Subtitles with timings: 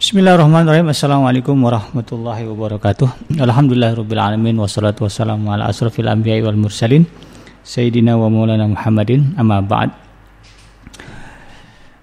[0.00, 0.88] Bismillahirrahmanirrahim.
[0.88, 3.36] Assalamualaikum warahmatullahi wabarakatuh.
[3.36, 7.04] Alhamdulillahirabbil wassalatu wassalamu ala asrafil anbiya'i wal mursalin
[7.60, 9.92] sayyidina wa maulana Muhammadin amma ba'd.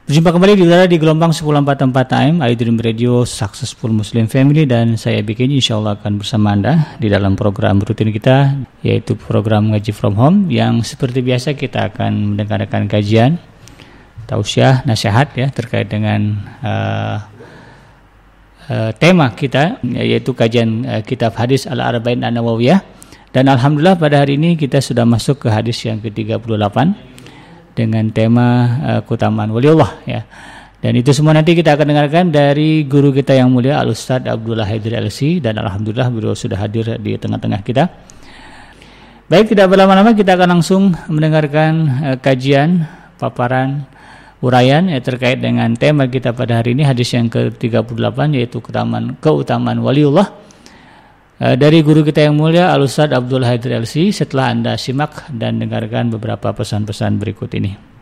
[0.05, 5.25] Berjumpa kembali di udara di gelombang 1044 AM Dream Radio Successful Muslim Family dan saya
[5.25, 10.13] bikin insya Allah akan bersama Anda di dalam program rutin kita yaitu program ngaji from
[10.13, 13.41] home yang seperti biasa kita akan mendengarkan kajian
[14.29, 17.36] tausiah nasihat ya terkait dengan uh,
[18.67, 22.83] uh, tema kita yaitu kajian uh, kitab hadis Al-Arba'in An-Nawawiyah
[23.31, 26.77] dan alhamdulillah pada hari ini kita sudah masuk ke hadis yang ke-38
[27.75, 28.47] dengan tema
[28.81, 30.23] uh, keutamaan waliullah ya.
[30.77, 34.61] Dan itu semua nanti kita akan dengarkan dari guru kita yang mulia Al Ustaz Abdullah
[34.61, 37.89] Haidri LC dan alhamdulillah beliau sudah hadir di tengah-tengah kita.
[39.25, 41.73] Baik, tidak berlama-lama kita akan langsung mendengarkan
[42.21, 42.85] kajian
[43.17, 43.89] paparan
[44.41, 49.81] uraian ya terkait dengan tema kita pada hari ini hadis yang ke-38 yaitu keutamaan keutamaan
[49.81, 50.29] waliullah
[51.41, 55.57] e, dari guru kita yang mulia Al Ustaz Abdul Haidir LC setelah Anda simak dan
[55.57, 57.97] dengarkan beberapa pesan-pesan berikut ini.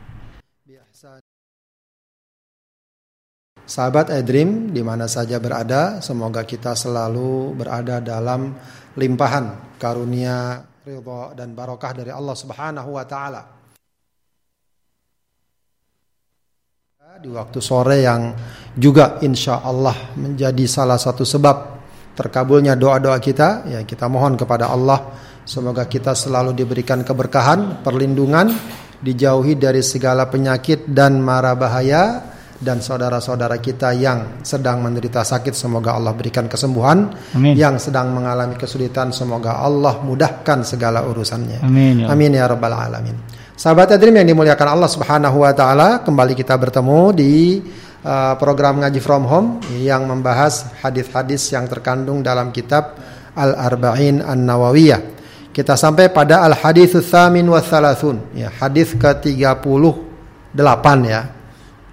[3.65, 8.53] Sahabat Edrim di mana saja berada, semoga kita selalu berada dalam
[8.93, 13.54] limpahan karunia, ridha dan barokah dari Allah Subhanahu wa taala.
[17.15, 18.35] Di waktu sore yang
[18.75, 21.79] juga insya Allah menjadi salah satu sebab
[22.11, 23.71] terkabulnya doa-doa kita.
[23.71, 25.15] Ya kita mohon kepada Allah
[25.47, 28.51] semoga kita selalu diberikan keberkahan perlindungan
[28.99, 35.95] dijauhi dari segala penyakit dan mara bahaya dan saudara-saudara kita yang sedang menderita sakit semoga
[35.95, 37.15] Allah berikan kesembuhan.
[37.31, 37.55] Amin.
[37.55, 41.63] yang sedang mengalami kesulitan semoga Allah mudahkan segala urusannya.
[41.63, 46.35] Amin ya, Amin ya rabbal alamin Sahabat Adrim yang dimuliakan Allah Subhanahu wa taala, kembali
[46.35, 47.63] kita bertemu di
[48.03, 52.99] uh, program ngaji from home yang membahas hadis-hadis yang terkandung dalam kitab
[53.31, 54.99] Al-Arba'in An-Nawawiyah.
[55.55, 61.21] Kita sampai pada al-hadits tsamin wa thalathun, ya, hadis ke-38 ya.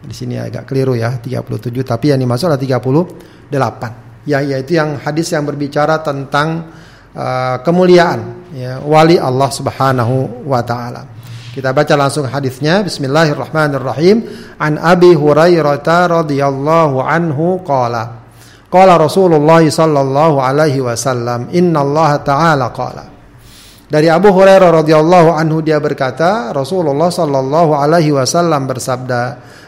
[0.02, 1.46] Di sini agak keliru ya, 37
[1.86, 4.26] tapi yang dimaksud adalah 38.
[4.26, 6.74] Ya, yaitu yang hadis yang berbicara tentang
[7.14, 11.21] uh, kemuliaan ya, wali Allah Subhanahu wa taala.
[11.52, 12.80] Kita baca langsung hadisnya.
[12.80, 14.24] Bismillahirrahmanirrahim.
[14.56, 18.24] An Abi Hurairah radhiyallahu anhu qala.
[18.72, 23.04] Qala Rasulullah sallallahu alaihi wasallam, "Inna Allah ta'ala qala."
[23.84, 29.22] Dari Abu Hurairah radhiyallahu anhu dia berkata, Rasulullah sallallahu alaihi wasallam bersabda,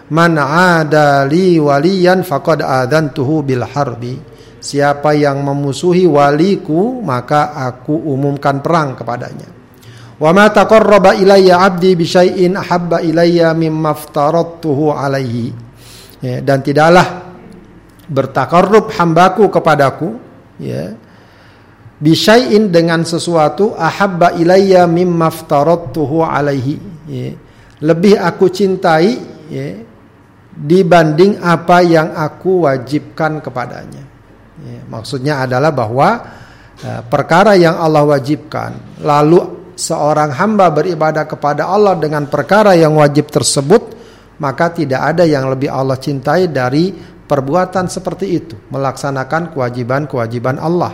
[0.09, 4.17] "Man 'ada li waliyan faqad adantuhu bil harbi."
[4.57, 9.54] Siapa yang memusuhi waliku, maka aku umumkan perang kepadanya.
[10.15, 15.51] Wa ma taqarraba ilayya 'abdi bi syai'in ahabba ilayya mimma aftaradtuhu alaihi.
[16.25, 17.25] Ya, dan tidaklah
[18.09, 20.17] bertakarrub hambaku kepadaku
[20.61, 20.93] ya
[22.01, 26.77] bisyai'in dengan sesuatu ahabba ilayya mimma aftaradtuhu alaihi
[27.09, 27.33] ya.
[27.81, 29.17] lebih aku cintai
[29.49, 29.81] ya,
[30.53, 34.05] dibanding apa yang aku wajibkan kepadanya
[34.61, 36.09] ya, maksudnya adalah bahwa
[36.85, 43.31] uh, perkara yang Allah wajibkan lalu seorang hamba beribadah kepada Allah dengan perkara yang wajib
[43.31, 43.95] tersebut,
[44.39, 50.93] maka tidak ada yang lebih Allah cintai dari perbuatan seperti itu, melaksanakan kewajiban-kewajiban Allah.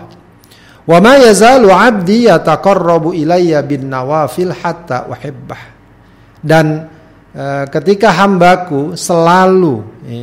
[0.85, 5.62] Wa ma yazalu 'abdi yataqarrabu ilayya bin nawafil hatta uhibbah.
[6.41, 6.89] Dan
[7.37, 9.75] e, ketika hambaku selalu
[10.09, 10.15] e,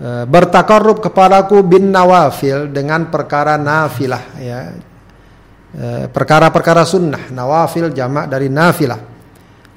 [0.00, 4.72] e, bertakarrub kepadaku bin nawafil dengan perkara nafilah ya
[6.10, 9.00] perkara-perkara sunnah nawafil jamak dari nafilah.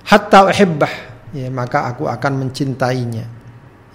[0.03, 0.93] Hatta uhibbah.
[1.33, 3.25] Ya, maka aku akan mencintainya.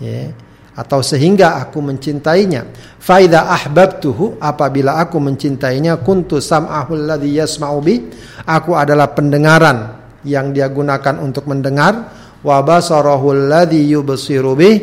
[0.02, 0.30] Ya
[0.78, 2.62] atau sehingga aku mencintainya.
[3.02, 8.06] Faida ahbabtuhu apabila aku mencintainya kuntu sam'ahu alladhi yasma'u bi
[8.46, 12.14] aku adalah pendengaran yang dia gunakan untuk mendengar
[12.46, 14.78] wa basarahu alladhi yubsiru bi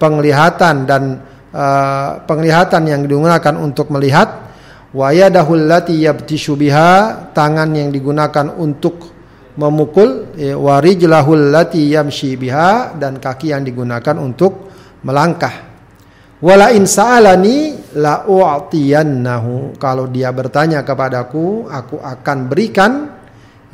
[0.00, 1.20] penglihatan dan
[1.52, 4.53] uh, penglihatan yang digunakan untuk melihat
[4.94, 6.54] wa yadahul lati yabtishu
[7.34, 9.10] tangan yang digunakan untuk
[9.58, 12.38] memukul ya, wa rijlahul lati yamshi
[12.98, 14.70] dan kaki yang digunakan untuk
[15.02, 15.74] melangkah.
[16.44, 19.78] Wala in sa'alani la u'tiyannahu.
[19.80, 22.92] Kalau dia bertanya kepadaku aku akan berikan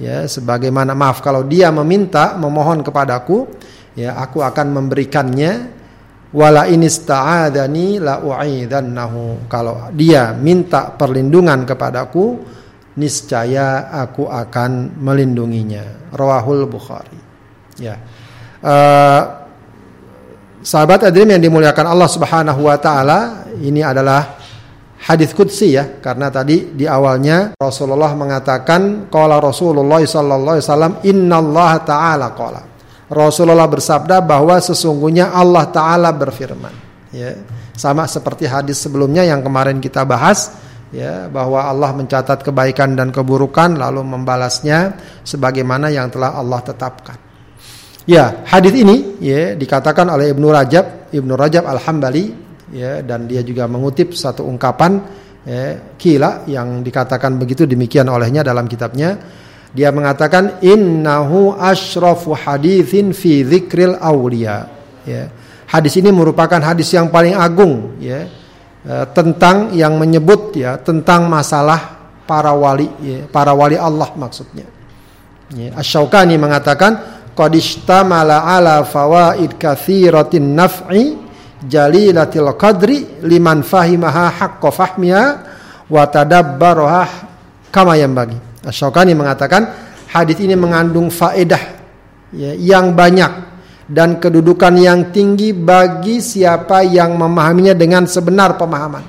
[0.00, 3.48] ya sebagaimana maaf kalau dia meminta memohon kepadaku
[3.98, 5.79] ya aku akan memberikannya
[6.30, 12.38] wala inista'adani la u'idannahu kalau dia minta perlindungan kepadaku
[12.98, 16.12] niscaya aku akan melindunginya.
[16.14, 17.18] Rawahul bukhari.
[17.78, 17.98] Ya.
[18.60, 19.22] Uh,
[20.60, 24.36] sahabat hadirin yang dimuliakan Allah Subhanahu wa taala, ini adalah
[25.00, 31.76] hadis qudsi ya, karena tadi di awalnya Rasulullah mengatakan qala Rasulullah sallallahu alaihi wasallam innallaha
[31.82, 32.69] ta'ala qala.
[33.10, 36.72] Rasulullah bersabda bahwa sesungguhnya Allah taala berfirman,
[37.10, 37.34] ya.
[37.74, 40.54] Sama seperti hadis sebelumnya yang kemarin kita bahas,
[40.94, 44.94] ya, bahwa Allah mencatat kebaikan dan keburukan lalu membalasnya
[45.26, 47.18] sebagaimana yang telah Allah tetapkan.
[48.08, 52.24] Ya, hadis ini ya dikatakan oleh Ibnu Rajab, Ibnu Rajab Al-Hambali
[52.74, 54.98] ya dan dia juga mengutip satu ungkapan
[55.44, 59.14] ya, kila yang dikatakan begitu demikian olehnya dalam kitabnya
[59.70, 64.66] dia mengatakan innahu asyrafu hadithin fi dzikril awliya.
[65.06, 65.30] Ya.
[65.70, 68.26] Hadis ini merupakan hadis yang paling agung ya.
[68.82, 74.66] E, tentang yang menyebut ya tentang masalah para wali ya, para wali Allah maksudnya.
[75.54, 75.78] Ya.
[75.78, 81.14] Asy-Syaukani mengatakan qad istamala ala fawaid katsiratin naf'i
[81.62, 85.24] jalilatil qadri liman fahimaha haqqa fahmiha
[85.86, 87.06] wa tadabbaraha
[87.70, 88.49] kama yang bagi.
[88.60, 89.72] Asyokani mengatakan
[90.12, 91.62] hadis ini mengandung faedah
[92.34, 93.50] ya, yang banyak
[93.90, 99.02] dan kedudukan yang tinggi bagi siapa yang memahaminya dengan sebenar pemahaman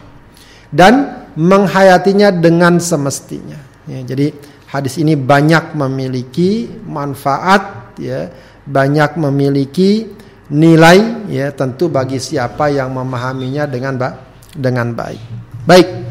[0.74, 3.59] dan menghayatinya dengan semestinya.
[3.86, 4.33] Ya, jadi
[4.71, 8.31] hadis ini banyak memiliki manfaat ya,
[8.65, 10.07] banyak memiliki
[10.51, 14.09] nilai ya tentu bagi siapa yang memahaminya dengan ba
[14.51, 15.21] dengan baik.
[15.63, 16.10] Baik.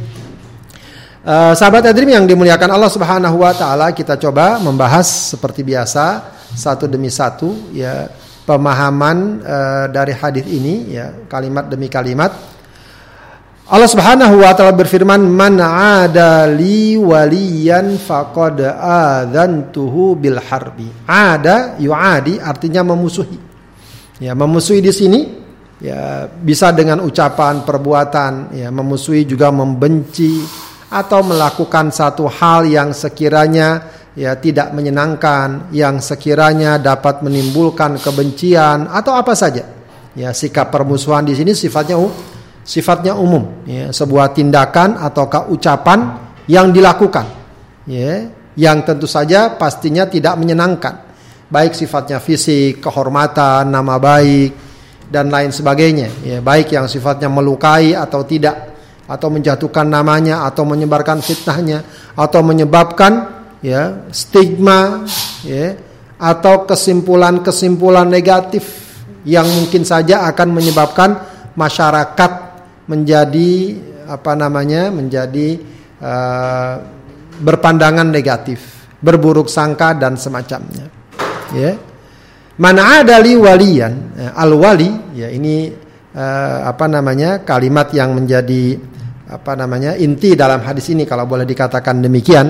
[1.21, 6.89] Uh, sahabat Adrim yang dimuliakan Allah Subhanahu wa taala, kita coba membahas seperti biasa satu
[6.89, 8.09] demi satu ya
[8.49, 12.33] pemahaman uh, dari hadis ini ya kalimat demi kalimat.
[13.69, 22.41] Allah Subhanahu wa taala berfirman, "Man 'ada li waliyan faqad adzantuhu bil harbi." Ada yu'adi
[22.41, 23.37] artinya memusuhi.
[24.25, 25.21] Ya, memusuhi di sini
[25.85, 33.87] ya bisa dengan ucapan, perbuatan, ya memusuhi juga membenci atau melakukan satu hal yang sekiranya
[34.19, 39.65] ya tidak menyenangkan, yang sekiranya dapat menimbulkan kebencian atau apa saja.
[40.19, 41.95] Ya, sikap permusuhan di sini sifatnya
[42.67, 46.19] sifatnya umum, ya, sebuah tindakan ataukah ucapan
[46.51, 47.27] yang dilakukan.
[47.87, 48.27] Ya,
[48.59, 51.11] yang tentu saja pastinya tidak menyenangkan
[51.51, 54.55] baik sifatnya fisik, kehormatan, nama baik
[55.11, 56.09] dan lain sebagainya.
[56.23, 58.70] Ya, baik yang sifatnya melukai atau tidak
[59.11, 61.83] atau menjatuhkan namanya atau menyebarkan fitnahnya
[62.15, 65.03] atau menyebabkan ya stigma
[65.43, 65.75] ya
[66.15, 68.63] atau kesimpulan-kesimpulan negatif
[69.27, 71.11] yang mungkin saja akan menyebabkan
[71.59, 72.33] masyarakat
[72.87, 73.53] menjadi
[74.11, 75.59] apa namanya menjadi
[76.03, 76.75] uh,
[77.41, 78.61] berpandangan negatif,
[79.01, 80.87] berburuk sangka dan semacamnya
[81.57, 81.73] ya.
[82.61, 85.73] Mana ada li walian ya, al wali ya ini
[86.15, 88.79] uh, apa namanya kalimat yang menjadi
[89.31, 92.47] apa namanya inti dalam hadis ini kalau boleh dikatakan demikian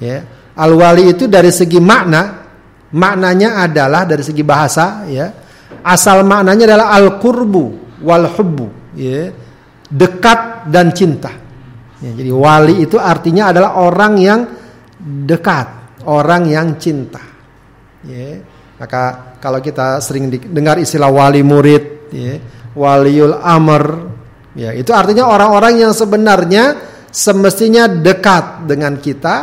[0.00, 0.18] ya.
[0.54, 2.46] Al wali itu dari segi makna
[2.94, 5.26] maknanya adalah dari segi bahasa ya.
[5.84, 7.64] Asal maknanya adalah al kurbu
[8.06, 9.28] wal hubbu ya.
[9.84, 11.30] Dekat dan cinta.
[12.00, 14.40] Ya, jadi wali itu artinya adalah orang yang
[15.00, 17.34] dekat orang yang cinta
[18.04, 18.40] Ya.
[18.76, 22.36] Maka kalau kita sering dengar istilah wali murid, ya,
[22.74, 23.84] waliul amr,
[24.58, 26.78] ya itu artinya orang-orang yang sebenarnya
[27.08, 29.36] semestinya dekat dengan kita,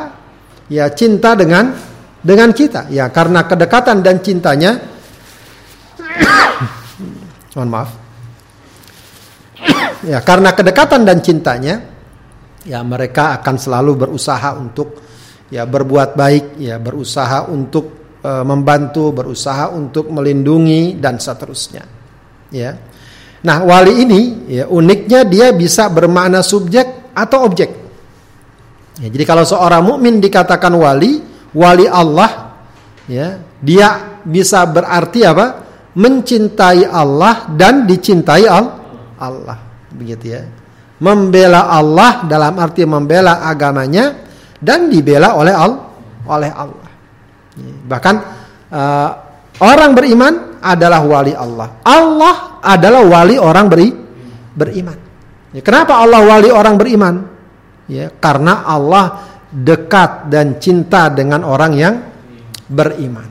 [0.67, 1.73] ya cinta dengan
[2.21, 4.71] dengan kita, ya karena kedekatan dan cintanya.
[7.55, 7.89] mohon maaf.
[10.01, 11.75] ya karena kedekatan dan cintanya,
[12.67, 15.01] ya mereka akan selalu berusaha untuk
[15.49, 21.81] ya berbuat baik, ya berusaha untuk E, membantu, berusaha untuk melindungi dan seterusnya.
[22.53, 22.77] Ya.
[23.41, 24.21] Nah, wali ini
[24.53, 27.69] ya uniknya dia bisa bermakna subjek atau objek.
[29.01, 31.17] Ya, jadi kalau seorang mukmin dikatakan wali,
[31.57, 32.53] wali Allah,
[33.09, 35.45] ya, dia bisa berarti apa?
[35.97, 39.57] Mencintai Allah dan dicintai Allah,
[39.89, 40.45] begitu ya.
[41.01, 44.21] Membela Allah dalam arti membela agamanya
[44.61, 45.81] dan dibela oleh Allah,
[46.29, 46.89] oleh Allah.
[47.89, 48.15] Bahkan
[48.69, 49.09] uh,
[49.61, 51.81] orang beriman adalah wali Allah.
[51.85, 53.89] Allah adalah wali orang beri,
[54.53, 54.97] beriman.
[55.51, 57.15] Ya, kenapa Allah wali orang beriman?
[57.89, 61.95] Ya, karena Allah dekat dan cinta dengan orang yang
[62.71, 63.27] beriman.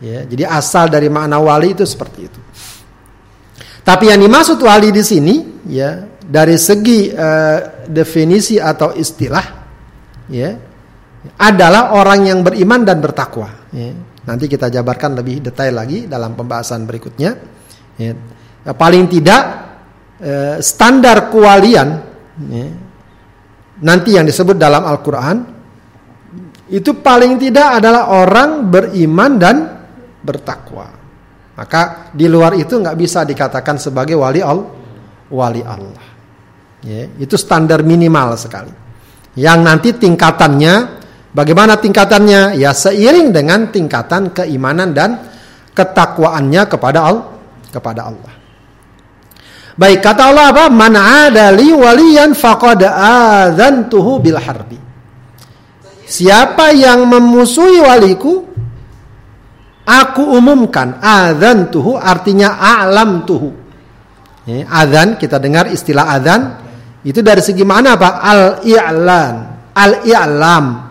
[0.00, 2.40] Ya, jadi asal dari makna wali itu seperti itu.
[3.80, 9.46] Tapi yang dimaksud wali di sini, ya, dari segi uh, definisi atau istilah,
[10.28, 10.69] ya,
[11.36, 13.68] adalah orang yang beriman dan bertakwa.
[13.72, 13.92] Ya.
[14.24, 17.30] Nanti kita jabarkan lebih detail lagi dalam pembahasan berikutnya.
[18.00, 18.12] Ya.
[18.64, 19.42] ya, paling tidak
[20.20, 21.88] eh, standar kewalian
[22.48, 22.66] ya,
[23.84, 25.36] nanti yang disebut dalam Al-Quran
[26.70, 29.56] itu paling tidak adalah orang beriman dan
[30.22, 30.86] bertakwa.
[31.58, 34.70] Maka di luar itu nggak bisa dikatakan sebagai wali Allah.
[35.28, 36.06] Wali Allah.
[36.80, 38.72] Ya, itu standar minimal sekali.
[39.36, 40.99] Yang nanti tingkatannya,
[41.32, 42.58] bagaimana tingkatannya?
[42.58, 45.20] Ya seiring dengan tingkatan keimanan dan
[45.72, 47.26] ketakwaannya kepada Allah.
[47.70, 48.32] Kepada Allah.
[49.80, 50.64] Baik kata Allah apa?
[50.68, 54.76] Man adali waliyan faqad adzantuhu bil harbi.
[56.10, 58.44] Siapa yang memusuhi waliku,
[59.86, 60.98] aku umumkan.
[60.98, 63.50] Adzantuhu artinya a'lam tuhu.
[64.44, 66.58] Ya, adzan kita dengar istilah adzan
[67.00, 68.14] itu dari segi mana Pak?
[68.20, 69.34] Al-i'lan,
[69.72, 70.89] al-i'lam.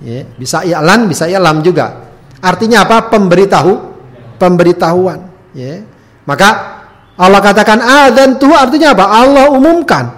[0.00, 2.08] Ya, bisa i'lan, bisa i'lam juga.
[2.40, 3.12] Artinya apa?
[3.12, 3.72] Pemberitahu,
[4.40, 5.28] pemberitahuan.
[5.52, 5.84] Ya.
[6.24, 6.80] Maka
[7.20, 9.04] Allah katakan adzan tuh artinya apa?
[9.12, 10.08] Allah umumkan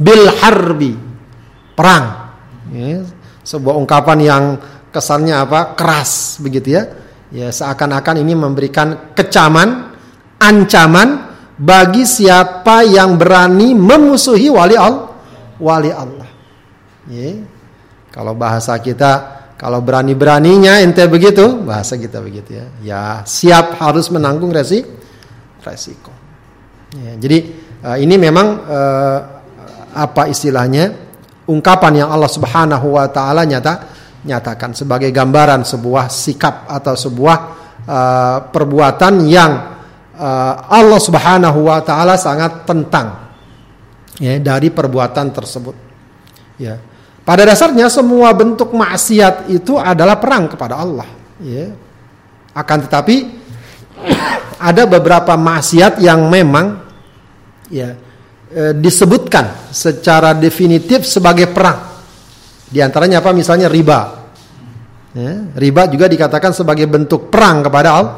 [0.00, 0.96] bil harbi
[1.76, 2.32] perang.
[2.72, 3.04] Ya,
[3.44, 4.44] sebuah ungkapan yang
[4.88, 5.76] kesannya apa?
[5.76, 6.88] keras begitu ya.
[7.28, 9.92] Ya seakan-akan ini memberikan kecaman,
[10.40, 11.28] ancaman
[11.60, 15.12] bagi siapa yang berani memusuhi wali Allah.
[15.60, 16.28] Wali Allah.
[17.04, 17.57] Ya.
[18.10, 22.66] Kalau bahasa kita kalau berani-beraninya ente begitu, bahasa kita begitu ya.
[22.80, 24.98] Ya, siap harus menanggung resiko
[25.68, 26.14] resiko.
[26.96, 27.38] Ya, jadi
[27.84, 29.18] uh, ini memang uh,
[29.92, 30.94] apa istilahnya
[31.50, 37.38] ungkapan yang Allah Subhanahu Wa Taala nyata nyatakan sebagai gambaran sebuah sikap atau sebuah
[37.84, 39.52] uh, perbuatan yang
[40.16, 43.36] uh, Allah Subhanahu Wa Taala sangat tentang
[44.16, 45.76] ya dari perbuatan tersebut.
[46.58, 46.74] Ya.
[47.28, 51.04] Pada dasarnya semua bentuk maksiat itu adalah perang kepada Allah.
[51.44, 51.76] Ya.
[52.56, 53.28] Akan tetapi
[54.72, 56.80] ada beberapa maksiat yang memang
[57.68, 57.92] ya
[58.48, 62.00] e, disebutkan secara definitif sebagai perang.
[62.64, 63.36] Di antaranya apa?
[63.36, 64.24] Misalnya riba.
[65.12, 68.16] Ya, riba juga dikatakan sebagai bentuk perang kepada Allah.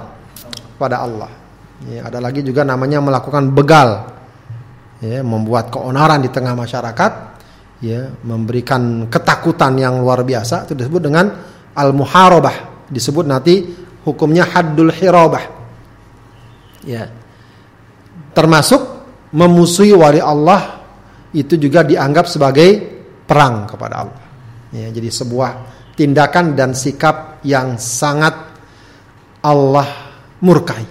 [0.78, 1.30] Pada Allah.
[1.90, 4.06] Ya, ada lagi juga namanya melakukan begal,
[5.02, 7.39] ya, membuat keonaran di tengah masyarakat,
[7.80, 10.68] ya, memberikan ketakutan yang luar biasa.
[10.68, 11.26] Itu disebut dengan
[11.74, 12.88] al-muharabah.
[12.88, 13.66] Disebut nanti
[14.04, 15.60] hukumnya haddul hirabah
[16.84, 17.12] Ya.
[18.32, 18.80] Termasuk
[19.36, 20.80] memusuhi wali Allah
[21.36, 22.68] itu juga dianggap sebagai
[23.28, 24.24] perang kepada Allah.
[24.70, 25.50] Ya, jadi sebuah
[25.98, 28.32] tindakan dan sikap yang sangat
[29.44, 29.88] Allah
[30.40, 30.84] murkai.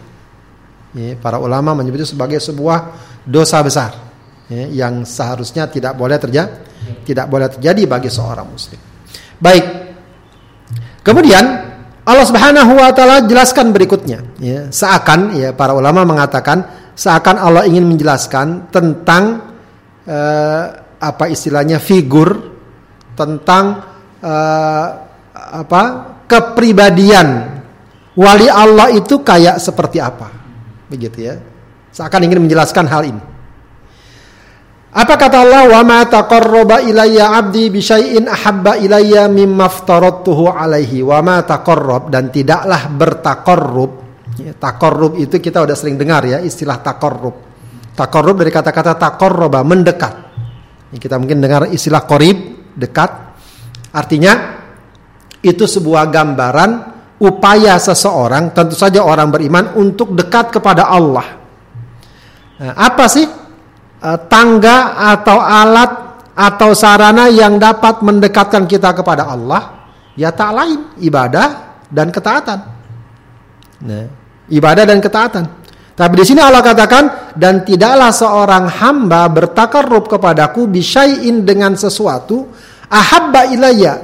[0.93, 3.93] Ya, para ulama menyebut itu sebagai sebuah dosa besar
[4.50, 6.50] ya, yang seharusnya tidak boleh terjadi,
[7.05, 8.79] tidak boleh terjadi bagi seorang muslim.
[9.39, 9.65] Baik.
[11.00, 11.46] Kemudian
[12.10, 17.86] Allah Subhanahu wa taala jelaskan berikutnya ya, seakan ya para ulama mengatakan seakan Allah ingin
[17.86, 19.53] menjelaskan tentang
[20.10, 20.63] uh,
[21.00, 22.58] apa istilahnya figur
[23.13, 23.86] tentang
[24.19, 24.88] uh,
[25.31, 25.81] apa
[26.27, 27.62] kepribadian
[28.17, 30.27] wali Allah itu kayak seperti apa
[30.89, 31.36] begitu ya
[31.93, 33.22] seakan ingin menjelaskan hal ini
[34.89, 35.69] apa kata Allah?
[35.69, 41.05] Wa ma taqarraba ilayya 'abdi bi syai'in ahabba ilayya mimma aftaradtuhu alaihi.
[41.05, 43.91] Wa ma taqarrab dan tidaklah bertaqarrub.
[44.41, 44.55] Ya,
[45.19, 47.36] itu kita udah sering dengar ya istilah taqarrub.
[47.93, 50.13] Taqarrub dari kata-kata taqarraba, mendekat.
[50.89, 53.12] Ya, kita mungkin dengar istilah qarib, dekat.
[53.93, 54.58] Artinya
[55.46, 56.69] itu sebuah gambaran
[57.22, 61.27] upaya seseorang, tentu saja orang beriman untuk dekat kepada Allah.
[62.60, 63.48] Nah, apa sih
[63.99, 65.91] Eh, tangga atau alat
[66.31, 72.59] atau sarana yang dapat mendekatkan kita kepada Allah ya tak lain ibadah dan ketaatan.
[73.83, 74.07] Nah,
[74.47, 75.43] ibadah dan ketaatan.
[75.99, 82.55] Tapi di sini Allah katakan dan tidaklah seorang hamba bertakarrub kepadaku bisyai'in dengan sesuatu
[82.87, 83.99] ahabba ilayya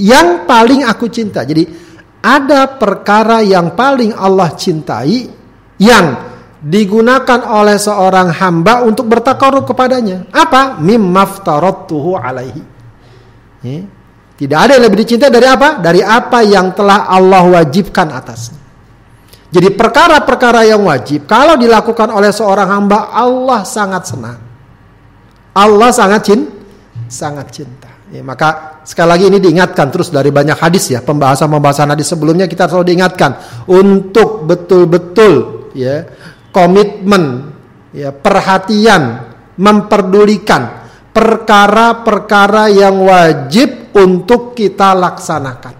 [0.00, 1.44] yang paling aku cinta.
[1.44, 1.68] Jadi
[2.24, 5.28] ada perkara yang paling Allah cintai
[5.76, 6.35] yang
[6.66, 10.26] digunakan oleh seorang hamba untuk bertakarub kepadanya.
[10.34, 10.82] Apa?
[10.82, 12.62] Mimmaftaratuhu alaihi.
[13.62, 13.86] Ya.
[14.36, 15.80] Tidak ada yang lebih dicintai dari apa?
[15.80, 18.60] Dari apa yang telah Allah wajibkan atasnya.
[19.48, 24.36] Jadi perkara-perkara yang wajib kalau dilakukan oleh seorang hamba Allah sangat senang.
[25.56, 26.52] Allah sangat cinta,
[27.08, 27.88] sangat cinta.
[28.12, 32.70] Ya, maka sekali lagi ini diingatkan terus dari banyak hadis ya pembahasan-pembahasan hadis sebelumnya kita
[32.70, 33.34] selalu diingatkan
[33.66, 36.06] untuk betul-betul ya
[36.56, 37.52] komitmen,
[37.92, 39.28] ya, perhatian,
[39.60, 45.74] memperdulikan perkara-perkara yang wajib untuk kita laksanakan.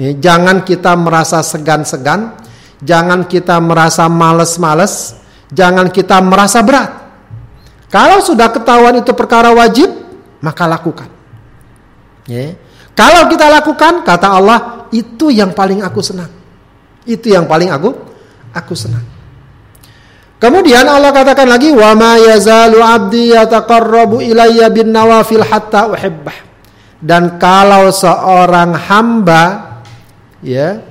[0.00, 2.32] Ya, jangan kita merasa segan-segan,
[2.80, 5.20] jangan kita merasa males-males,
[5.52, 6.90] Jangan kita merasa berat.
[7.92, 9.92] Kalau sudah ketahuan itu perkara wajib,
[10.40, 11.12] maka lakukan.
[12.24, 12.56] Ya.
[12.96, 16.32] Kalau kita lakukan, kata Allah, itu yang paling aku senang.
[17.04, 17.92] Itu yang paling aku
[18.56, 19.04] aku senang.
[20.42, 26.34] Kemudian Allah katakan lagi, "Wa ma yazalu 'abdi yataqarrabu ilayya bin nawafil hatta uhibbah."
[26.98, 29.78] Dan kalau seorang hamba
[30.42, 30.82] ya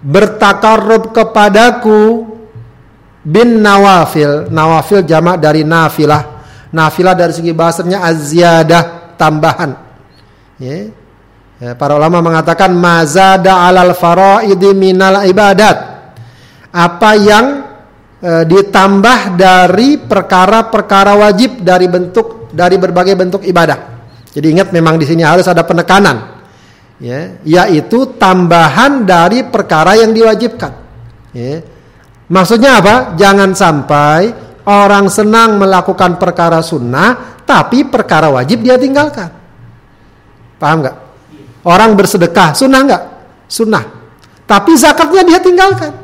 [0.00, 2.24] bertakarrub kepadaku
[3.20, 6.40] bin nawafil, nawafil jamak dari nafilah.
[6.72, 9.76] Nafilah dari segi bahasanya aziyadah, tambahan.
[10.56, 10.88] Ya.
[11.60, 15.76] ya para ulama mengatakan mazada alal faraidi minal ibadat.
[16.72, 17.71] Apa yang
[18.22, 23.92] e, ditambah dari perkara-perkara wajib dari bentuk dari berbagai bentuk ibadah.
[24.32, 26.40] Jadi ingat memang di sini harus ada penekanan.
[27.02, 30.70] Ya, yaitu tambahan dari perkara yang diwajibkan.
[31.34, 31.66] Ya.
[32.30, 33.18] Maksudnya apa?
[33.18, 34.30] Jangan sampai
[34.70, 39.28] orang senang melakukan perkara sunnah, tapi perkara wajib dia tinggalkan.
[40.62, 40.96] Paham nggak?
[41.66, 43.02] Orang bersedekah, sunnah nggak?
[43.50, 43.84] Sunnah.
[44.46, 46.01] Tapi zakatnya dia tinggalkan.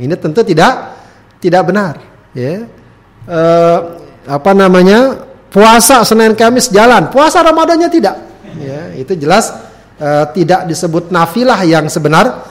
[0.00, 0.96] Ini tentu tidak
[1.44, 1.94] tidak benar.
[2.32, 2.64] Ya,
[3.28, 3.40] e,
[4.24, 8.16] apa namanya puasa Senin Kamis jalan, puasa Ramadannya tidak.
[8.56, 9.52] Ya, itu jelas
[10.00, 10.08] e,
[10.40, 12.48] tidak disebut nafilah yang sebenar,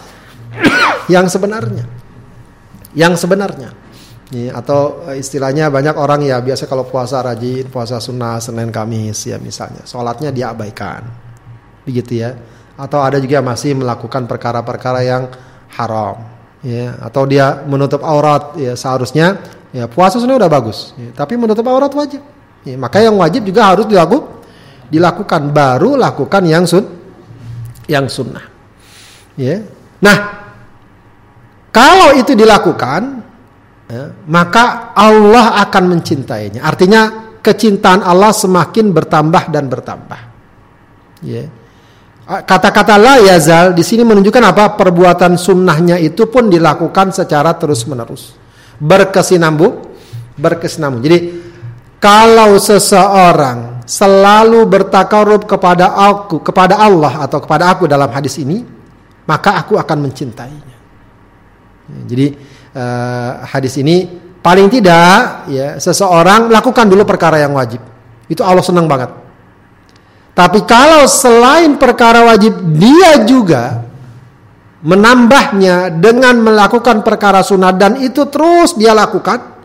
[1.13, 1.85] yang sebenarnya,
[2.93, 3.73] yang sebenarnya.
[4.29, 9.41] Ya, atau istilahnya banyak orang ya biasa kalau puasa rajin, puasa sunnah Senin Kamis ya
[9.41, 11.01] misalnya, sholatnya diabaikan,
[11.81, 12.37] begitu ya.
[12.77, 15.27] Atau ada juga masih melakukan perkara-perkara yang
[15.75, 19.39] haram ya atau dia menutup aurat ya seharusnya
[19.71, 22.21] ya puasa sebenarnya udah bagus ya, tapi menutup aurat wajib.
[22.67, 24.43] Ya, maka yang wajib juga harus dilakukan
[24.91, 26.83] dilakukan baru lakukan yang sun
[27.87, 28.43] yang sunnah.
[29.39, 29.63] Ya
[30.03, 30.17] nah
[31.71, 33.23] kalau itu dilakukan
[33.87, 36.65] ya, maka Allah akan mencintainya.
[36.65, 40.21] Artinya kecintaan Allah semakin bertambah dan bertambah.
[41.23, 41.47] Ya
[42.29, 44.77] Kata-kata la yazal di sini menunjukkan apa?
[44.77, 48.37] Perbuatan sunnahnya itu pun dilakukan secara terus-menerus.
[48.77, 49.73] Berkesinambung,
[50.37, 51.01] berkesinambung.
[51.01, 51.19] Jadi
[51.97, 58.61] kalau seseorang selalu bertakarub kepada aku, kepada Allah atau kepada aku dalam hadis ini,
[59.25, 60.77] maka aku akan mencintainya.
[62.05, 62.37] Jadi
[62.77, 64.05] uh, hadis ini
[64.37, 67.81] paling tidak ya seseorang lakukan dulu perkara yang wajib.
[68.29, 69.28] Itu Allah senang banget.
[70.33, 73.83] Tapi kalau selain perkara wajib dia juga
[74.79, 79.59] menambahnya dengan melakukan perkara sunat dan itu terus dia lakukan,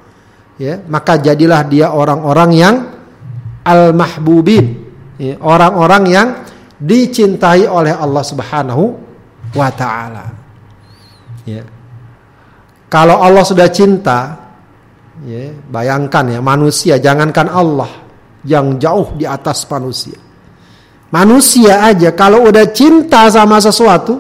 [0.59, 2.75] ya maka jadilah dia orang-orang yang
[3.63, 4.83] al mahbubin,
[5.15, 6.29] ya, orang-orang yang
[6.81, 8.85] dicintai oleh Allah Subhanahu
[9.55, 10.27] wa taala.
[11.47, 11.63] Ya.
[12.91, 14.35] Kalau Allah sudah cinta,
[15.23, 17.91] ya, bayangkan ya manusia, jangankan Allah
[18.43, 20.24] yang jauh di atas manusia.
[21.15, 24.19] Manusia aja kalau udah cinta sama sesuatu,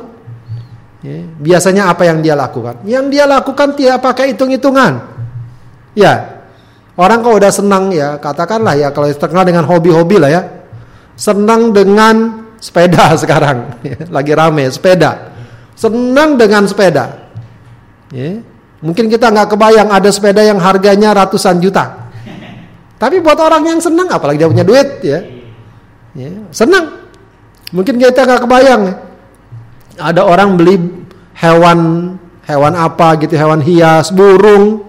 [1.02, 2.86] ya, biasanya apa yang dia lakukan?
[2.86, 5.02] Yang dia lakukan tidak pakai hitung-hitungan.
[5.98, 6.46] Ya,
[6.94, 10.42] orang kalau udah senang ya, katakanlah ya kalau terkenal dengan hobi-hobi lah ya,
[11.18, 15.34] senang dengan sepeda sekarang, ya, lagi rame sepeda,
[15.74, 17.26] senang dengan sepeda.
[18.14, 18.38] Ya,
[18.78, 22.06] mungkin kita nggak kebayang ada sepeda yang harganya ratusan juta.
[23.02, 25.33] Tapi buat orang yang senang, apalagi dia punya duit ya,
[26.14, 27.10] Ya, senang.
[27.74, 28.94] Mungkin kita nggak kebayang ya.
[29.98, 30.78] Ada orang beli
[31.34, 31.78] hewan
[32.46, 34.86] hewan apa gitu, hewan hias, burung.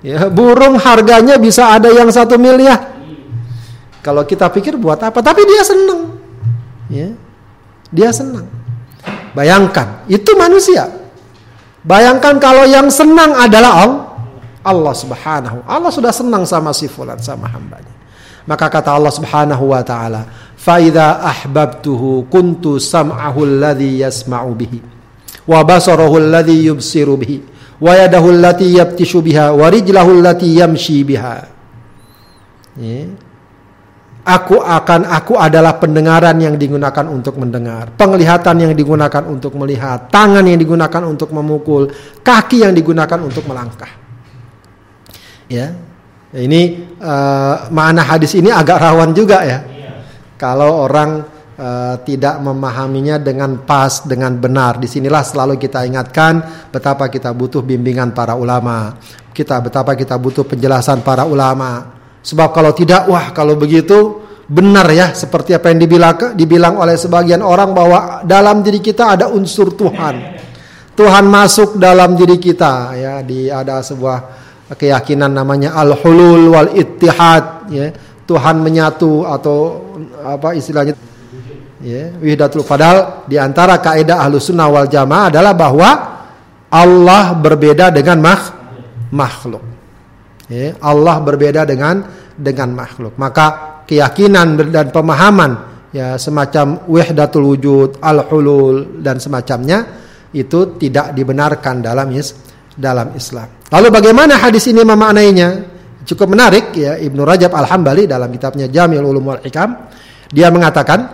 [0.00, 2.96] Ya, burung harganya bisa ada yang satu miliar.
[4.00, 5.20] Kalau kita pikir buat apa?
[5.20, 6.16] Tapi dia senang.
[6.88, 7.12] Ya,
[7.92, 8.48] dia senang.
[9.36, 10.88] Bayangkan, itu manusia.
[11.84, 14.04] Bayangkan kalau yang senang adalah Allah.
[14.64, 15.64] Allah Subhanahu.
[15.64, 17.97] Allah sudah senang sama si fulan sama hambanya.
[18.48, 20.24] Maka kata Allah Subhanahu wa taala,
[20.56, 24.80] "Fa idza ahbabtuhu kuntu sam'ahu alladhi yasma'u bihi
[25.44, 27.44] wa basarahu alladhi yubsiru bihi
[27.76, 31.44] wa yadahu allati yabtishu biha wa rijlahu allati yamshi biha."
[32.80, 33.04] Ya.
[34.28, 40.44] Aku akan aku adalah pendengaran yang digunakan untuk mendengar, penglihatan yang digunakan untuk melihat, tangan
[40.44, 41.88] yang digunakan untuk memukul,
[42.20, 43.88] kaki yang digunakan untuk melangkah.
[45.48, 45.72] Ya,
[46.36, 49.58] ini uh, makna hadis ini agak rawan juga ya.
[50.36, 51.24] Kalau orang
[51.56, 54.76] uh, tidak memahaminya dengan pas, dengan benar.
[54.76, 58.92] Di sinilah selalu kita ingatkan betapa kita butuh bimbingan para ulama.
[59.32, 61.96] Kita betapa kita butuh penjelasan para ulama.
[62.20, 67.44] Sebab kalau tidak, wah kalau begitu benar ya seperti apa yang dibilang dibilang oleh sebagian
[67.44, 70.16] orang bahwa dalam diri kita ada unsur Tuhan.
[70.98, 77.88] Tuhan masuk dalam diri kita ya di ada sebuah keyakinan namanya al-hulul wal ittihad ya.
[78.28, 79.88] Tuhan menyatu atau
[80.20, 80.92] apa istilahnya
[81.80, 85.90] ya wihdatul padahal di antara kaidah ahlus sunnah wal jamaah adalah bahwa
[86.68, 88.44] Allah berbeda dengan makh
[89.08, 89.64] makhluk.
[90.48, 92.04] Ya, Allah berbeda dengan
[92.36, 93.16] dengan makhluk.
[93.16, 95.52] Maka keyakinan dan pemahaman
[95.92, 99.88] ya semacam wihdatul wujud al-hulul dan semacamnya
[100.36, 102.36] itu tidak dibenarkan dalam is
[102.78, 103.50] dalam Islam.
[103.74, 105.48] Lalu bagaimana hadis ini memaknainya?
[106.06, 106.96] Cukup menarik ya.
[106.96, 109.90] Ibnu Rajab Al-Hambali dalam kitabnya Jamil Ulum wal Hikam
[110.30, 111.04] dia mengatakan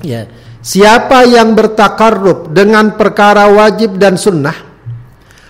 [0.00, 0.24] ya
[0.62, 4.54] siapa yang bertakarrub dengan perkara wajib dan sunnah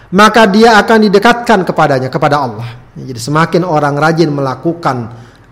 [0.08, 2.68] maka dia akan didekatkan kepadanya kepada Allah.
[2.98, 4.96] Jadi semakin orang rajin melakukan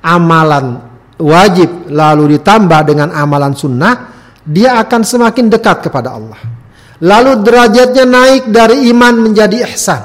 [0.02, 0.82] amalan
[1.20, 3.94] wajib lalu ditambah dengan amalan sunnah
[4.42, 6.38] dia akan semakin dekat kepada Allah
[7.02, 10.02] lalu derajatnya naik dari iman menjadi ihsan.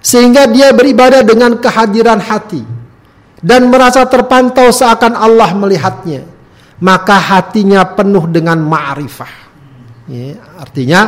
[0.00, 2.64] Sehingga dia beribadah dengan kehadiran hati.
[3.40, 6.24] Dan merasa terpantau seakan Allah melihatnya.
[6.80, 9.34] Maka hatinya penuh dengan ma'rifah.
[10.08, 11.00] Ya, artinya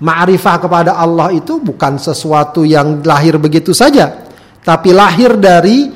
[0.00, 4.28] ma'rifah kepada Allah itu bukan sesuatu yang lahir begitu saja.
[4.64, 5.88] Tapi lahir dari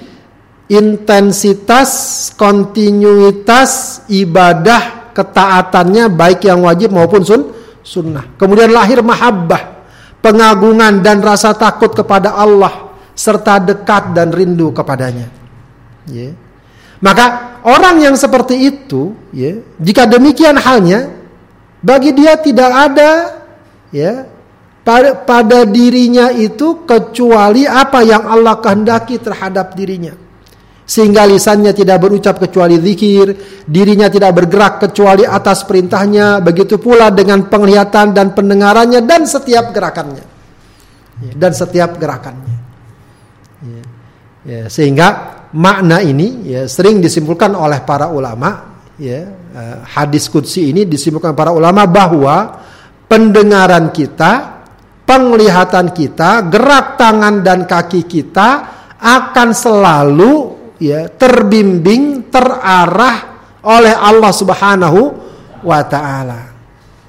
[0.69, 1.91] intensitas
[2.37, 7.43] kontinuitas ibadah ketaatannya baik yang wajib maupun sun,
[7.83, 9.79] sunnah kemudian lahir mahabbah
[10.23, 15.27] pengagungan dan rasa takut kepada Allah serta dekat dan rindu kepadanya.
[16.07, 16.35] Ya.
[17.03, 21.11] Maka orang yang seperti itu, ya, jika demikian halnya,
[21.83, 23.11] bagi dia tidak ada,
[23.95, 24.27] ya,
[24.83, 30.15] pada, pada dirinya itu kecuali apa yang Allah kehendaki terhadap dirinya
[30.89, 33.37] sehingga lisannya tidak berucap kecuali zikir,
[33.69, 40.25] dirinya tidak bergerak kecuali atas perintahnya, begitu pula dengan penglihatan dan pendengarannya dan setiap gerakannya.
[41.21, 42.57] Ya, dan setiap gerakannya.
[43.69, 43.83] Ya,
[44.49, 45.09] ya, sehingga
[45.53, 49.29] makna ini sering disimpulkan oleh para ulama, eh,
[49.93, 52.65] hadis kudsi ini disimpulkan para ulama bahwa
[53.05, 54.65] pendengaran kita,
[55.05, 58.49] penglihatan kita, gerak tangan dan kaki kita
[58.97, 65.01] akan selalu ya terbimbing terarah oleh Allah Subhanahu
[65.63, 66.41] wa taala.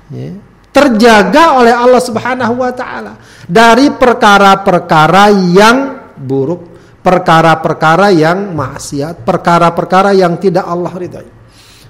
[0.09, 0.33] Ya,
[0.73, 3.13] terjaga oleh Allah Subhanahu wa taala
[3.45, 5.77] dari perkara-perkara yang
[6.17, 6.61] buruk,
[7.01, 11.29] perkara-perkara yang maksiat, perkara-perkara yang tidak Allah ridhai.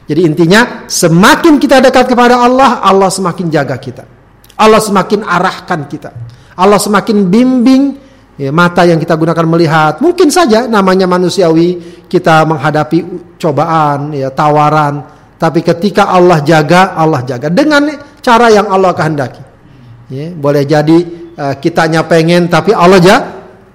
[0.09, 4.03] Jadi intinya semakin kita dekat kepada Allah, Allah semakin jaga kita.
[4.57, 6.09] Allah semakin arahkan kita.
[6.59, 8.08] Allah semakin bimbing
[8.39, 9.99] ya, mata yang kita gunakan melihat.
[9.99, 15.03] Mungkin saja namanya manusiawi kita menghadapi cobaan, ya, tawaran.
[15.35, 17.91] Tapi ketika Allah jaga, Allah jaga dengan
[18.23, 19.43] cara yang Allah kehendaki.
[20.09, 20.97] Ya, boleh jadi
[21.37, 23.19] uh, kitanya pengen tapi Allah jaga,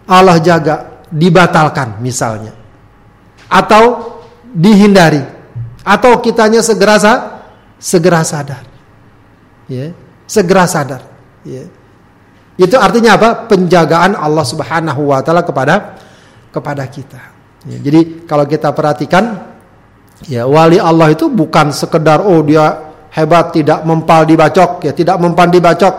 [0.09, 2.53] Allah jaga dibatalkan misalnya.
[3.47, 4.17] Atau
[4.51, 5.23] dihindari.
[5.85, 6.97] Atau kitanya segera
[7.77, 8.65] segera sadar.
[9.69, 9.93] Ya,
[10.25, 11.05] segera sadar.
[11.45, 11.69] Ya.
[12.55, 13.51] Itu artinya apa?
[13.51, 15.99] Penjagaan Allah Subhanahu wa taala kepada
[16.55, 17.21] kepada kita.
[17.67, 19.43] Ya, jadi kalau kita perhatikan
[20.31, 25.51] ya wali Allah itu bukan sekedar oh dia hebat tidak mempal dibacok ya, tidak mempan
[25.51, 25.95] dibacok,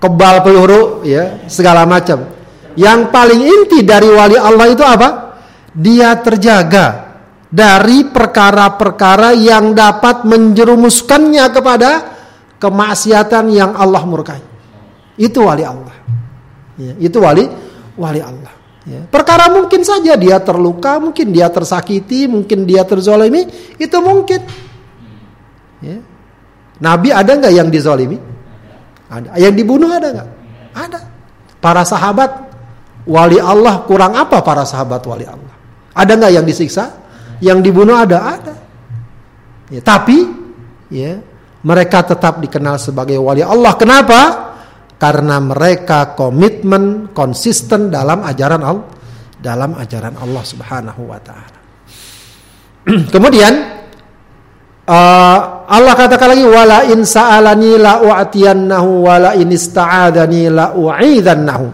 [0.00, 2.24] kebal peluru ya, segala macam.
[2.78, 5.08] Yang paling inti dari wali Allah itu apa?
[5.76, 7.10] Dia terjaga
[7.50, 11.90] dari perkara-perkara yang dapat menjerumuskannya kepada
[12.62, 14.49] kemaksiatan yang Allah murkai.
[15.20, 15.92] Itu wali Allah.
[16.80, 17.44] Ya, itu wali
[18.00, 18.56] wali Allah.
[18.88, 19.04] Ya.
[19.04, 23.44] Perkara mungkin saja dia terluka, mungkin dia tersakiti, mungkin dia terzolimi,
[23.76, 24.40] itu mungkin.
[25.84, 26.00] Ya.
[26.80, 28.16] Nabi ada nggak yang dizolimi?
[29.12, 29.36] Ada.
[29.36, 30.28] Yang dibunuh ada nggak?
[30.72, 31.00] Ada.
[31.60, 32.48] Para sahabat
[33.04, 35.52] wali Allah kurang apa para sahabat wali Allah?
[35.92, 36.96] Ada nggak yang disiksa?
[37.44, 38.54] Yang dibunuh ada, ada.
[39.68, 40.24] Ya, tapi
[40.88, 41.20] ya
[41.60, 43.76] mereka tetap dikenal sebagai wali Allah.
[43.76, 44.49] Kenapa?
[45.00, 49.00] Karena mereka komitmen konsisten dalam ajaran Allah
[49.40, 51.58] dalam ajaran Allah Subhanahu wa taala.
[53.14, 53.52] Kemudian
[54.84, 61.66] uh, Allah katakan lagi wala in sa'alani la u'tiyannahu wala in ista'adani la u'idhannahu.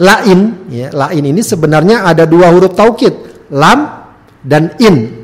[0.00, 4.10] Lain ya, lain ini sebenarnya ada dua huruf taukid, lam
[4.42, 5.22] dan in.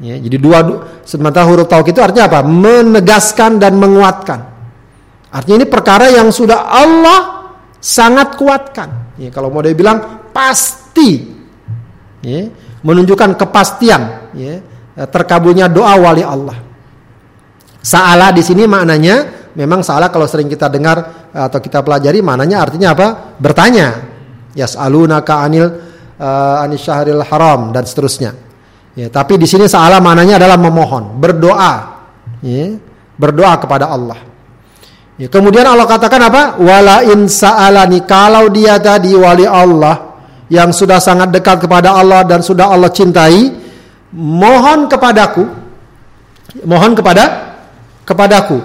[0.00, 0.58] Ya, jadi dua
[1.04, 2.40] sementara huruf taukid itu artinya apa?
[2.42, 4.49] Menegaskan dan menguatkan.
[5.30, 7.20] Artinya ini perkara yang sudah Allah
[7.78, 9.14] sangat kuatkan.
[9.14, 11.30] Ya, kalau mau dia bilang pasti,
[12.18, 12.50] ya,
[12.82, 14.54] menunjukkan kepastian, ya,
[15.06, 16.58] terkabulnya doa wali Allah.
[17.80, 22.92] Saala di sini maknanya memang salah kalau sering kita dengar atau kita pelajari mananya artinya
[22.92, 23.08] apa?
[23.40, 24.10] Bertanya.
[24.50, 25.66] Yas'alunaka anil
[26.18, 28.34] uh, anis syahril haram dan seterusnya.
[28.98, 32.02] Ya, tapi di sini salah mananya adalah memohon, berdoa.
[32.42, 32.76] Ya,
[33.14, 34.29] berdoa kepada Allah.
[35.20, 36.56] Ya, kemudian Allah katakan apa?
[36.56, 40.16] Wala in sa'alani kalau dia tadi wali Allah
[40.48, 43.52] yang sudah sangat dekat kepada Allah dan sudah Allah cintai,
[44.16, 45.44] mohon kepadaku,
[46.64, 47.52] mohon kepada
[48.08, 48.64] kepadaku.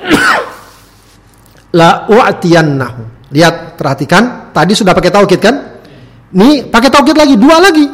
[1.76, 3.28] La u'tiyannahu.
[3.28, 5.84] Lihat, perhatikan, tadi sudah pakai taukid kan?
[6.32, 7.84] Ini pakai taukid lagi, dua lagi.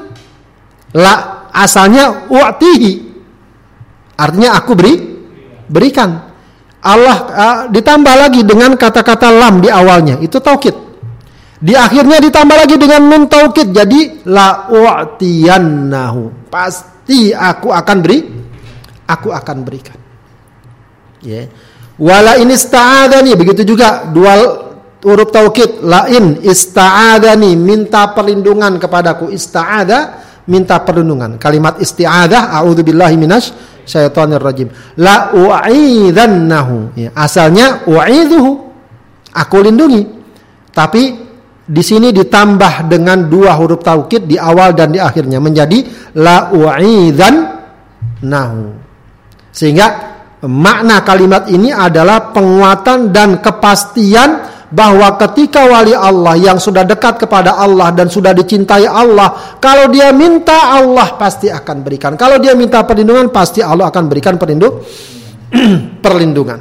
[0.94, 2.92] La asalnya u'tihi.
[4.14, 4.94] Artinya aku beri
[5.66, 6.29] berikan.
[6.80, 10.72] Allah uh, ditambah lagi dengan kata-kata lam di awalnya, itu taukid.
[11.60, 16.48] Di akhirnya ditambah lagi dengan nun taukid jadi la u'tiyannahu.
[16.48, 18.18] Pasti aku akan beri
[19.04, 19.98] aku akan berikan.
[21.20, 21.44] Ya.
[21.44, 21.46] Yeah.
[22.00, 24.40] Wala in ista'adani begitu juga dua
[25.04, 31.36] huruf taukid lain ista'adani minta perlindungan kepadaku ista'ada minta perlindungan.
[31.36, 33.52] Kalimat isti'adah a'udzubillahi minasy
[33.90, 34.70] syaitonir rajim.
[35.02, 36.94] La u'idhannahu.
[36.94, 38.70] Ya, asalnya u'idhuhu.
[39.34, 40.06] Aku lindungi.
[40.70, 41.02] Tapi
[41.70, 45.82] di sini ditambah dengan dua huruf taukid di awal dan di akhirnya menjadi
[46.18, 47.34] la u'idzan
[48.26, 48.74] nahu.
[49.50, 49.86] Sehingga
[50.46, 57.58] makna kalimat ini adalah penguatan dan kepastian bahwa ketika wali Allah yang sudah dekat kepada
[57.58, 62.14] Allah dan sudah dicintai Allah, kalau dia minta Allah pasti akan berikan.
[62.14, 64.80] Kalau dia minta perlindungan pasti Allah akan berikan perlindung
[66.04, 66.60] perlindungan.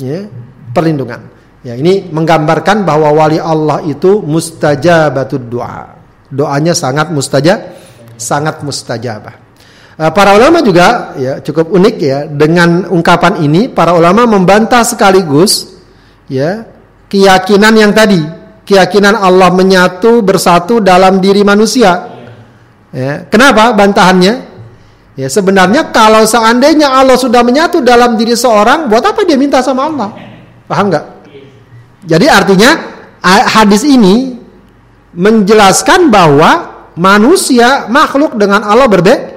[0.00, 0.24] Ya,
[0.72, 1.20] perlindungan.
[1.60, 6.00] Ya, ini menggambarkan bahwa wali Allah itu mustajabatud doa.
[6.32, 7.76] Doanya sangat mustajab,
[8.16, 9.50] sangat mustajabah.
[10.00, 15.76] Eh, para ulama juga ya cukup unik ya dengan ungkapan ini para ulama membantah sekaligus
[16.24, 16.64] ya
[17.10, 18.22] keyakinan yang tadi,
[18.62, 22.06] keyakinan Allah menyatu bersatu dalam diri manusia.
[22.94, 24.46] Ya, kenapa bantahannya?
[25.18, 29.90] Ya sebenarnya kalau seandainya Allah sudah menyatu dalam diri seorang, buat apa dia minta sama
[29.90, 30.08] Allah?
[30.70, 31.04] Paham nggak?
[32.06, 32.70] Jadi artinya
[33.26, 34.38] hadis ini
[35.12, 39.36] menjelaskan bahwa manusia makhluk dengan Allah berbeda.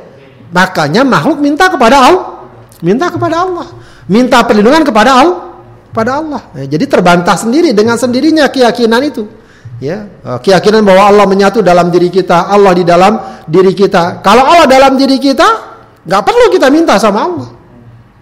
[0.53, 2.47] Makanya makhluk minta kepada Allah,
[2.79, 3.67] minta kepada Allah,
[4.05, 5.52] minta perlindungan kepada Allah,
[5.93, 6.41] pada Allah.
[6.57, 9.29] Ya, jadi terbantah sendiri dengan sendirinya keyakinan itu.
[9.77, 14.19] Ya, eh, keyakinan bahwa Allah menyatu dalam diri kita, Allah di dalam diri kita.
[14.25, 15.47] Kalau Allah dalam diri kita,
[16.03, 17.49] nggak perlu kita minta sama Allah,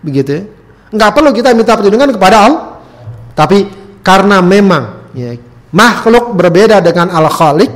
[0.03, 0.43] begitu.
[0.91, 1.07] Ya?
[1.15, 2.61] Perlu kita minta perlindungan kepada Allah.
[3.31, 3.63] Tapi
[4.03, 5.37] karena memang ya,
[5.71, 7.71] makhluk berbeda dengan al khaliq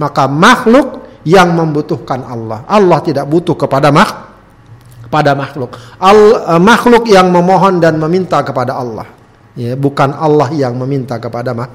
[0.00, 4.10] maka makhluk yang membutuhkan Allah Allah tidak butuh kepada mak
[5.12, 6.18] pada makhluk al
[6.56, 9.06] uh, makhluk yang memohon dan meminta kepada Allah
[9.54, 11.70] ya bukan Allah yang meminta kepada mak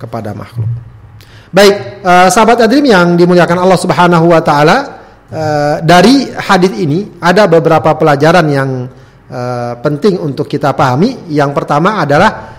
[0.00, 0.68] kepada makhluk
[1.52, 4.76] baik uh, sahabat adrim yang dimuliakan Allah Subhanahu wa taala
[5.28, 8.70] uh, dari hadis ini ada beberapa pelajaran yang
[9.28, 12.58] uh, penting untuk kita pahami yang pertama adalah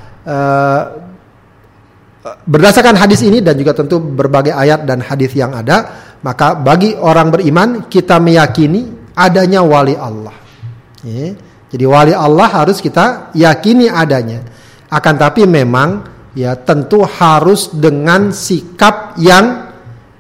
[2.20, 5.88] Eh, berdasarkan hadis ini dan juga tentu berbagai ayat dan hadis yang ada,
[6.20, 10.36] maka bagi orang beriman kita meyakini adanya wali Allah.
[11.08, 11.32] Ya.
[11.72, 14.44] Jadi wali Allah harus kita yakini adanya.
[14.90, 16.02] Akan tapi memang
[16.34, 19.70] ya tentu harus dengan sikap yang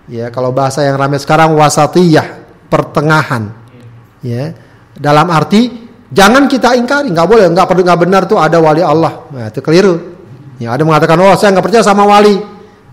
[0.06, 3.50] ya kalau bahasa yang ramai sekarang wasatiyah, pertengahan.
[4.22, 4.54] Ya.
[5.00, 9.30] Dalam arti Jangan kita ingkari, nggak boleh, nggak perlu nggak benar tuh ada wali Allah.
[9.30, 10.18] Nah, itu keliru.
[10.58, 12.34] Ya ada mengatakan, oh saya nggak percaya sama wali.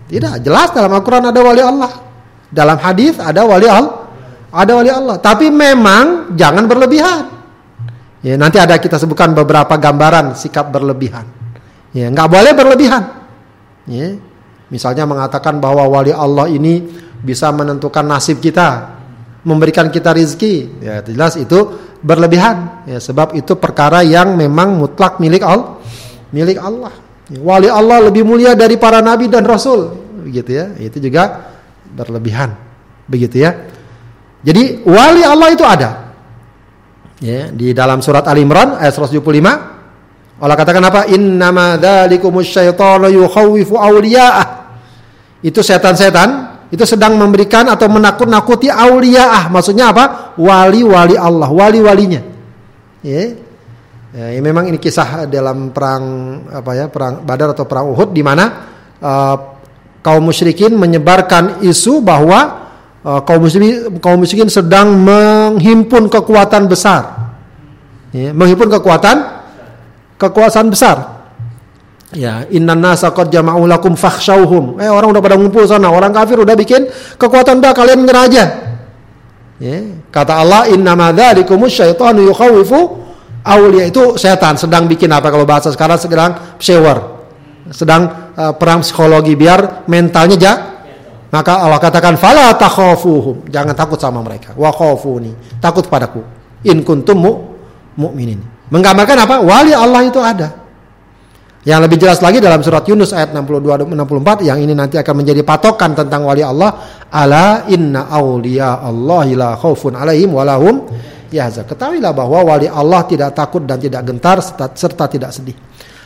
[0.07, 1.91] Tidak, jelas dalam Al-Quran ada wali Allah.
[2.47, 4.05] Dalam hadis ada wali Allah.
[4.53, 5.15] Ada wali Allah.
[5.17, 7.21] Tapi memang jangan berlebihan.
[8.21, 11.25] Ya, nanti ada kita sebutkan beberapa gambaran sikap berlebihan.
[11.97, 13.03] Ya, nggak boleh berlebihan.
[13.89, 14.21] Ya,
[14.69, 16.85] misalnya mengatakan bahwa wali Allah ini
[17.25, 18.93] bisa menentukan nasib kita,
[19.41, 20.69] memberikan kita rizki.
[20.77, 22.85] Ya, jelas itu berlebihan.
[22.85, 25.81] Ya sebab itu perkara yang memang mutlak milik Allah
[26.31, 26.93] milik Allah.
[27.27, 29.91] Wali Allah lebih mulia dari para nabi dan rasul.
[30.23, 31.51] Begitu ya itu juga
[31.91, 32.55] berlebihan.
[33.07, 33.51] Begitu ya.
[34.43, 35.91] Jadi wali Allah itu ada.
[37.19, 39.76] Ya di dalam surat Al Imran ayat 175
[40.37, 41.09] Allah katakan apa?
[41.09, 41.81] Innama
[42.45, 44.47] syaitanu yukhawwifu awliya'ah.
[45.41, 50.35] Itu setan-setan itu sedang memberikan atau menakut-nakuti auliaah maksudnya apa?
[50.35, 52.21] Wali-wali Allah wali-walinya.
[53.05, 53.39] Ya.
[54.11, 56.03] ya memang ini kisah dalam perang
[56.51, 58.67] apa ya perang Badar atau perang Uhud di mana
[58.99, 59.35] uh,
[60.03, 62.67] kaum musyrikin menyebarkan isu bahwa
[62.99, 63.47] uh, kaum
[64.03, 67.31] kaum musyrikin sedang menghimpun kekuatan besar.
[68.11, 69.36] Ya, menghimpun kekuatan
[70.17, 71.17] kekuasaan besar
[72.15, 74.79] Ya, innan nasa qad jama'u lakum fakhshawhum.
[74.79, 76.87] Eh orang udah pada ngumpul sana, orang kafir udah bikin
[77.19, 78.43] kekuatan dah kalian menyerah aja.
[79.59, 83.03] Ya, kata Allah innama dzalikumus syaitanu yukhawifu
[83.43, 86.31] awliya itu setan sedang bikin apa kalau bahasa sekarang sedang
[86.63, 87.19] sewer.
[87.75, 90.53] Sedang uh, perang psikologi biar mentalnya ja
[91.27, 93.51] maka Allah katakan fala takhafuhum.
[93.51, 94.55] Jangan takut sama mereka.
[94.55, 95.35] Wa khafuni.
[95.59, 96.23] Takut padaku.
[96.63, 97.19] In kuntum
[97.99, 98.56] mu'minin.
[98.67, 99.35] Menggambarkan apa?
[99.43, 100.67] Wali Allah itu ada.
[101.67, 105.43] Yang lebih jelas lagi dalam surat Yunus ayat 62 64 yang ini nanti akan menjadi
[105.43, 107.03] patokan tentang wali Allah.
[107.11, 110.87] Ala inna awliya Allah la khaufun alaihim walahum
[111.27, 111.67] yahzan.
[111.67, 115.55] Ketahuilah bahwa wali Allah tidak takut dan tidak gentar serta, serta tidak sedih.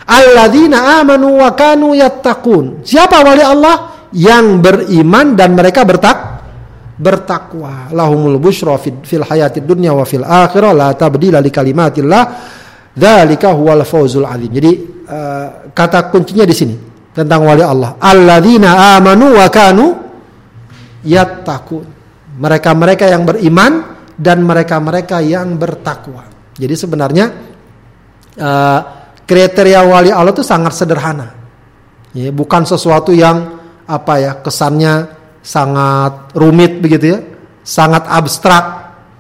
[0.10, 2.82] Alladzina amanu wa kanu yattaqun.
[2.82, 4.10] Siapa wali Allah?
[4.12, 6.31] Yang beriman dan mereka bertak
[7.02, 7.90] bertakwa.
[7.90, 12.24] Lahumul busyra fil hayatid dunya wa fil akhirah la tabdila li kalimatillah.
[12.94, 14.54] Dzalika huwal fawzul azim.
[14.54, 14.72] Jadi
[15.10, 16.76] uh, kata kuncinya di sini
[17.10, 17.98] tentang wali Allah.
[17.98, 19.86] Alladzina amanu wa kanu
[21.02, 22.00] yattaqun.
[22.38, 26.30] Mereka-mereka yang beriman dan mereka-mereka yang bertakwa.
[26.56, 27.26] Jadi sebenarnya
[28.38, 28.80] uh,
[29.26, 31.34] kriteria wali Allah itu sangat sederhana.
[32.12, 37.20] Ya, bukan sesuatu yang apa ya kesannya sangat rumit begitu ya,
[37.66, 38.66] sangat abstrak.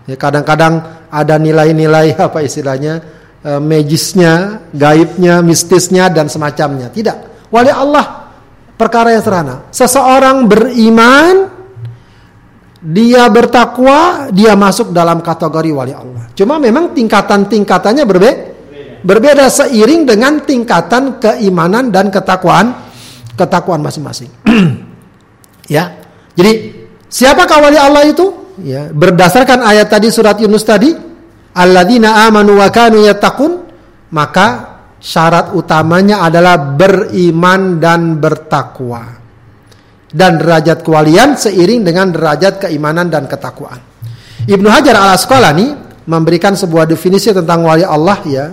[0.06, 3.02] Ya, kadang-kadang ada nilai-nilai apa istilahnya
[3.42, 6.94] e, magisnya, gaibnya, mistisnya dan semacamnya.
[6.94, 7.50] Tidak.
[7.52, 8.32] Wali Allah
[8.80, 9.56] perkara yang sederhana.
[9.70, 11.52] Seseorang beriman,
[12.82, 16.34] dia bertakwa, dia masuk dalam kategori wali Allah.
[16.34, 18.50] Cuma memang tingkatan-tingkatannya berbeda.
[19.02, 22.92] Berbeda seiring dengan tingkatan keimanan dan ketakwaan
[23.34, 24.30] ketakwaan masing-masing.
[25.78, 26.01] ya.
[26.42, 26.54] Jadi
[27.06, 28.58] siapakah wali Allah itu?
[28.66, 30.90] Ya, berdasarkan ayat tadi surat Yunus tadi,
[31.54, 33.06] alladzina amanu wa kanu
[34.10, 34.48] maka
[34.98, 39.22] syarat utamanya adalah beriman dan bertakwa
[40.10, 43.80] dan derajat kewalian seiring dengan derajat keimanan dan ketakwaan.
[44.50, 45.78] Ibnu Hajar al Asqalani
[46.10, 48.46] memberikan sebuah definisi tentang wali Allah ya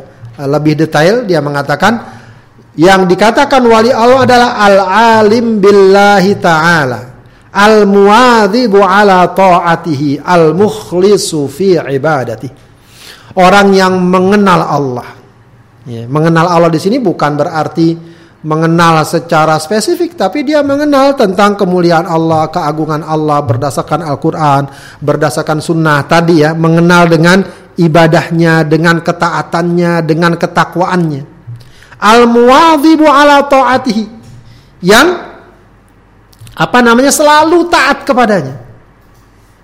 [0.44, 2.20] lebih detail dia mengatakan
[2.78, 7.17] yang dikatakan wali Allah adalah al-alim billahi ta'ala
[7.52, 12.68] al-muwadhibu ala ta'atihi al-mukhlisu fi ibadatihi
[13.38, 15.08] orang yang mengenal Allah.
[15.88, 17.96] Ya, mengenal Allah di sini bukan berarti
[18.44, 24.68] mengenal secara spesifik, tapi dia mengenal tentang kemuliaan Allah, keagungan Allah berdasarkan Al-Quran,
[25.00, 27.42] berdasarkan Sunnah tadi ya, mengenal dengan
[27.74, 31.22] ibadahnya, dengan ketaatannya, dengan ketakwaannya.
[31.98, 34.04] Al-muwadhibu ala ta'atihi
[34.86, 35.37] yang
[36.58, 37.14] apa namanya?
[37.14, 38.58] Selalu taat kepadanya.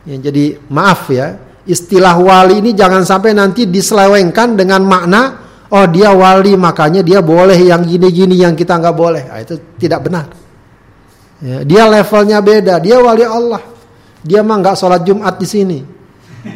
[0.07, 5.43] Ya, jadi maaf ya, istilah wali ini jangan sampai nanti diselewengkan dengan makna
[5.75, 9.25] oh dia wali makanya dia boleh yang gini-gini yang kita nggak boleh.
[9.27, 10.31] Nah, itu tidak benar.
[11.43, 12.79] Ya, dia levelnya beda.
[12.79, 13.61] Dia wali Allah.
[14.23, 15.79] Dia mah nggak sholat Jumat di sini.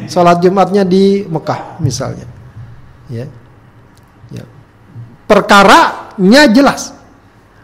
[0.07, 2.25] Sholat Jumatnya di Mekah misalnya.
[3.09, 3.25] Ya,
[4.29, 4.45] ya.
[5.25, 6.93] perkaranya jelas.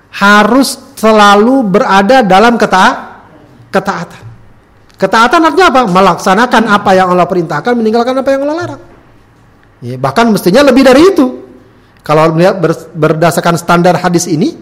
[0.09, 3.19] Harus selalu berada dalam keta
[3.69, 4.25] ketaatan
[4.95, 5.81] Ketaatan artinya apa?
[5.91, 8.81] Melaksanakan apa yang Allah perintahkan, meninggalkan apa yang Allah larang.
[9.83, 11.43] Ya, bahkan mestinya lebih dari itu.
[11.99, 12.63] Kalau melihat
[12.95, 14.55] berdasarkan standar hadis ini,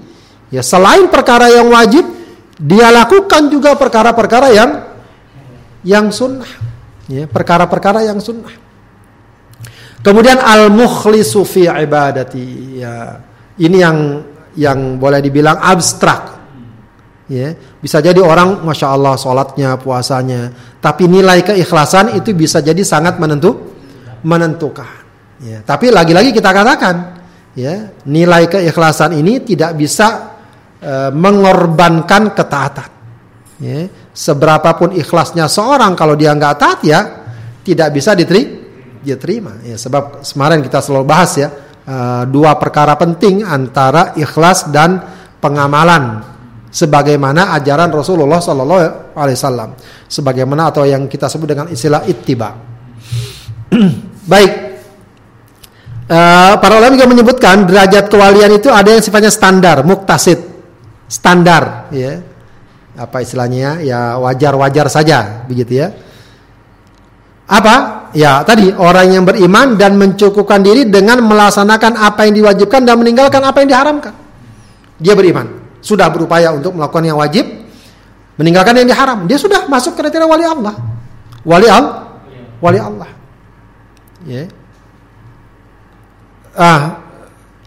[0.49, 2.01] ya selain perkara yang wajib,
[2.57, 4.71] dia lakukan juga perkara-perkara yang
[5.85, 6.49] yang sunnah.
[7.05, 8.57] Ya, perkara-perkara yang sunnah.
[10.01, 12.81] Kemudian al-mukhlisu fi ibadati.
[12.81, 13.21] Ya,
[13.61, 13.97] ini yang
[14.57, 16.43] yang boleh dibilang abstrak.
[17.31, 20.51] Ya, bisa jadi orang masya Allah sholatnya, puasanya,
[20.83, 23.73] tapi nilai keikhlasan itu bisa jadi sangat menentu,
[24.27, 25.01] menentukan.
[25.39, 26.95] Ya, tapi lagi-lagi kita katakan,
[27.55, 30.35] ya nilai keikhlasan ini tidak bisa
[30.83, 32.89] e, mengorbankan ketaatan.
[33.63, 36.99] Ya, seberapapun ikhlasnya seorang kalau dia nggak taat ya
[37.63, 38.13] tidak bisa.
[39.03, 39.59] Diterima.
[39.63, 41.51] Ya, sebab kemarin kita selalu bahas ya
[41.83, 41.95] e,
[42.31, 45.03] dua perkara penting antara ikhlas dan
[45.37, 46.31] pengamalan.
[46.73, 49.77] Sebagaimana ajaran Rasulullah Sallallahu Alaihi Wasallam,
[50.09, 52.49] sebagaimana atau yang kita sebut dengan istilah ittiba.
[54.31, 54.51] Baik,
[56.09, 60.41] uh, para ulama juga menyebutkan derajat kewalian itu ada yang sifatnya standar, muktasid,
[61.05, 62.25] standar, ya,
[62.97, 63.85] apa istilahnya?
[63.85, 65.93] Ya wajar-wajar saja, begitu ya.
[67.49, 68.07] Apa?
[68.15, 73.41] Ya tadi orang yang beriman dan mencukupkan diri dengan melaksanakan apa yang diwajibkan dan meninggalkan
[73.43, 74.13] apa yang diharamkan.
[75.01, 75.47] Dia beriman
[75.83, 77.43] sudah berupaya untuk melakukan yang wajib,
[78.39, 80.75] meninggalkan yang diharam, dia sudah masuk kriteria wali Allah.
[81.43, 82.07] Wali Allah,
[82.63, 83.09] wali Allah.
[84.23, 84.47] Ya.
[86.55, 87.03] Ah,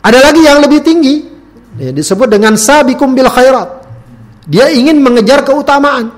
[0.00, 1.36] ada lagi yang lebih tinggi,
[1.76, 3.84] Ya, disebut dengan sabikum bil khairat.
[4.48, 6.08] Dia ingin mengejar keutamaan.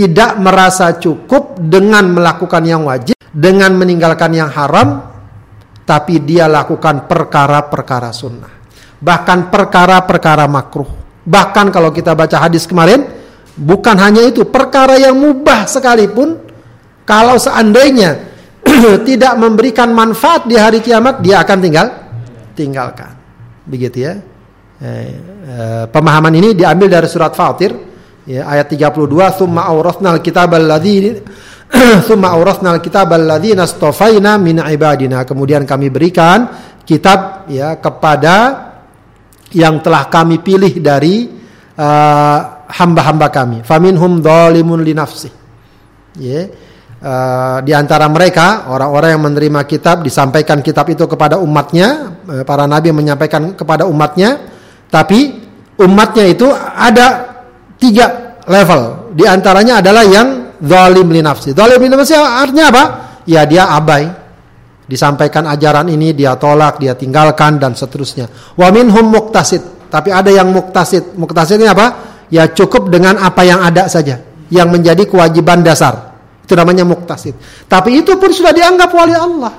[0.00, 5.12] Tidak merasa cukup dengan melakukan yang wajib, dengan meninggalkan yang haram,
[5.84, 8.48] tapi dia lakukan perkara-perkara sunnah.
[8.96, 10.88] Bahkan perkara-perkara makruh.
[11.20, 13.04] Bahkan kalau kita baca hadis kemarin,
[13.60, 16.40] bukan hanya itu, perkara yang mubah sekalipun,
[17.04, 18.24] kalau seandainya
[19.08, 21.86] tidak memberikan manfaat di hari kiamat, dia akan tinggal
[22.56, 23.12] tinggalkan.
[23.68, 24.16] Begitu ya.
[24.80, 25.12] Eh,
[25.44, 27.89] eh, pemahaman ini diambil dari surat Fatir
[28.24, 29.06] ya, ayat 32
[29.36, 31.20] summa awrathnal kitabal ladzi
[32.08, 35.22] summa awrathnal kitabal ladzina astafaina min ibadina.
[35.22, 36.48] Kemudian kami berikan
[36.82, 38.68] kitab ya kepada
[39.54, 41.26] yang telah kami pilih dari
[41.78, 42.40] uh,
[42.70, 43.58] hamba-hamba kami.
[43.62, 45.40] Faminhum dzalimun li nafsi
[46.18, 46.50] ya
[47.00, 52.90] uh, di antara mereka orang-orang yang menerima kitab disampaikan kitab itu kepada umatnya para nabi
[52.90, 54.40] menyampaikan kepada umatnya
[54.90, 55.38] tapi
[55.78, 57.29] umatnya itu ada
[57.80, 59.10] tiga level.
[59.16, 61.56] Di antaranya adalah yang zalim li nafsi.
[61.56, 62.84] Zalim li nafsi artinya apa?
[63.24, 64.06] Ya dia abai.
[64.84, 68.28] Disampaikan ajaran ini dia tolak, dia tinggalkan dan seterusnya.
[68.54, 69.88] Wa minhum muktasid.
[69.88, 71.16] Tapi ada yang muktasid.
[71.16, 71.86] Muktasid ini apa?
[72.30, 74.20] Ya cukup dengan apa yang ada saja.
[74.50, 76.14] Yang menjadi kewajiban dasar.
[76.42, 77.38] Itu namanya muktasid.
[77.70, 79.54] Tapi itu pun sudah dianggap wali Allah.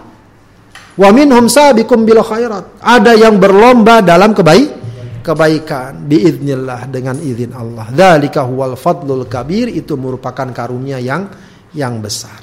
[0.99, 2.84] Wa minhum sabikum bil khairat.
[2.84, 4.80] Ada yang berlomba dalam kebaikan
[5.22, 7.88] kebaikan biiznillah dengan izin Allah.
[7.93, 11.30] Dzalika huwal fadlul kabir itu merupakan karunia yang
[11.72, 12.41] yang besar.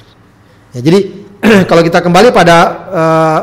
[0.73, 0.99] Ya, jadi
[1.69, 2.57] kalau kita kembali pada
[2.89, 3.39] uh,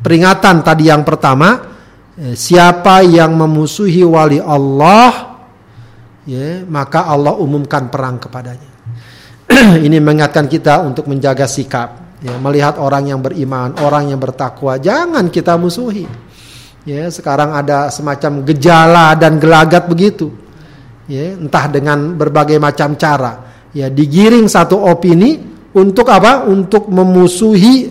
[0.00, 1.76] peringatan tadi yang pertama,
[2.16, 5.40] eh, siapa yang memusuhi wali Allah,
[6.28, 8.72] ya, maka Allah umumkan perang kepadanya.
[9.86, 15.30] Ini mengingatkan kita untuk menjaga sikap, ya, melihat orang yang beriman, orang yang bertakwa, jangan
[15.32, 16.25] kita musuhi.
[16.86, 20.30] Ya, sekarang ada semacam gejala dan gelagat begitu.
[21.10, 23.42] Ya, entah dengan berbagai macam cara.
[23.74, 25.42] Ya, digiring satu opini
[25.74, 26.46] untuk apa?
[26.46, 27.90] Untuk memusuhi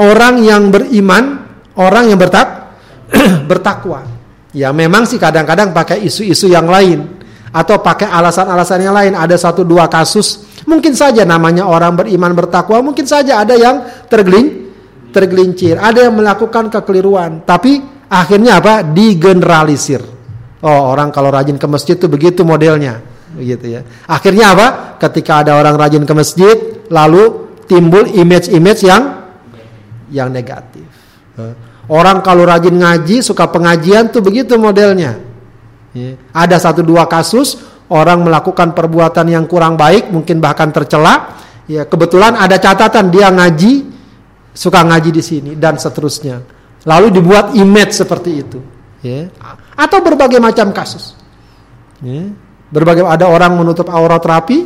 [0.00, 1.44] orang yang beriman,
[1.76, 2.72] orang yang bertak
[3.52, 4.00] bertakwa.
[4.56, 7.04] Ya, memang sih kadang-kadang pakai isu-isu yang lain
[7.52, 9.12] atau pakai alasan-alasan yang lain.
[9.12, 14.63] Ada satu dua kasus, mungkin saja namanya orang beriman bertakwa, mungkin saja ada yang tergeling
[15.14, 17.78] tergelincir, ada yang melakukan kekeliruan, tapi
[18.10, 18.82] akhirnya apa?
[18.82, 20.02] digeneralisir.
[20.64, 22.98] Oh, orang kalau rajin ke masjid itu begitu modelnya,
[23.38, 23.80] begitu ya.
[24.10, 24.66] Akhirnya apa?
[24.98, 26.56] Ketika ada orang rajin ke masjid,
[26.90, 29.24] lalu timbul image-image yang
[30.10, 30.84] yang negatif.
[31.84, 35.20] Orang kalau rajin ngaji, suka pengajian tuh begitu modelnya.
[35.92, 36.16] Ya.
[36.32, 37.60] Ada satu dua kasus
[37.92, 41.36] orang melakukan perbuatan yang kurang baik, mungkin bahkan tercela.
[41.64, 43.93] Ya, kebetulan ada catatan dia ngaji,
[44.54, 46.40] suka ngaji di sini dan seterusnya.
[46.86, 48.62] Lalu dibuat image seperti itu,
[49.02, 49.26] ya.
[49.74, 51.18] Atau berbagai macam kasus.
[52.00, 52.30] Ya.
[52.70, 54.64] Berbagai ada orang menutup aurat rapi,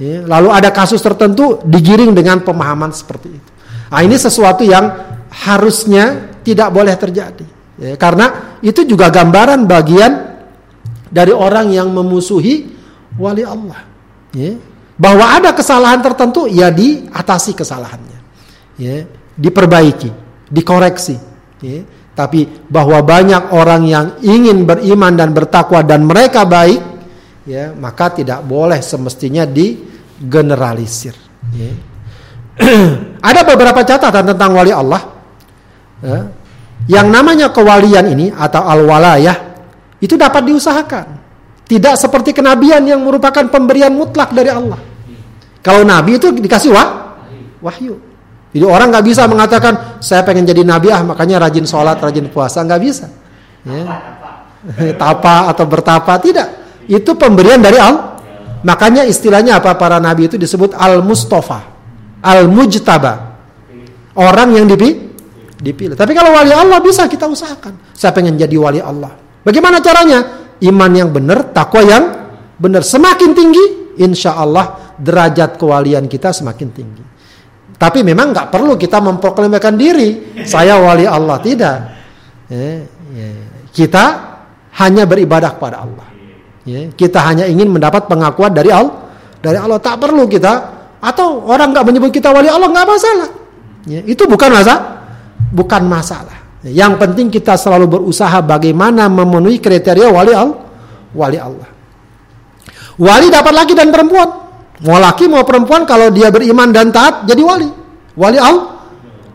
[0.00, 0.24] ya.
[0.24, 3.50] lalu ada kasus tertentu digiring dengan pemahaman seperti itu.
[3.90, 4.88] Nah, ini sesuatu yang
[5.30, 7.46] harusnya tidak boleh terjadi.
[7.80, 10.12] Ya, karena itu juga gambaran bagian
[11.10, 12.70] dari orang yang memusuhi
[13.18, 13.82] wali Allah.
[14.30, 14.54] Ya.
[15.00, 18.09] Bahwa ada kesalahan tertentu, ya diatasi kesalahannya
[18.80, 19.04] ya,
[19.36, 20.10] diperbaiki,
[20.48, 21.16] dikoreksi.
[21.60, 21.84] Ya.
[22.16, 26.80] Tapi bahwa banyak orang yang ingin beriman dan bertakwa dan mereka baik,
[27.44, 31.14] ya maka tidak boleh semestinya digeneralisir.
[31.54, 31.72] Ya.
[33.28, 35.00] Ada beberapa catatan tentang wali Allah.
[36.00, 36.20] Ya.
[36.88, 39.36] Yang namanya kewalian ini atau al-walayah
[40.00, 41.06] itu dapat diusahakan.
[41.68, 44.80] Tidak seperti kenabian yang merupakan pemberian mutlak dari Allah.
[45.60, 47.20] Kalau nabi itu dikasih wah,
[47.62, 48.09] wahyu.
[48.50, 52.66] Jadi orang nggak bisa mengatakan saya pengen jadi nabi ah makanya rajin sholat, rajin puasa
[52.66, 53.06] nggak bisa.
[53.62, 53.84] Ya.
[55.00, 56.48] Tapa atau bertapa tidak.
[56.90, 58.18] Itu pemberian dari Allah.
[58.60, 61.64] Makanya istilahnya apa para nabi itu disebut al mustafa,
[62.20, 63.38] al mujtaba,
[64.18, 65.08] orang yang dipilih.
[65.56, 65.96] dipilih.
[65.96, 67.96] Tapi kalau wali Allah bisa kita usahakan.
[67.96, 69.16] Saya pengen jadi wali Allah.
[69.40, 70.52] Bagaimana caranya?
[70.60, 72.04] Iman yang benar, takwa yang
[72.60, 72.84] benar.
[72.84, 77.04] Semakin tinggi, insya Allah derajat kewalian kita semakin tinggi.
[77.80, 81.76] Tapi memang nggak perlu kita memproklamirkan diri saya wali Allah tidak.
[82.52, 82.84] Ya,
[83.16, 83.30] ya.
[83.72, 84.04] Kita
[84.84, 86.04] hanya beribadah kepada Allah.
[86.68, 89.08] Ya, kita hanya ingin mendapat pengakuan dari Allah.
[89.40, 90.52] Dari Allah tak perlu kita
[91.00, 93.30] atau orang nggak menyebut kita wali Allah nggak masalah.
[93.88, 94.82] Itu bukan masalah,
[95.48, 96.36] bukan masalah.
[96.60, 100.60] Yang penting kita selalu berusaha bagaimana memenuhi kriteria wali Allah.
[101.16, 101.68] Wali Allah.
[103.00, 104.49] Wali dapat laki dan perempuan.
[104.80, 107.68] Mau laki mau perempuan kalau dia beriman dan taat jadi wali.
[108.16, 108.80] Wali Allah.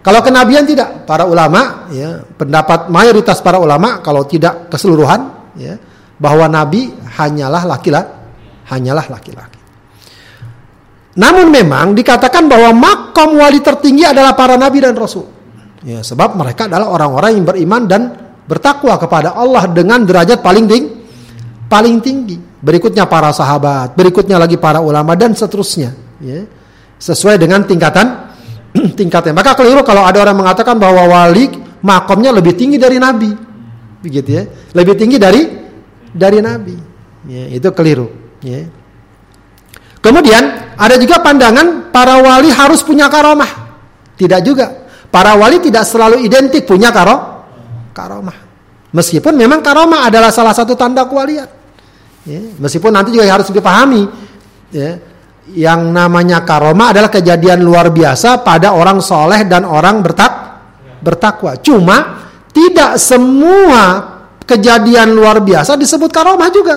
[0.06, 5.82] Kalau kenabian tidak, para ulama ya, pendapat mayoritas para ulama kalau tidak keseluruhan ya,
[6.22, 8.14] bahwa nabi hanyalah laki-laki,
[8.70, 9.58] hanyalah laki-laki.
[11.18, 15.26] Namun memang dikatakan bahwa makom wali tertinggi adalah para nabi dan rasul.
[15.82, 18.02] Ya, sebab mereka adalah orang-orang yang beriman dan
[18.46, 20.92] bertakwa kepada Allah dengan derajat paling tinggi,
[21.66, 22.38] paling tinggi.
[22.66, 25.94] Berikutnya para sahabat, berikutnya lagi para ulama dan seterusnya.
[26.18, 26.50] Ya.
[26.98, 28.34] Sesuai dengan tingkatan
[29.00, 29.38] tingkatnya.
[29.38, 31.54] Maka keliru kalau ada orang mengatakan bahwa wali
[31.86, 33.30] makomnya lebih tinggi dari nabi.
[34.02, 34.44] Begitu ya.
[34.74, 35.46] Lebih tinggi dari
[36.10, 36.74] dari nabi.
[37.30, 38.10] Ya, itu keliru,
[38.42, 38.66] ya.
[40.02, 43.50] Kemudian ada juga pandangan para wali harus punya karomah.
[44.18, 44.86] Tidak juga.
[45.10, 47.46] Para wali tidak selalu identik punya karo
[47.94, 48.38] karomah.
[48.94, 51.65] Meskipun memang karomah adalah salah satu tanda kewalian.
[52.26, 54.10] Ya, meskipun nanti juga harus dipahami.
[54.74, 54.98] Ya,
[55.54, 60.34] yang namanya karoma adalah kejadian luar biasa pada orang soleh dan orang bertak
[61.06, 61.54] bertakwa.
[61.62, 63.82] Cuma tidak semua
[64.42, 66.76] kejadian luar biasa disebut karomah juga.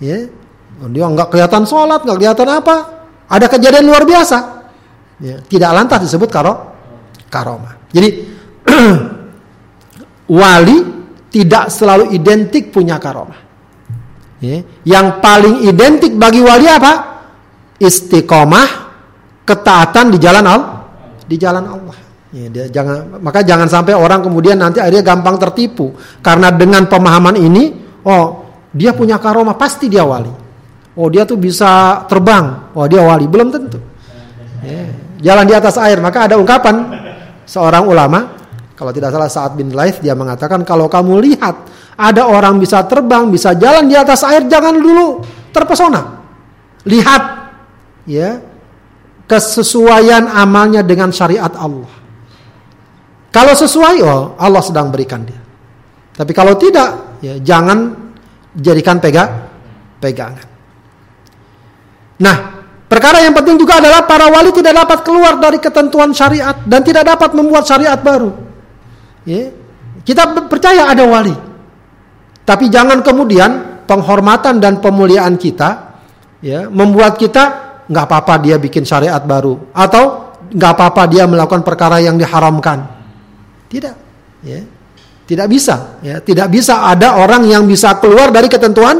[0.00, 0.24] Ya,
[0.88, 2.76] dia nggak kelihatan sholat, nggak kelihatan apa.
[3.28, 4.38] Ada kejadian luar biasa.
[5.20, 6.72] Ya, tidak lantas disebut karo
[7.28, 7.76] karomah.
[7.92, 8.08] Jadi
[10.40, 10.78] wali
[11.28, 13.49] tidak selalu identik punya karomah.
[14.40, 17.10] Ya, yang paling identik bagi wali apa?
[17.80, 18.68] istiqomah
[19.48, 20.80] ketaatan di jalan Allah
[21.24, 21.96] di jalan Allah.
[22.30, 25.94] Ya, dia jangan maka jangan sampai orang kemudian nanti akhirnya gampang tertipu.
[26.22, 27.74] Karena dengan pemahaman ini
[28.06, 30.30] oh dia punya karomah pasti dia wali.
[30.98, 32.70] Oh dia tuh bisa terbang.
[32.74, 33.30] Oh dia wali.
[33.30, 33.78] Belum tentu.
[34.62, 34.82] Ya,
[35.32, 35.98] jalan di atas air.
[36.02, 36.86] Maka ada ungkapan
[37.46, 38.39] seorang ulama
[38.80, 41.68] kalau tidak salah saat bin Laith dia mengatakan kalau kamu lihat
[42.00, 45.20] ada orang bisa terbang bisa jalan di atas air jangan dulu
[45.52, 46.24] terpesona
[46.88, 47.22] lihat
[48.08, 48.40] ya
[49.30, 51.86] kesesuaian amalnya dengan syariat Allah.
[53.30, 55.38] Kalau sesuai, oh Allah sedang berikan dia.
[56.10, 57.94] Tapi kalau tidak, ya jangan
[58.58, 59.46] jadikan pega,
[60.02, 60.50] pegangan.
[62.18, 62.36] Nah,
[62.90, 67.06] perkara yang penting juga adalah para wali tidak dapat keluar dari ketentuan syariat dan tidak
[67.06, 68.49] dapat membuat syariat baru.
[69.28, 69.52] Ya,
[70.04, 71.36] kita percaya ada wali,
[72.48, 76.00] tapi jangan kemudian penghormatan dan pemuliaan kita
[76.40, 77.44] ya membuat kita
[77.84, 82.86] nggak apa-apa dia bikin syariat baru atau nggak apa-apa dia melakukan perkara yang diharamkan.
[83.70, 83.96] Tidak,
[84.42, 84.60] ya.
[85.30, 86.18] Tidak bisa, ya.
[86.18, 88.98] Tidak bisa ada orang yang bisa keluar dari ketentuan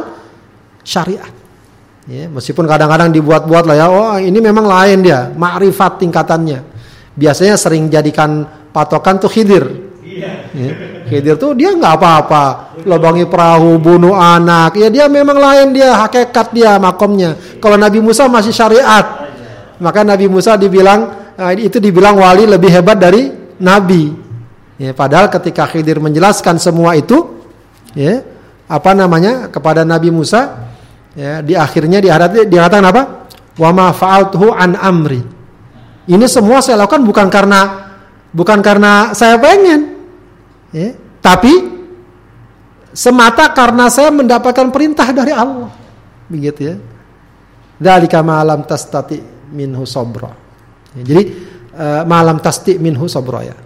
[0.86, 1.32] syariat.
[2.06, 6.62] Ya, meskipun kadang-kadang dibuat-buat lah ya, oh ini memang lain dia, makrifat tingkatannya.
[7.18, 9.89] Biasanya sering jadikan patokan tuh khidir.
[10.20, 10.70] Ya,
[11.08, 12.44] khidir tuh dia nggak apa-apa,
[12.84, 17.34] lobangi perahu, bunuh anak, ya dia memang lain dia, hakikat dia makomnya.
[17.58, 19.30] Kalau Nabi Musa masih syariat.
[19.80, 24.12] Maka Nabi Musa dibilang nah, itu dibilang wali lebih hebat dari nabi.
[24.76, 27.40] Ya, padahal ketika Khidir menjelaskan semua itu
[27.96, 28.20] ya,
[28.68, 30.68] apa namanya kepada Nabi Musa
[31.16, 32.08] ya, di akhirnya di
[32.48, 33.02] dikatakan apa?
[33.60, 35.20] Wa ma fa'altuhu an amri.
[36.08, 37.60] Ini semua saya lakukan bukan karena
[38.32, 39.89] bukan karena saya pengen.
[40.70, 41.50] Ya, tapi
[42.94, 45.70] semata karena saya mendapatkan perintah dari Allah.
[46.30, 46.76] Begitu ya.
[47.80, 49.18] Dalika malam tastati
[49.50, 50.30] minhu sobro.
[50.94, 51.22] Ya, jadi
[51.74, 53.56] uh, malam tasti minhu sobro ya.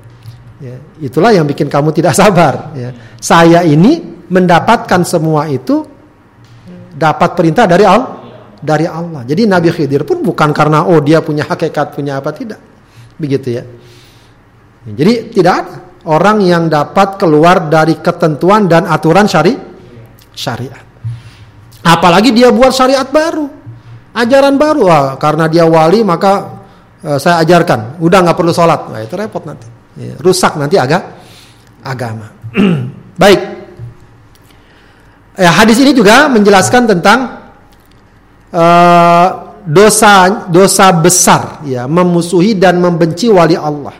[0.64, 0.76] ya.
[1.02, 2.72] Itulah yang bikin kamu tidak sabar.
[2.72, 2.94] Ya.
[3.20, 5.84] Saya ini mendapatkan semua itu
[6.94, 8.24] dapat perintah dari Allah.
[8.64, 9.28] Dari Allah.
[9.28, 12.56] Jadi Nabi Khidir pun bukan karena oh dia punya hakikat punya apa tidak.
[13.20, 13.64] Begitu ya.
[14.88, 19.56] Jadi tidak ada orang yang dapat keluar dari ketentuan dan aturan syari
[20.34, 20.82] syariat.
[21.84, 23.64] Apalagi dia buat syariat baru
[24.14, 24.82] ajaran baru.
[24.86, 26.62] Ah, karena dia wali maka
[27.02, 27.98] uh, saya ajarkan.
[27.98, 28.88] Udah nggak perlu sholat.
[28.88, 29.66] Nah, itu repot nanti.
[29.98, 31.02] Ya, rusak nanti agak
[31.82, 32.30] agama.
[33.22, 33.40] Baik.
[35.34, 37.18] Ya, hadis ini juga menjelaskan tentang
[38.54, 39.28] uh,
[39.66, 43.96] dosa dosa besar ya memusuhi dan membenci wali Allah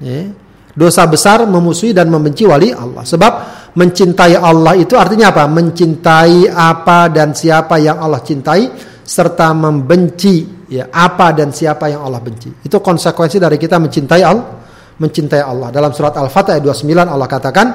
[0.00, 0.28] ya,
[0.76, 3.32] dosa besar memusuhi dan membenci wali Allah sebab
[3.76, 5.44] mencintai Allah itu artinya apa?
[5.46, 8.72] Mencintai apa dan siapa yang Allah cintai
[9.06, 12.50] serta membenci ya apa dan siapa yang Allah benci.
[12.64, 14.46] Itu konsekuensi dari kita mencintai Allah,
[14.98, 15.68] mencintai Allah.
[15.70, 17.66] Dalam surat Al-Fatih ayat 29 Allah katakan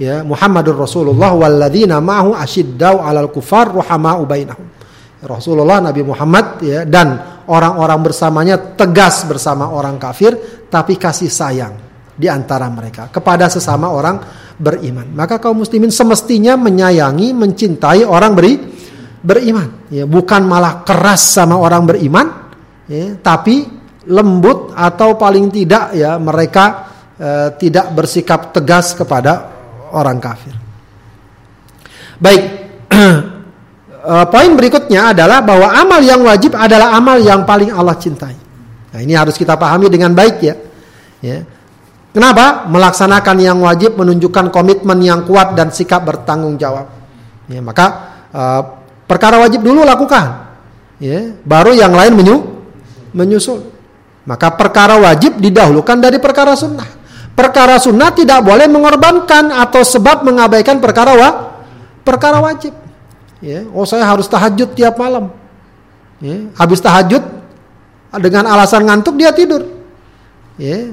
[0.00, 4.66] ya Muhammadur Rasulullah walladzina ma'hu asyiddau 'alal kufar ruhama'u bainahum.
[5.20, 11.74] Rasulullah Nabi Muhammad ya dan orang-orang bersamanya tegas bersama orang kafir tapi kasih sayang
[12.14, 14.22] di antara mereka kepada sesama orang
[14.60, 15.08] beriman.
[15.16, 18.54] Maka kaum muslimin semestinya menyayangi, mencintai orang beri
[19.24, 19.88] beriman.
[19.88, 22.26] Ya, bukan malah keras sama orang beriman,
[22.84, 23.64] ya, tapi
[24.04, 26.64] lembut atau paling tidak ya mereka
[27.16, 29.48] uh, tidak bersikap tegas kepada
[29.96, 30.52] orang kafir.
[32.20, 32.42] Baik.
[32.92, 38.49] uh, poin berikutnya adalah bahwa amal yang wajib adalah amal yang paling Allah cintai.
[38.90, 40.54] Nah, ini harus kita pahami dengan baik ya.
[41.22, 41.38] Ya.
[42.10, 42.66] Kenapa?
[42.66, 46.90] Melaksanakan yang wajib menunjukkan komitmen yang kuat dan sikap bertanggung jawab.
[47.46, 47.86] Ya, maka
[48.34, 48.62] uh,
[49.06, 50.50] perkara wajib dulu lakukan.
[50.98, 52.36] Ya, baru yang lain menyu
[53.14, 53.70] menyusul.
[54.26, 56.86] Maka perkara wajib didahulukan dari perkara sunnah.
[57.32, 61.30] Perkara sunnah tidak boleh mengorbankan atau sebab mengabaikan perkara wa,
[62.04, 62.74] perkara wajib.
[63.40, 65.32] Ya, oh saya harus tahajud tiap malam.
[66.20, 67.39] Ya, habis tahajud
[68.18, 69.62] dengan alasan ngantuk dia tidur.
[70.58, 70.90] Ya,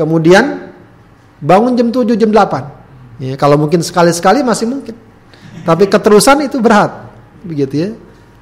[0.00, 0.72] Kemudian
[1.44, 3.20] bangun jam 7 jam 8.
[3.20, 4.96] Ya, kalau mungkin sekali-sekali masih mungkin.
[5.60, 6.88] Tapi keterusan itu berat.
[7.44, 7.90] Begitu ya.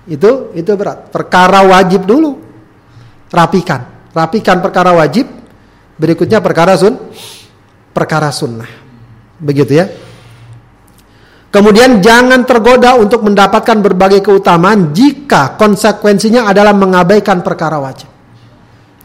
[0.07, 1.11] Itu itu berat.
[1.11, 2.39] Perkara wajib dulu.
[3.26, 3.91] Rapikan.
[4.14, 5.26] Rapikan perkara wajib.
[5.99, 6.95] Berikutnya perkara sun
[7.91, 8.70] perkara sunnah.
[9.43, 9.91] Begitu ya.
[11.49, 18.12] Kemudian jangan tergoda untuk mendapatkan berbagai keutamaan jika konsekuensinya adalah mengabaikan perkara wajib.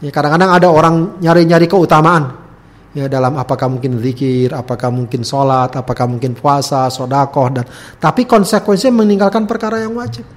[0.04, 2.44] Ya, kadang-kadang ada orang nyari-nyari keutamaan
[2.92, 7.64] ya dalam apakah mungkin zikir, apakah mungkin sholat, apakah mungkin puasa, sodakoh dan
[7.96, 10.28] tapi konsekuensinya meninggalkan perkara yang wajib.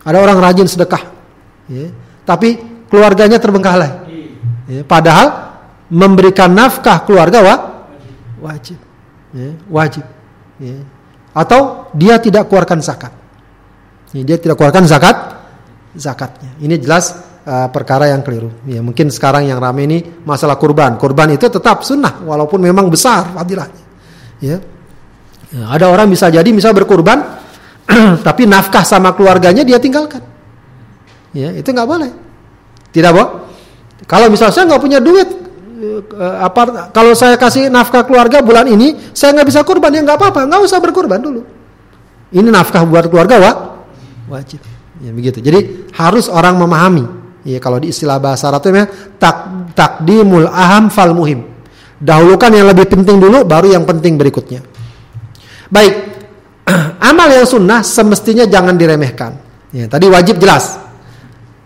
[0.00, 1.02] Ada orang rajin sedekah,
[1.68, 1.92] ya,
[2.24, 2.56] tapi
[2.88, 3.92] keluarganya terbengkalai.
[4.66, 5.52] Ya, padahal
[5.92, 7.54] memberikan nafkah keluarga wa,
[8.40, 8.80] wajib,
[9.36, 10.04] ya, wajib.
[10.56, 10.95] Ya.
[11.36, 13.12] Atau dia tidak keluarkan zakat,
[14.16, 15.36] ya, dia tidak keluarkan zakat,
[15.92, 16.56] zakatnya.
[16.64, 17.12] Ini jelas
[17.44, 18.48] uh, perkara yang keliru.
[18.64, 20.96] Ya, mungkin sekarang yang ramai ini masalah kurban.
[20.96, 23.84] Kurban itu tetap sunnah walaupun memang besar fadilahnya.
[24.40, 24.56] Ya.
[25.52, 27.20] ya ada orang bisa jadi bisa berkurban
[28.26, 30.24] tapi nafkah sama keluarganya dia tinggalkan.
[31.36, 32.10] Ya, itu nggak boleh.
[32.96, 33.28] Tidak, boh.
[34.08, 35.28] Kalau misalnya nggak punya duit,
[36.40, 40.48] apa kalau saya kasih nafkah keluarga bulan ini saya nggak bisa kurban ya nggak apa-apa
[40.48, 41.44] nggak usah berkurban dulu
[42.32, 43.52] ini nafkah buat keluarga wa
[44.32, 44.64] wajib
[45.04, 48.74] ya begitu jadi harus orang memahami Ya kalau di istilah bahasa Arab itu
[49.22, 51.46] tak takdimul aham fal muhim.
[52.02, 54.66] Dahulukan yang lebih penting dulu baru yang penting berikutnya.
[55.70, 55.94] Baik.
[57.14, 59.38] Amal yang sunnah semestinya jangan diremehkan.
[59.70, 60.74] Ya, tadi wajib jelas.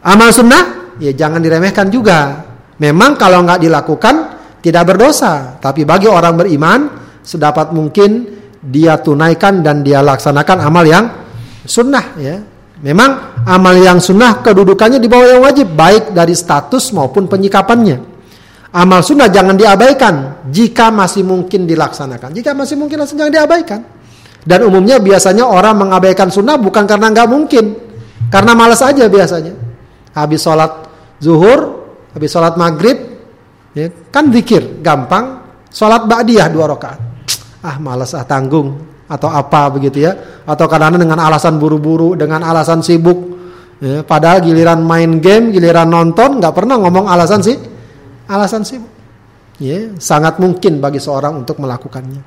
[0.04, 2.49] Amal sunnah ya jangan diremehkan juga.
[2.80, 4.14] Memang kalau nggak dilakukan
[4.64, 6.80] tidak berdosa, tapi bagi orang beriman
[7.20, 11.04] sedapat mungkin dia tunaikan dan dia laksanakan amal yang
[11.64, 12.36] sunnah ya
[12.80, 18.08] Memang amal yang sunnah kedudukannya di bawah yang wajib, baik dari status maupun penyikapannya.
[18.72, 22.32] Amal sunnah jangan diabaikan jika masih mungkin dilaksanakan.
[22.32, 23.80] Jika masih mungkin langsung jangan diabaikan.
[24.40, 27.64] Dan umumnya biasanya orang mengabaikan sunnah bukan karena nggak mungkin,
[28.32, 29.52] karena malas aja biasanya.
[30.16, 30.88] Habis sholat
[31.20, 31.79] zuhur,
[32.14, 32.98] habis sholat maghrib,
[33.74, 35.38] ya, kan zikir gampang.
[35.70, 36.98] Sholat ba'diyah dua rakaat.
[37.62, 40.14] Ah malas ah tanggung, atau apa begitu ya
[40.46, 43.18] atau kadang-kadang dengan alasan buru-buru dengan alasan sibuk
[43.82, 47.58] ya, padahal giliran main game giliran nonton nggak pernah ngomong alasan sih
[48.30, 48.86] alasan sibuk
[49.58, 52.22] ya sangat mungkin bagi seorang untuk melakukannya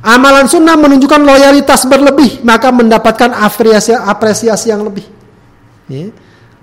[0.00, 5.04] amalan sunnah menunjukkan loyalitas berlebih maka mendapatkan apresiasi apresiasi yang lebih
[5.92, 6.08] ya.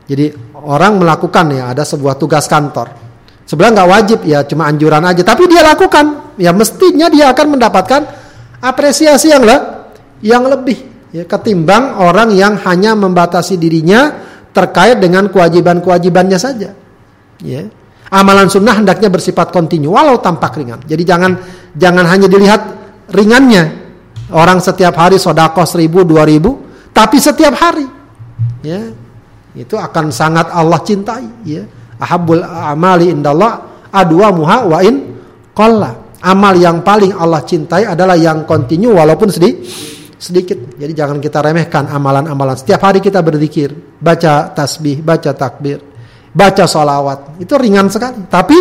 [0.10, 2.89] Jadi orang melakukan ya ada sebuah tugas kantor
[3.45, 8.01] sebenarnya nggak wajib ya cuma anjuran aja tapi dia lakukan ya mestinya dia akan mendapatkan
[8.60, 9.57] apresiasi yang le
[10.26, 16.74] yang lebih ya, ketimbang orang yang hanya membatasi dirinya terkait dengan kewajiban-kewajibannya saja.
[17.39, 17.64] Ya.
[18.10, 20.82] Amalan sunnah hendaknya bersifat kontinu walau tampak ringan.
[20.82, 21.32] Jadi jangan
[21.78, 22.62] jangan hanya dilihat
[23.14, 23.88] ringannya.
[24.30, 26.62] Orang setiap hari sodako seribu dua ribu,
[26.93, 27.82] tapi setiap hari,
[28.62, 28.93] ya
[29.60, 31.26] itu akan sangat Allah cintai.
[31.43, 31.68] Ya.
[31.99, 33.60] Ahabul amali indallah
[33.91, 35.20] adwa muha wa in
[35.51, 39.60] qalla amal yang paling Allah cintai adalah yang kontinu walaupun sedih
[40.20, 40.76] sedikit.
[40.76, 42.60] Jadi jangan kita remehkan amalan-amalan.
[42.60, 45.80] Setiap hari kita berzikir, baca tasbih, baca takbir,
[46.36, 47.39] baca sholawat.
[47.39, 48.28] Itu ringan sekali.
[48.28, 48.57] Tapi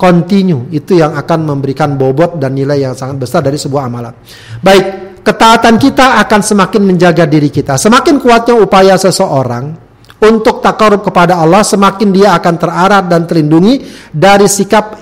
[0.00, 4.16] kontinu itu yang akan memberikan bobot dan nilai yang sangat besar dari sebuah amalan.
[4.64, 7.76] Baik, ketaatan kita akan semakin menjaga diri kita.
[7.76, 9.87] Semakin kuatnya upaya seseorang
[10.18, 14.98] untuk takarub kepada Allah, semakin dia akan terarah dan terlindungi dari sikap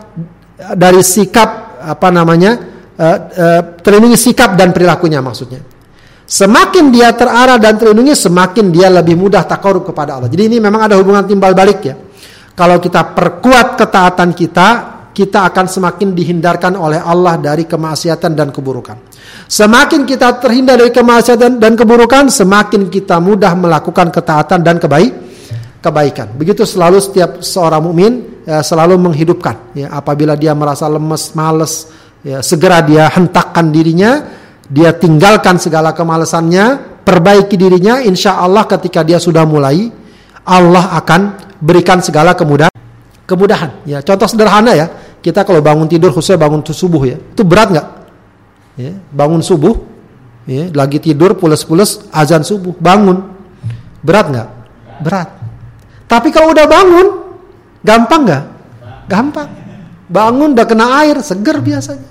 [0.76, 2.52] dari sikap apa namanya
[2.96, 5.64] uh, uh, terlindungi sikap dan perilakunya maksudnya.
[6.26, 10.26] Semakin dia terarah dan terlindungi, semakin dia lebih mudah takarub kepada Allah.
[10.26, 11.94] Jadi ini memang ada hubungan timbal balik ya.
[12.56, 19.00] Kalau kita perkuat ketaatan kita, kita akan semakin dihindarkan oleh Allah dari kemaksiatan dan keburukan.
[19.48, 25.16] Semakin kita terhindar dari kemaksiatan dan keburukan, semakin kita mudah melakukan ketaatan dan kebaik
[25.80, 26.36] kebaikan.
[26.36, 29.72] Begitu selalu setiap seorang mukmin ya, selalu menghidupkan.
[29.72, 31.88] Ya, apabila dia merasa lemes, males,
[32.20, 34.20] ya, segera dia hentakkan dirinya,
[34.68, 38.04] dia tinggalkan segala kemalasannya, perbaiki dirinya.
[38.04, 39.88] Insya Allah ketika dia sudah mulai,
[40.44, 41.20] Allah akan
[41.56, 42.74] berikan segala kemudahan.
[43.24, 43.86] Kemudahan.
[43.88, 44.86] Ya, contoh sederhana ya,
[45.26, 47.86] kita kalau bangun tidur khususnya bangun subuh ya, itu berat nggak?
[48.78, 49.74] Ya, bangun subuh,
[50.46, 53.26] ya, lagi tidur pulas-pulas azan subuh, bangun,
[54.06, 54.48] berat nggak?
[55.02, 55.28] Berat.
[56.06, 57.06] Tapi kalau udah bangun,
[57.82, 58.44] gampang nggak?
[59.10, 59.50] Gampang.
[60.06, 62.06] Bangun udah kena air, seger biasanya.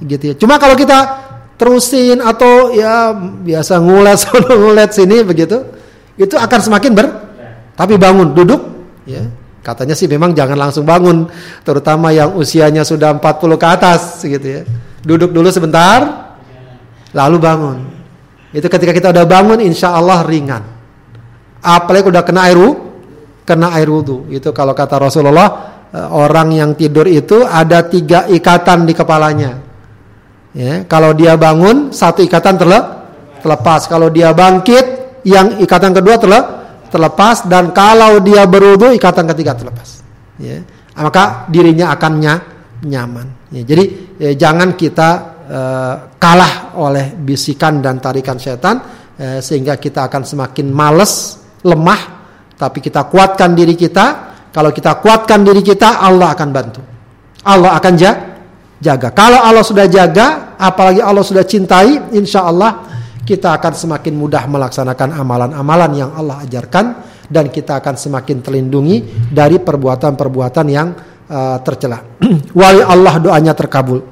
[0.00, 0.34] Gitu ya.
[0.40, 1.20] Cuma kalau kita
[1.60, 3.12] terusin atau ya
[3.44, 5.68] biasa ngulet sini begitu,
[6.16, 7.06] itu akan semakin ber.
[7.76, 8.60] Tapi bangun, duduk,
[9.04, 9.28] ya.
[9.62, 11.30] Katanya sih memang jangan langsung bangun,
[11.62, 14.62] terutama yang usianya sudah 40 ke atas gitu ya.
[15.06, 16.02] Duduk dulu sebentar,
[17.14, 17.78] lalu bangun.
[18.50, 20.66] Itu ketika kita udah bangun insya Allah ringan.
[21.62, 22.58] Apalagi udah kena air
[23.46, 24.26] kena air wudhu.
[24.34, 25.48] Itu kalau kata Rasulullah,
[25.94, 29.62] eh, orang yang tidur itu ada tiga ikatan di kepalanya.
[30.58, 33.86] Ya, kalau dia bangun, satu ikatan terlepas.
[33.86, 34.84] Kalau dia bangkit,
[35.22, 36.61] yang ikatan kedua terlepas
[36.92, 40.04] terlepas dan kalau dia berwudu ikatan ketiga terlepas.
[40.36, 40.60] Ya.
[40.92, 42.28] Maka dirinya akan ny
[42.84, 43.48] nyaman.
[43.48, 43.64] Ya.
[43.64, 43.84] Jadi
[44.20, 45.08] ya, jangan kita
[45.48, 48.84] uh, kalah oleh bisikan dan tarikan setan
[49.16, 52.20] uh, sehingga kita akan semakin males, lemah.
[52.60, 54.36] Tapi kita kuatkan diri kita.
[54.52, 56.84] Kalau kita kuatkan diri kita, Allah akan bantu.
[57.48, 57.94] Allah akan
[58.78, 59.08] jaga.
[59.16, 62.91] Kalau Allah sudah jaga, apalagi Allah sudah cintai, insya Allah
[63.32, 66.84] kita akan semakin mudah melaksanakan amalan-amalan yang Allah ajarkan
[67.32, 70.92] dan kita akan semakin terlindungi dari perbuatan-perbuatan yang
[71.32, 71.96] uh, tercela.
[72.60, 74.04] Wali Allah doanya terkabul.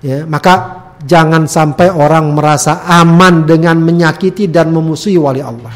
[0.00, 5.72] Ya, maka jangan sampai orang merasa aman dengan menyakiti dan memusuhi wali Allah.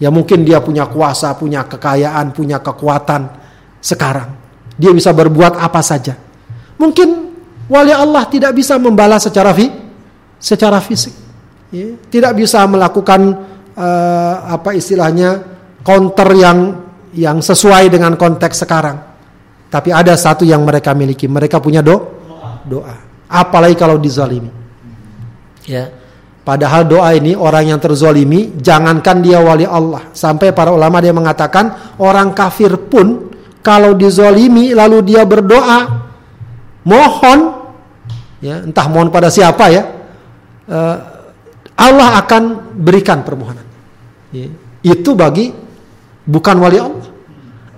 [0.00, 3.28] Ya mungkin dia punya kuasa, punya kekayaan, punya kekuatan
[3.76, 4.32] sekarang.
[4.80, 6.16] Dia bisa berbuat apa saja.
[6.80, 7.08] Mungkin
[7.68, 9.68] wali Allah tidak bisa membalas secara fi,
[10.40, 11.22] secara fisik
[11.72, 13.20] ya, tidak bisa melakukan
[13.74, 15.42] uh, apa istilahnya
[15.82, 16.58] counter yang
[17.16, 18.96] yang sesuai dengan konteks sekarang.
[19.72, 21.96] Tapi ada satu yang mereka miliki, mereka punya do
[22.68, 22.96] doa.
[23.32, 24.52] Apalagi kalau dizalimi.
[25.64, 25.88] Ya.
[26.42, 30.10] Padahal doa ini orang yang terzolimi, jangankan dia wali Allah.
[30.10, 33.30] Sampai para ulama dia mengatakan orang kafir pun
[33.62, 36.02] kalau dizolimi lalu dia berdoa,
[36.82, 37.38] mohon,
[38.42, 39.82] ya entah mohon pada siapa ya,
[40.66, 40.96] uh,
[41.82, 42.42] Allah akan
[42.78, 43.66] berikan permohonan.
[44.30, 44.46] Ya.
[44.86, 45.50] Itu bagi
[46.22, 47.08] bukan wali Allah.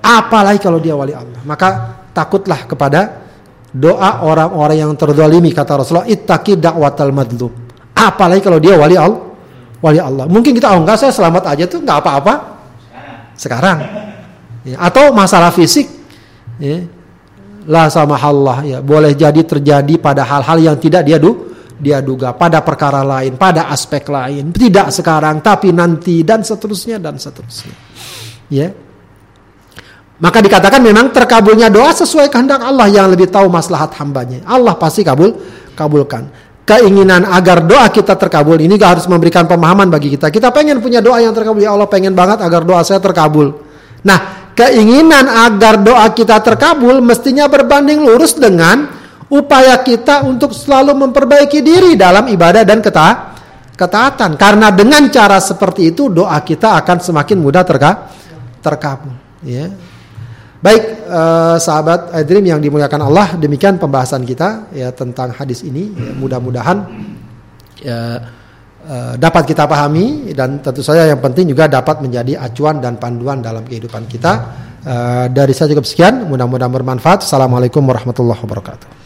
[0.05, 1.41] Apalagi kalau dia wali Allah.
[1.49, 3.25] Maka takutlah kepada
[3.73, 7.53] doa orang-orang yang terdolimi kata Rasulullah ittaqi da'watal madlum.
[7.97, 9.33] Apalagi kalau dia wali Allah.
[9.81, 10.25] Wali Allah.
[10.29, 12.35] Mungkin kita oh enggak saya selamat aja tuh enggak apa-apa.
[13.37, 13.81] Sekarang.
[14.65, 14.77] Ya.
[14.81, 15.89] Atau masalah fisik.
[16.61, 16.85] Ya.
[17.65, 18.79] La sama Allah ya.
[18.85, 21.44] Boleh jadi terjadi pada hal-hal yang tidak dia du
[21.75, 27.19] dia duga pada perkara lain, pada aspek lain, tidak sekarang tapi nanti dan seterusnya dan
[27.19, 27.75] seterusnya.
[28.51, 28.71] Ya.
[30.15, 34.47] Maka dikatakan memang terkabulnya doa sesuai kehendak Allah yang lebih tahu maslahat hambanya.
[34.47, 35.35] Allah pasti kabul,
[35.75, 36.31] kabulkan.
[36.65, 40.33] Keinginan agar doa kita terkabul ini harus memberikan pemahaman bagi kita.
[40.33, 41.61] Kita pengen punya doa yang terkabul.
[41.61, 43.53] Ya Allah pengen banget agar doa saya terkabul.
[44.01, 49.04] Nah, keinginan agar doa kita terkabul mestinya berbanding lurus dengan
[49.35, 53.35] upaya kita untuk selalu memperbaiki diri dalam ibadah dan keta
[53.75, 54.39] ketaatan.
[54.39, 57.91] Karena dengan cara seperti itu doa kita akan semakin mudah terka
[58.63, 59.13] terkabul.
[59.43, 59.69] Ya.
[60.65, 65.93] Baik eh, sahabat Adrim yang dimuliakan Allah, demikian pembahasan kita ya tentang hadis ini.
[65.93, 66.77] Ya, Mudah-mudahan
[67.85, 67.99] ya,
[68.89, 73.45] eh, dapat kita pahami dan tentu saja yang penting juga dapat menjadi acuan dan panduan
[73.45, 74.33] dalam kehidupan kita.
[74.81, 77.29] Eh, dari saya cukup sekian, mudah-mudahan bermanfaat.
[77.29, 79.04] Assalamualaikum warahmatullahi wabarakatuh.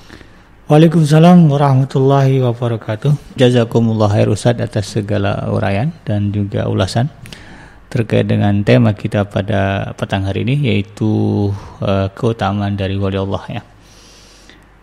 [0.68, 3.40] Waalaikumsalam warahmatullahi wabarakatuh.
[3.40, 7.08] Jazakumullah khair Ustaz atas segala uraian dan juga ulasan
[7.88, 11.48] terkait dengan tema kita pada petang hari ini yaitu
[11.80, 13.62] uh, keutamaan dari wali Allah ya.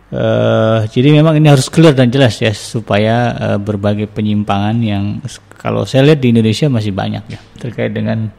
[0.10, 5.22] Uh, jadi memang ini harus clear dan jelas ya supaya uh, berbagai penyimpangan yang
[5.54, 8.34] kalau saya lihat di Indonesia masih banyak ya terkait dengan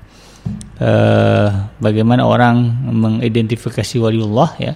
[0.83, 4.75] uh, bagaimana orang mengidentifikasi waliullah ya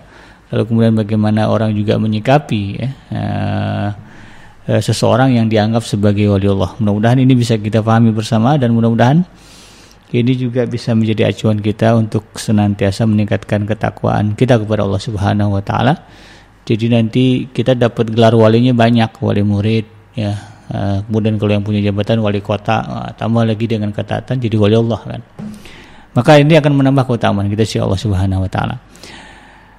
[0.51, 3.89] lalu kemudian bagaimana orang juga menyikapi ya, uh,
[4.79, 6.75] seseorang yang dianggap sebagai wali Allah.
[6.79, 9.27] Mudah-mudahan ini bisa kita pahami bersama dan mudah-mudahan
[10.11, 15.63] ini juga bisa menjadi acuan kita untuk senantiasa meningkatkan ketakwaan kita kepada Allah Subhanahu wa
[15.63, 15.95] taala.
[16.67, 20.35] Jadi nanti kita dapat gelar walinya banyak, wali murid ya.
[20.71, 25.01] Uh, kemudian kalau yang punya jabatan wali kota, tambah lagi dengan ketaatan jadi wali Allah
[25.03, 25.21] kan.
[26.15, 28.79] Maka ini akan menambah keutamaan kita si Allah Subhanahu wa taala.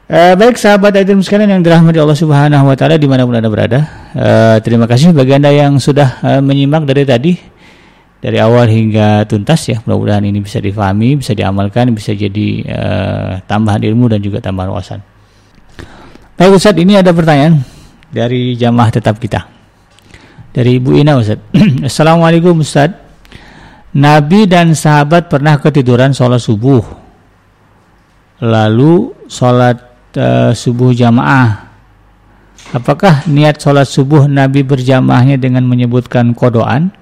[0.10, 3.52] Eh, baik sahabat Aidim sekalian yang dirahmati Allah Subhanahu wa taala di mana pun Anda
[3.52, 3.80] berada.
[4.16, 7.34] Eh, terima kasih bagi Anda yang sudah eh, menyimak dari tadi
[8.22, 9.78] dari awal hingga tuntas ya.
[9.86, 15.00] Mudah-mudahan ini bisa difahami, bisa diamalkan, bisa jadi eh, tambahan ilmu dan juga tambahan wawasan.
[16.38, 17.62] Baik Ustaz, ini ada pertanyaan
[18.10, 19.46] dari jamaah tetap kita.
[20.52, 21.40] Dari Ibu Ina Ustaz.
[21.90, 22.92] Assalamualaikum Ustaz.
[23.92, 26.84] Nabi dan sahabat pernah ketiduran sholat subuh.
[28.42, 31.72] Lalu sholat uh, subuh jamaah.
[32.72, 36.94] Apakah niat sholat subuh Nabi berjamaahnya dengan menyebutkan kodoan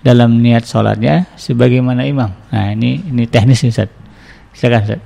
[0.00, 2.32] dalam niat sholatnya sebagaimana imam?
[2.48, 3.90] Nah ini ini teknis nih Ustaz.
[4.56, 5.00] Silakan Ustaz.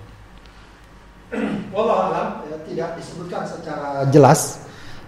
[1.72, 4.62] Wallah ya, tidak disebutkan secara jelas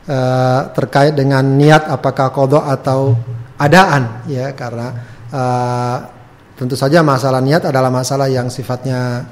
[0.09, 3.15] uh, terkait dengan niat apakah kodok atau
[3.61, 4.89] adaan ya karena
[5.31, 5.97] uh,
[6.59, 9.23] tentu saja masalah niat adalah masalah yang sifatnya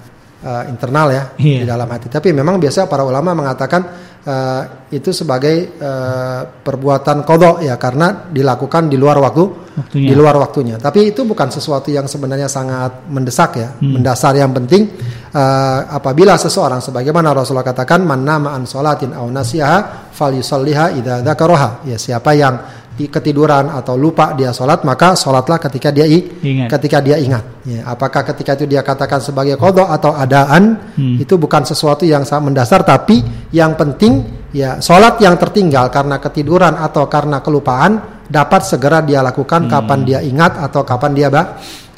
[0.43, 1.63] uh, internal ya yeah.
[1.63, 2.11] di dalam hati.
[2.11, 3.81] Tapi memang biasa para ulama mengatakan
[4.27, 4.63] uh,
[4.93, 10.09] itu sebagai uh, perbuatan kodok ya karena dilakukan di luar waktu, waktunya.
[10.11, 10.77] di luar waktunya.
[10.77, 13.99] Tapi itu bukan sesuatu yang sebenarnya sangat mendesak ya, hmm.
[13.99, 14.93] mendasar yang penting
[15.33, 21.89] uh, apabila seseorang sebagaimana Rasulullah katakan man nama an salatin aw nasiha falyusalliha idza dzakaraha.
[21.89, 26.69] Ya siapa yang ketiduran atau lupa dia sholat maka sholatlah ketika dia ingat.
[26.79, 27.63] ketika dia ingat.
[27.63, 31.23] Ya, apakah ketika itu dia katakan sebagai kodok atau adaan hmm.
[31.23, 33.23] itu bukan sesuatu yang sangat mendasar tapi
[33.55, 39.67] yang penting ya sholat yang tertinggal karena ketiduran atau karena kelupaan dapat segera dia lakukan
[39.67, 39.71] hmm.
[39.71, 41.43] kapan dia ingat atau kapan dia ba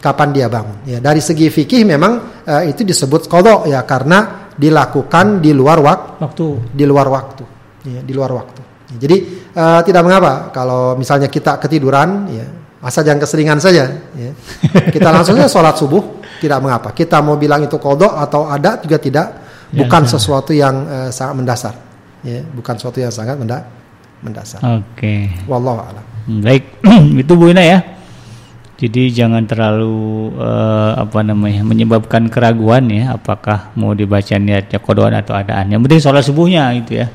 [0.05, 0.85] kapan dia bangun.
[0.85, 6.01] Ya, dari segi fikih memang uh, itu disebut kodok ya karena dilakukan di luar wak
[6.21, 7.45] waktu di luar waktu
[7.89, 8.61] ya, di luar waktu.
[8.95, 9.17] Jadi
[9.55, 12.47] uh, tidak mengapa kalau misalnya kita ketiduran, ya
[12.85, 13.89] asal jangan keseringan saja.
[14.13, 14.31] Ya.
[14.95, 16.93] Kita langsung saja sholat subuh, tidak mengapa.
[16.93, 19.27] Kita mau bilang itu kodok atau ada juga tidak,
[19.73, 21.75] ya, bukan ya, sesuatu yang uh, sangat mendasar.
[22.21, 23.65] Ya, bukan sesuatu yang sangat menda
[24.21, 24.61] mendasar.
[24.61, 24.85] Oke.
[24.97, 25.21] Okay.
[25.49, 26.05] Wallahu a'lam.
[26.45, 26.65] Baik,
[27.25, 27.79] itu Bu Ina ya.
[28.75, 35.33] Jadi jangan terlalu uh, apa namanya menyebabkan keraguan ya, apakah mau dibaca niatnya kodoan atau
[35.33, 35.73] adaan.
[35.73, 37.09] Yang penting sholat subuhnya itu ya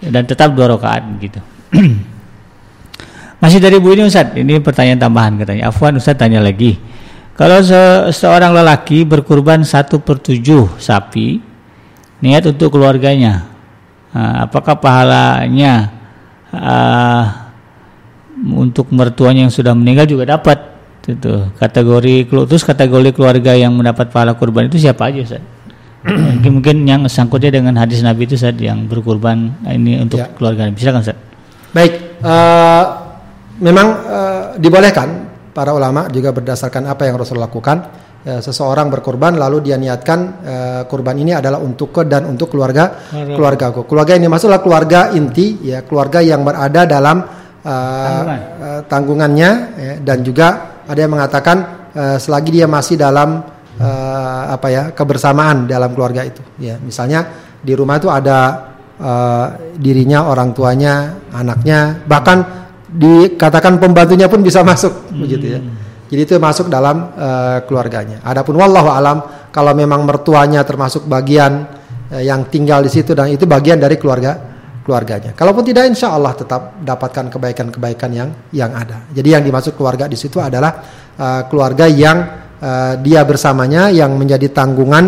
[0.00, 1.40] dan tetap dua rakaat gitu.
[3.42, 5.68] Masih dari Bu ini Ustaz, ini pertanyaan tambahan katanya.
[5.68, 6.78] Afwan Ustaz tanya lagi.
[7.34, 11.42] Kalau se seorang lelaki berkurban satu per tujuh sapi,
[12.22, 13.50] niat untuk keluarganya,
[14.14, 15.90] apakah pahalanya
[16.54, 17.24] uh,
[18.54, 20.72] untuk mertuanya yang sudah meninggal juga dapat?
[21.04, 25.42] Itu kategori terus kategori keluarga yang mendapat pahala kurban itu siapa aja Ustaz?
[26.38, 30.30] mungkin mungkin yang sangkutnya dengan hadis Nabi itu saat yang berkurban ini untuk ya.
[30.38, 30.70] keluarga.
[30.70, 31.33] Bisa kan Ustaz?
[31.74, 32.84] Baik, uh,
[33.58, 38.06] memang uh, dibolehkan para ulama juga berdasarkan apa yang Rasul lakukan.
[38.24, 43.04] Ya, seseorang berkorban lalu dia niatkan uh, kurban ini adalah untuk ke dan untuk keluarga
[43.12, 43.84] keluarga aku.
[43.84, 48.40] Keluarga ini maksudnya keluarga inti ya, keluarga yang berada dalam uh, Tanggungan.
[48.40, 50.48] uh, tanggungannya ya, dan juga
[50.88, 51.56] ada yang mengatakan
[51.92, 53.44] uh, selagi dia masih dalam
[53.76, 57.28] uh, apa ya kebersamaan dalam keluarga itu ya misalnya
[57.60, 59.46] di rumah itu ada uh,
[59.78, 65.20] dirinya orang tuanya anaknya bahkan dikatakan pembantunya pun bisa masuk hmm.
[65.20, 65.60] begitu ya
[66.10, 71.66] jadi itu masuk dalam uh, keluarganya adapun wallahu alam kalau memang mertuanya termasuk bagian
[72.10, 75.32] uh, yang tinggal di situ dan itu bagian dari keluarga keluarganya.
[75.32, 79.08] Kalaupun tidak, insya Allah tetap dapatkan kebaikan-kebaikan yang yang ada.
[79.16, 80.84] Jadi yang dimaksud keluarga di situ adalah
[81.16, 85.04] uh, keluarga yang uh, dia bersamanya yang menjadi tanggungan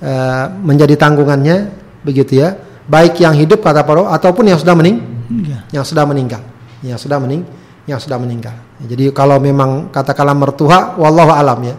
[0.00, 1.56] uh, menjadi tanggungannya
[2.02, 2.56] begitu ya
[2.88, 4.96] baik yang hidup kata para ataupun yang sudah mening
[5.44, 5.58] ya.
[5.70, 6.40] yang sudah meninggal
[6.80, 7.44] yang sudah mening
[7.84, 11.74] yang sudah meninggal jadi kalau memang katakanlah mertua wallahu alam ya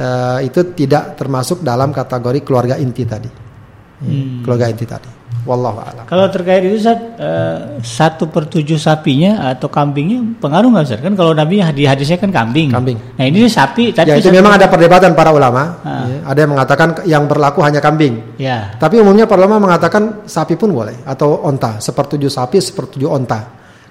[0.00, 4.42] uh, itu tidak termasuk dalam kategori keluarga inti tadi hmm.
[4.44, 5.10] keluarga inti tadi
[5.44, 6.04] Wallahu a'lam.
[6.08, 11.00] Kalau terkait itu saat uh, satu per tujuh sapinya atau kambingnya pengaruh nggak Ustaz?
[11.04, 12.72] Kan kalau Nabi di hadisnya kan kambing.
[12.72, 12.96] Kambing.
[12.96, 13.92] Nah ini sapi.
[13.92, 15.84] Tadi ya itu memang ada perdebatan para ulama.
[15.84, 16.08] Ah.
[16.08, 18.40] Ya, ada yang mengatakan yang berlaku hanya kambing.
[18.40, 18.72] Ya.
[18.80, 21.76] Tapi umumnya para ulama mengatakan sapi pun boleh atau onta.
[21.76, 23.40] Sepertujuh sapi, sepertujuh onta.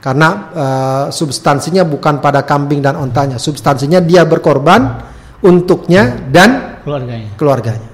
[0.02, 3.38] Karena uh, substansinya bukan pada kambing dan ontanya.
[3.38, 5.00] Substansinya dia berkorban
[5.46, 7.30] untuknya dan keluarganya.
[7.38, 7.90] Keluarganya.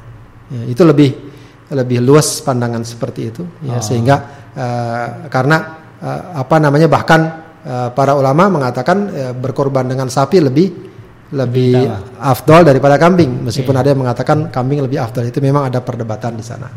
[0.49, 1.28] Ya, itu lebih
[1.73, 3.43] lebih luas pandangan seperti itu.
[3.65, 3.83] Ya oh.
[3.83, 4.15] sehingga
[4.53, 5.57] uh, karena
[6.01, 7.21] uh, apa namanya bahkan
[7.65, 10.67] uh, para ulama mengatakan uh, berkorban dengan sapi lebih
[11.29, 11.85] lebih
[12.17, 13.45] afdol daripada kambing.
[13.45, 13.81] Meskipun okay.
[13.85, 16.69] ada yang mengatakan kambing lebih afdol itu memang ada perdebatan di sana.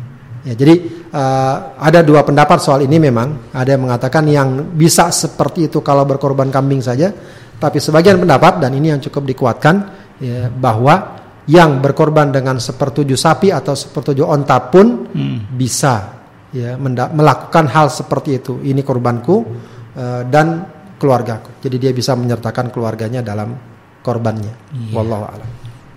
[0.43, 3.49] Ya jadi uh, ada dua pendapat soal ini memang.
[3.49, 7.09] Ada yang mengatakan yang bisa seperti itu kalau berkorban kambing saja.
[7.57, 9.75] Tapi sebagian pendapat dan ini yang cukup dikuatkan
[10.19, 15.37] ya, bahwa yang berkorban dengan sepertujuh sapi atau sepertujuh onta pun hmm.
[15.55, 16.23] bisa
[16.53, 18.61] ya melakukan hal seperti itu.
[18.63, 19.35] Ini korbanku
[19.97, 20.63] uh, dan
[20.95, 21.59] keluargaku.
[21.59, 23.51] Jadi dia bisa menyertakan keluarganya dalam
[23.99, 24.53] korbannya.
[24.71, 24.93] Iya.
[24.95, 25.49] Wallahu a'lam.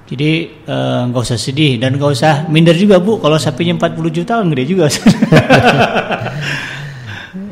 [0.07, 0.31] Jadi
[0.63, 3.19] eh, nggak uh, usah sedih dan nggak usah minder juga bu.
[3.19, 4.87] Kalau sapinya 40 juta gede juga.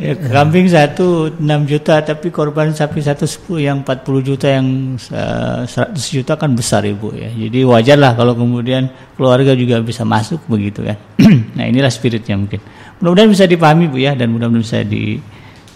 [0.00, 5.62] ya, kambing satu 6 juta tapi korban sapi satu sepuluh yang 40 juta yang eh,
[5.64, 7.30] 100 juta kan besar ibu ya.
[7.32, 10.98] Jadi wajar lah kalau kemudian keluarga juga bisa masuk begitu kan.
[11.56, 12.60] nah inilah spiritnya mungkin.
[13.00, 15.18] Mudah-mudahan bisa dipahami bu ya dan mudah-mudahan bisa di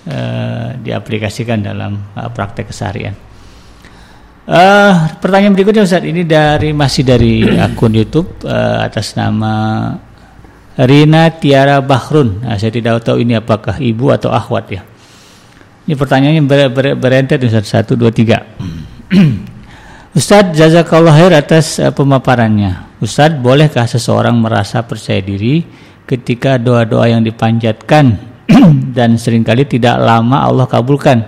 [0.08, 3.14] uh, diaplikasikan dalam uh, praktek keseharian.
[4.48, 9.92] Uh, pertanyaan berikutnya Ustaz ini dari masih dari akun YouTube uh, atas nama
[10.78, 12.46] Rina Tiara Bahrun.
[12.46, 14.82] Nah, saya tidak tahu ini apakah ibu atau akhwat ya.
[15.88, 18.46] Ini pertanyaannya ber, ber, berentet Ustaz satu dua tiga.
[20.18, 23.00] Ustadz jazakallah khair atas uh, pemaparannya.
[23.02, 25.64] Ustadz bolehkah seseorang merasa percaya diri
[26.04, 28.20] ketika doa-doa yang dipanjatkan
[28.96, 31.24] dan sering kali tidak lama Allah kabulkan?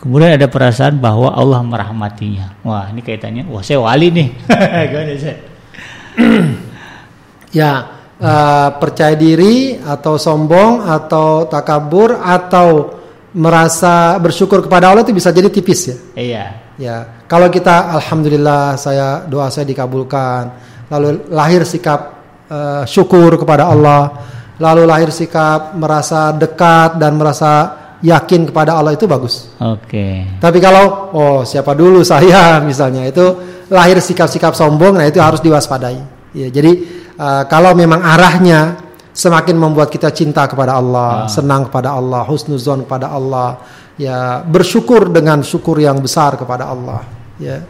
[0.00, 2.60] Kemudian ada perasaan bahwa Allah merahmatinya.
[2.60, 4.28] Wah, ini kaitannya, wah saya wali nih.
[7.64, 13.00] ya, uh, percaya diri atau sombong atau takabur atau
[13.34, 15.96] merasa bersyukur kepada Allah itu bisa jadi tipis ya.
[16.14, 16.44] Iya.
[16.74, 20.50] Ya, kalau kita alhamdulillah saya doa saya dikabulkan,
[20.90, 22.18] lalu lahir sikap
[22.50, 24.10] uh, syukur kepada Allah,
[24.58, 29.54] lalu lahir sikap merasa dekat dan merasa yakin kepada Allah itu bagus.
[29.62, 29.86] Oke.
[29.86, 30.14] Okay.
[30.42, 33.22] Tapi kalau oh siapa dulu saya misalnya itu
[33.70, 36.02] lahir sikap-sikap sombong, nah itu harus diwaspadai.
[36.34, 38.78] Ya, jadi uh, kalau memang arahnya
[39.14, 41.30] semakin membuat kita cinta kepada Allah, ah.
[41.30, 43.62] senang kepada Allah, husnuzon kepada Allah,
[43.94, 47.06] ya bersyukur dengan syukur yang besar kepada Allah,
[47.38, 47.62] ya,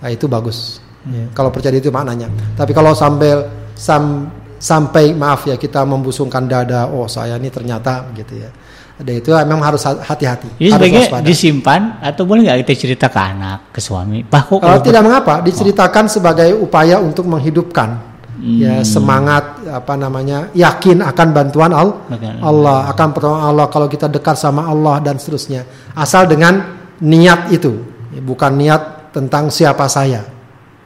[0.00, 0.84] nah, itu bagus.
[1.02, 2.30] Ya, kalau percaya itu maknanya.
[2.54, 3.42] Tapi kalau sampai
[3.74, 4.30] sam,
[4.60, 8.52] sampai maaf ya kita membusungkan dada, oh saya ini ternyata gitu ya
[9.02, 10.46] ada itu memang harus hati-hati.
[10.60, 14.22] Jadi sebagai disimpan atau boleh nggak kita cerita ke anak, ke suami?
[14.22, 16.12] Bahkan kalau tidak mengapa, diceritakan oh.
[16.12, 18.11] sebagai upaya untuk menghidupkan
[18.42, 18.58] hmm.
[18.58, 21.96] ya semangat apa namanya yakin akan bantuan Allah,
[22.42, 25.62] Allah akan pertolongan Allah kalau kita dekat sama Allah dan seterusnya.
[25.94, 26.58] Asal dengan
[26.98, 27.78] niat itu,
[28.26, 30.26] bukan niat tentang siapa saya.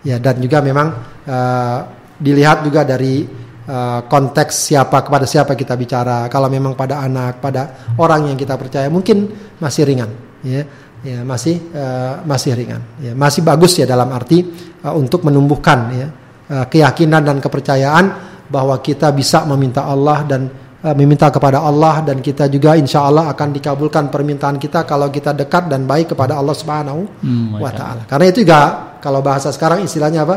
[0.04, 0.92] Ya dan juga memang
[1.26, 1.78] uh,
[2.20, 3.26] dilihat juga dari
[3.66, 6.30] uh, konteks siapa kepada siapa kita bicara.
[6.30, 9.26] Kalau memang pada anak, pada orang yang kita percaya, mungkin
[9.58, 10.10] masih ringan,
[10.46, 10.62] ya,
[11.02, 14.46] ya masih uh, masih ringan, ya, masih bagus ya dalam arti
[14.86, 16.06] uh, untuk menumbuhkan ya
[16.46, 18.04] keyakinan dan kepercayaan
[18.46, 20.46] bahwa kita bisa meminta Allah dan
[20.86, 25.34] uh, meminta kepada Allah dan kita juga insya Allah akan dikabulkan permintaan kita kalau kita
[25.34, 28.06] dekat dan baik kepada Allah Subhanahu hmm, wa Ta'ala.
[28.06, 30.36] Karena itu juga kalau bahasa sekarang istilahnya apa?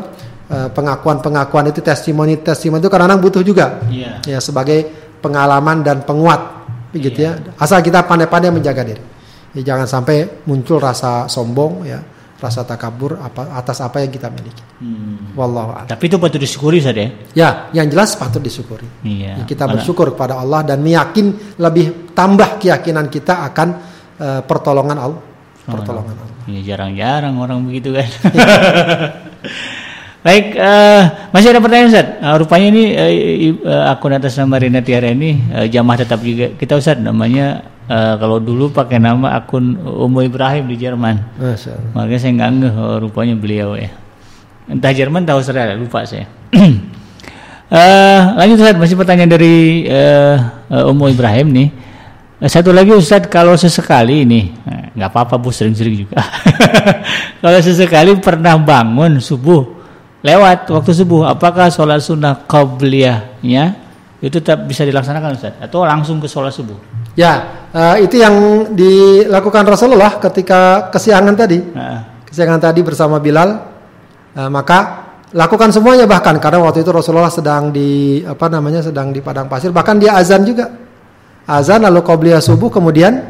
[0.50, 4.18] Eh, pengakuan-pengakuan itu testimoni testimoni itu kadang-kadang butuh juga yeah.
[4.26, 4.82] ya sebagai
[5.22, 7.38] pengalaman dan penguat begitu yeah.
[7.38, 8.98] ya asal kita pandai-pandai menjaga diri
[9.54, 12.02] ya, jangan sampai muncul rasa sombong ya
[12.40, 14.64] rasa takabur apa atas apa yang kita miliki.
[14.80, 15.36] Hmm.
[15.36, 17.04] Wallahu Tapi itu patut disyukuri saja.
[17.04, 17.12] Ya?
[17.36, 18.88] ya, yang jelas patut disyukuri.
[19.04, 19.44] Iya.
[19.44, 23.68] Ya, kita bersyukur kepada Allah dan meyakin lebih tambah keyakinan kita akan
[24.18, 25.22] uh, pertolongan Allah.
[25.68, 26.36] Oh, pertolongan Allah.
[26.48, 28.08] Iya, jarang-jarang orang begitu kan.
[30.20, 32.08] Baik, uh, masih ada pertanyaan Ustaz.
[32.20, 32.84] Uh, rupanya ini
[33.64, 36.52] uh, akun atas nama Rina Tiara ini uh, jamaah tetap juga.
[36.60, 41.20] Kita Ustaz namanya uh, kalau dulu pakai nama akun Umu Ibrahim di Jerman.
[41.98, 43.90] Makanya saya nggak ngeh oh, rupanya beliau ya.
[44.70, 46.30] Entah Jerman tahu saya lupa saya.
[46.54, 50.38] uh, lanjut Ustaz, masih pertanyaan dari uh,
[50.70, 51.70] uh, Umu Ibrahim nih.
[52.48, 54.56] Satu lagi Ustaz kalau sesekali ini
[54.96, 56.24] nggak apa-apa bu sering-sering juga.
[57.44, 59.80] kalau sesekali pernah bangun subuh
[60.24, 63.76] lewat waktu subuh apakah sholat sunnah qabliyahnya
[64.20, 66.76] itu tetap bisa dilaksanakan Ustaz atau langsung ke sholat subuh
[67.20, 67.34] ya
[67.76, 68.36] uh, itu yang
[68.72, 71.60] dilakukan Rasulullah ketika kesiangan tadi.
[72.24, 73.68] Kesiangan tadi bersama Bilal.
[74.38, 79.20] Uh, maka lakukan semuanya bahkan karena waktu itu Rasulullah sedang di apa namanya sedang di
[79.20, 79.76] padang pasir.
[79.76, 80.72] Bahkan dia azan juga.
[81.50, 83.26] Azan lalu qabliyah subuh kemudian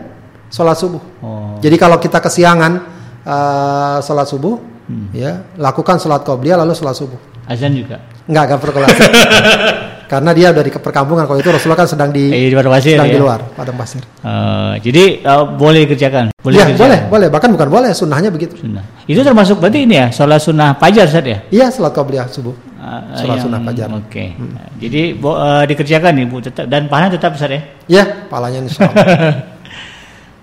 [0.52, 1.00] sholat subuh.
[1.24, 1.56] Oh.
[1.64, 2.84] jadi kalau kita kesiangan
[3.24, 4.60] uh, sholat subuh
[4.92, 5.08] hmm.
[5.16, 7.16] ya lakukan sholat qobliyah lalu sholat subuh.
[7.48, 8.04] Azan juga?
[8.28, 8.84] Enggak enggak perlu
[10.10, 11.30] karena dia dari perkampungan.
[11.30, 13.14] Kalau itu Rasulullah kan sedang di, eh, di pasir, sedang ya?
[13.14, 14.02] di luar padang pasir.
[14.26, 16.82] Uh, jadi uh, boleh kerjakan boleh ya, kerjakan.
[16.82, 17.28] boleh boleh.
[17.30, 18.58] Bahkan bukan boleh sunnahnya begitu.
[18.58, 18.82] Sunnah.
[19.06, 21.38] Itu termasuk berarti ini ya sholat sunnah fajar saat ya?
[21.54, 22.58] Iya sholat qobliyah subuh.
[22.82, 23.88] Uh, sholat yang, sunnah fajar.
[23.94, 24.02] Oke.
[24.10, 24.28] Okay.
[24.34, 24.58] hmm.
[24.82, 27.62] jadi uh, dikerjakan nih bu tetap dan pahalanya tetap besar ya?
[27.86, 28.04] Iya
[28.34, 29.06] pahalanya insya Allah.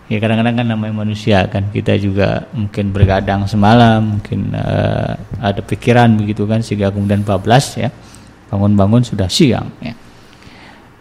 [0.07, 6.15] Ya kadang-kadang kan namanya manusia kan kita juga mungkin bergadang semalam mungkin uh, ada pikiran
[6.15, 7.91] begitu kan sehingga kemudian 14 ya
[8.51, 9.95] bangun-bangun sudah siang ya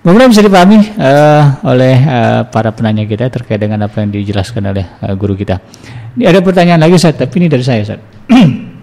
[0.05, 4.85] Kemudian bisa dipahami uh, oleh uh, para penanya kita terkait dengan apa yang dijelaskan oleh
[5.01, 5.57] uh, guru kita.
[6.13, 7.97] Ini ada pertanyaan lagi Ustaz, tapi ini dari saya Ustaz.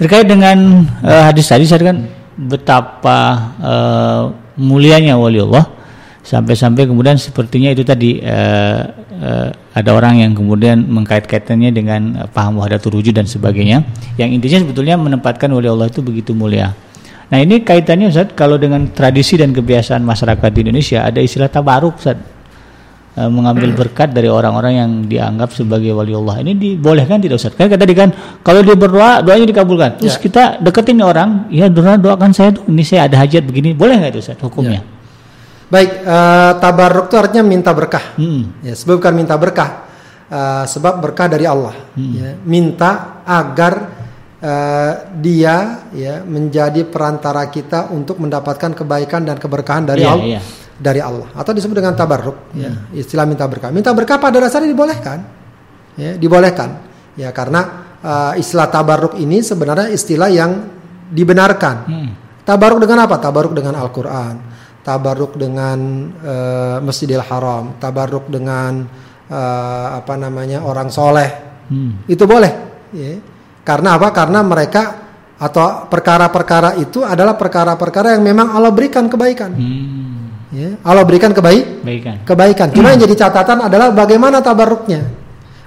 [0.00, 2.06] terkait dengan uh, hadis tadi saya kan
[2.38, 3.18] betapa
[3.58, 4.22] uh,
[4.54, 5.68] mulianya wali Allah
[6.22, 8.82] sampai-sampai kemudian sepertinya itu tadi uh,
[9.20, 13.82] uh, ada orang yang kemudian mengkait-kaitannya dengan paham wahdatul wujud dan sebagainya
[14.16, 16.72] yang intinya sebetulnya menempatkan wali Allah itu begitu mulia
[17.28, 22.00] Nah ini kaitannya Ustaz kalau dengan tradisi dan kebiasaan masyarakat di Indonesia ada istilah tabaruk
[22.00, 22.16] Ustaz
[23.12, 26.40] e, mengambil berkat dari orang-orang yang dianggap sebagai wali Allah.
[26.40, 27.52] Ini dibolehkan tidak Ustaz?
[27.52, 28.08] Kan tadi kan
[28.40, 30.00] kalau dia berdoa doanya dikabulkan.
[30.00, 30.24] Terus ya.
[30.24, 33.76] kita deketin orang, ya doa doakan saya tuh ini saya ada hajat begini.
[33.76, 34.80] Boleh nggak itu Ustaz hukumnya?
[34.80, 34.96] Ya.
[35.68, 38.16] Baik, uh, tabaruk itu artinya minta berkah.
[38.16, 38.56] Hmm.
[38.64, 39.84] Ya, sebab bukan minta berkah.
[40.32, 41.76] Uh, sebab berkah dari Allah.
[41.92, 42.12] Hmm.
[42.16, 43.92] Ya, minta agar
[44.42, 50.42] uh, dia ya menjadi perantara kita untuk mendapatkan kebaikan dan keberkahan dari yeah, Allah yeah.
[50.78, 52.98] dari Allah atau disebut dengan tabarruk ya hmm.
[52.98, 55.18] istilah minta berkah minta berkah pada dasarnya dibolehkan
[55.98, 56.70] ya dibolehkan
[57.18, 57.60] ya karena
[58.02, 60.52] uh, istilah tabarruk ini sebenarnya istilah yang
[61.10, 62.10] dibenarkan hmm.
[62.46, 64.34] tabarruk dengan apa tabarruk dengan Al-Qur'an
[64.86, 65.78] tabarruk dengan
[66.22, 68.86] uh, Masjidil Haram tabarruk dengan
[69.28, 71.30] uh, apa namanya orang soleh
[71.68, 72.06] hmm.
[72.06, 72.52] itu boleh
[72.94, 73.18] ya
[73.68, 74.08] karena apa?
[74.16, 74.82] Karena mereka
[75.36, 79.52] atau perkara-perkara itu adalah perkara-perkara yang memang Allah berikan kebaikan.
[79.52, 80.16] Hmm.
[80.48, 82.14] Ya, Allah berikan kebaik, kebaikan.
[82.24, 82.68] kebaikan.
[82.72, 85.04] Cuma yang jadi catatan adalah bagaimana tabaruknya.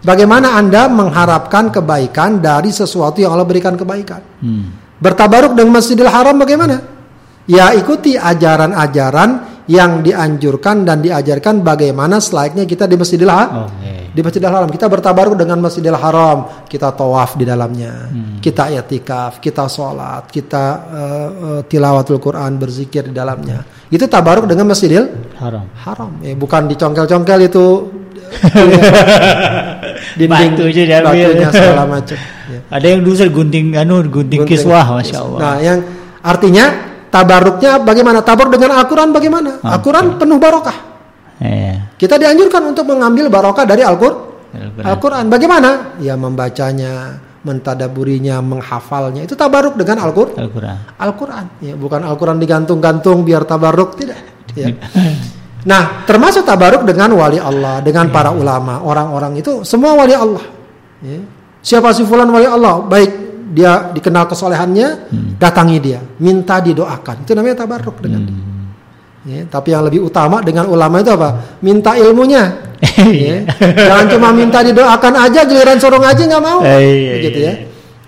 [0.01, 4.25] Bagaimana Anda mengharapkan kebaikan dari sesuatu yang Allah berikan kebaikan.
[4.41, 4.73] Hmm.
[4.97, 6.81] Bertabaruk dengan Masjidil Haram bagaimana?
[7.45, 13.69] Ya ikuti ajaran-ajaran yang dianjurkan dan diajarkan bagaimana selayaknya kita di Masjidil Haram.
[13.69, 14.67] Okay di Masjidil Haram.
[14.67, 18.43] Kita bertabaruk dengan Masjidil Haram, kita tawaf di dalamnya, hmm.
[18.43, 23.63] kita i'tikaf, kita sholat, kita uh, uh, tilawatul Quran, berzikir di dalamnya.
[23.87, 25.65] Itu tabaruk dengan Masjidil Haram.
[25.79, 26.11] Haram.
[26.23, 27.65] Eh, bukan dicongkel-congkel itu
[30.19, 32.17] dinding Batu aja batunya segala macam.
[32.47, 32.59] Ya.
[32.71, 35.39] Ada yang dulu gunting anu gunting, gunting kiswah, masya Allah.
[35.39, 35.79] Nah, yang
[36.23, 36.65] artinya
[37.11, 38.19] tabaruknya bagaimana?
[38.23, 39.59] Tabaruk dengan Al-Quran bagaimana?
[39.63, 40.90] Al-Quran penuh barokah.
[41.41, 41.89] Yeah.
[41.97, 44.85] Kita dianjurkan untuk mengambil barokah dari Al-Qur'an.
[44.85, 45.25] Al-Qur'an.
[45.25, 45.97] Bagaimana?
[45.97, 49.25] Ya membacanya, mentadaburinya, menghafalnya.
[49.25, 50.37] Itu tabaruk dengan Al-Qur'an.
[50.37, 50.77] Al-Qur'an.
[51.01, 51.45] Al-Qur'an.
[51.65, 54.19] Ya, bukan Al-Qur'an digantung-gantung biar tabaruk tidak.
[54.51, 54.67] Ya.
[55.63, 58.15] Nah, termasuk tabaruk dengan wali Allah, dengan yeah.
[58.19, 60.43] para ulama, orang-orang itu semua wali Allah.
[60.99, 61.23] Ya.
[61.63, 62.83] Siapa si fulan wali Allah?
[62.83, 65.31] Baik dia dikenal kesolehannya, hmm.
[65.39, 67.23] datangi dia, minta didoakan.
[67.23, 68.60] Itu namanya tabaruk dengan hmm.
[69.21, 71.61] Ya, tapi yang lebih utama dengan ulama itu apa?
[71.61, 72.73] Minta ilmunya.
[73.13, 73.45] ya.
[73.61, 76.65] Jangan cuma minta didoakan aja, giliran suruh ngaji nggak mau.
[76.65, 77.53] Eh, iya, gitu ya.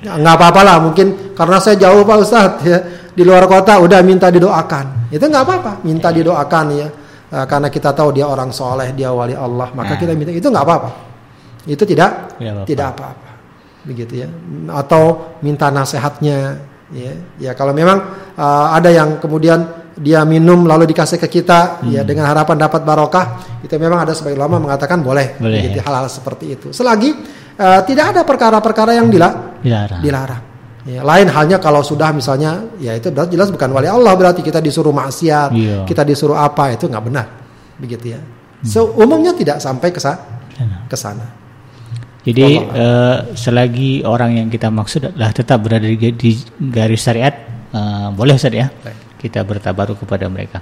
[0.02, 0.18] ya.
[0.18, 2.78] Nggak apa-apa lah, mungkin karena saya jauh Pak Ustadz ya
[3.14, 5.14] di luar kota udah minta didoakan.
[5.14, 6.88] Itu nggak apa-apa, minta didoakan ya.
[7.34, 10.00] Nah, karena kita tahu dia orang soleh, dia wali Allah, maka nah.
[10.02, 10.90] kita minta itu nggak apa-apa.
[11.70, 13.30] Itu tidak tidak apa-apa.
[13.86, 14.28] Begitu ya.
[14.74, 16.58] Atau minta nasihatnya
[16.90, 17.14] ya.
[17.38, 18.02] Ya kalau memang
[18.34, 21.94] uh, ada yang kemudian dia minum lalu dikasih ke kita ya, hmm.
[21.94, 23.26] ya dengan harapan dapat barokah
[23.62, 25.84] itu memang ada sebagian ulama mengatakan boleh, boleh gitu, ya.
[25.86, 27.14] hal-hal seperti itu selagi
[27.62, 30.44] uh, tidak ada perkara-perkara yang dila dilarang, dilarang.
[30.84, 34.60] Ya, lain halnya kalau sudah misalnya ya itu berarti jelas bukan wali Allah berarti kita
[34.60, 35.88] disuruh maksiat iya.
[35.88, 37.26] kita disuruh apa itu nggak benar
[37.80, 38.68] begitu ya hmm.
[38.68, 40.04] so umumnya tidak sampai ke
[40.92, 41.24] ke sana
[42.28, 47.32] jadi uh, selagi orang yang kita maksud adalah tetap berada di, di garis syariat
[47.72, 50.60] uh, boleh Ustaz ya Baik kita bertabaruk kepada mereka.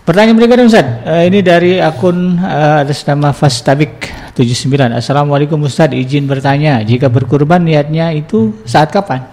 [0.00, 4.96] Pertanyaan berikutnya Ustaz, uh, ini dari akun uh, atas nama Fastabik 79.
[4.96, 9.28] Assalamualaikum Ustaz, izin bertanya, jika berkurban niatnya itu saat kapan?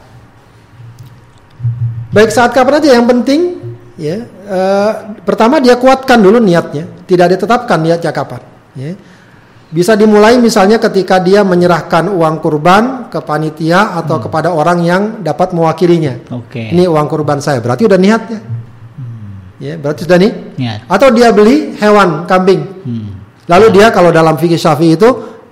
[2.11, 3.57] Baik saat kapan aja yang penting
[3.95, 4.27] ya.
[4.43, 4.91] Uh,
[5.23, 8.43] pertama dia kuatkan dulu niatnya, tidak ditetapkan niatnya kapan,
[8.75, 8.91] ya.
[9.67, 14.23] Bisa dimulai misalnya ketika dia menyerahkan uang kurban ke panitia atau hmm.
[14.23, 16.23] kepada orang yang dapat mewakilinya.
[16.31, 16.55] Oke.
[16.55, 16.67] Okay.
[16.71, 18.39] Ini uang kurban saya, berarti udah niatnya.
[18.39, 19.59] Hmm.
[19.59, 20.31] Ya, berarti sudah nih.
[20.55, 20.87] Niat.
[20.87, 22.63] Atau dia beli hewan kambing.
[22.87, 23.11] Hmm.
[23.51, 25.09] Lalu dia kalau dalam fikih Syafi'i itu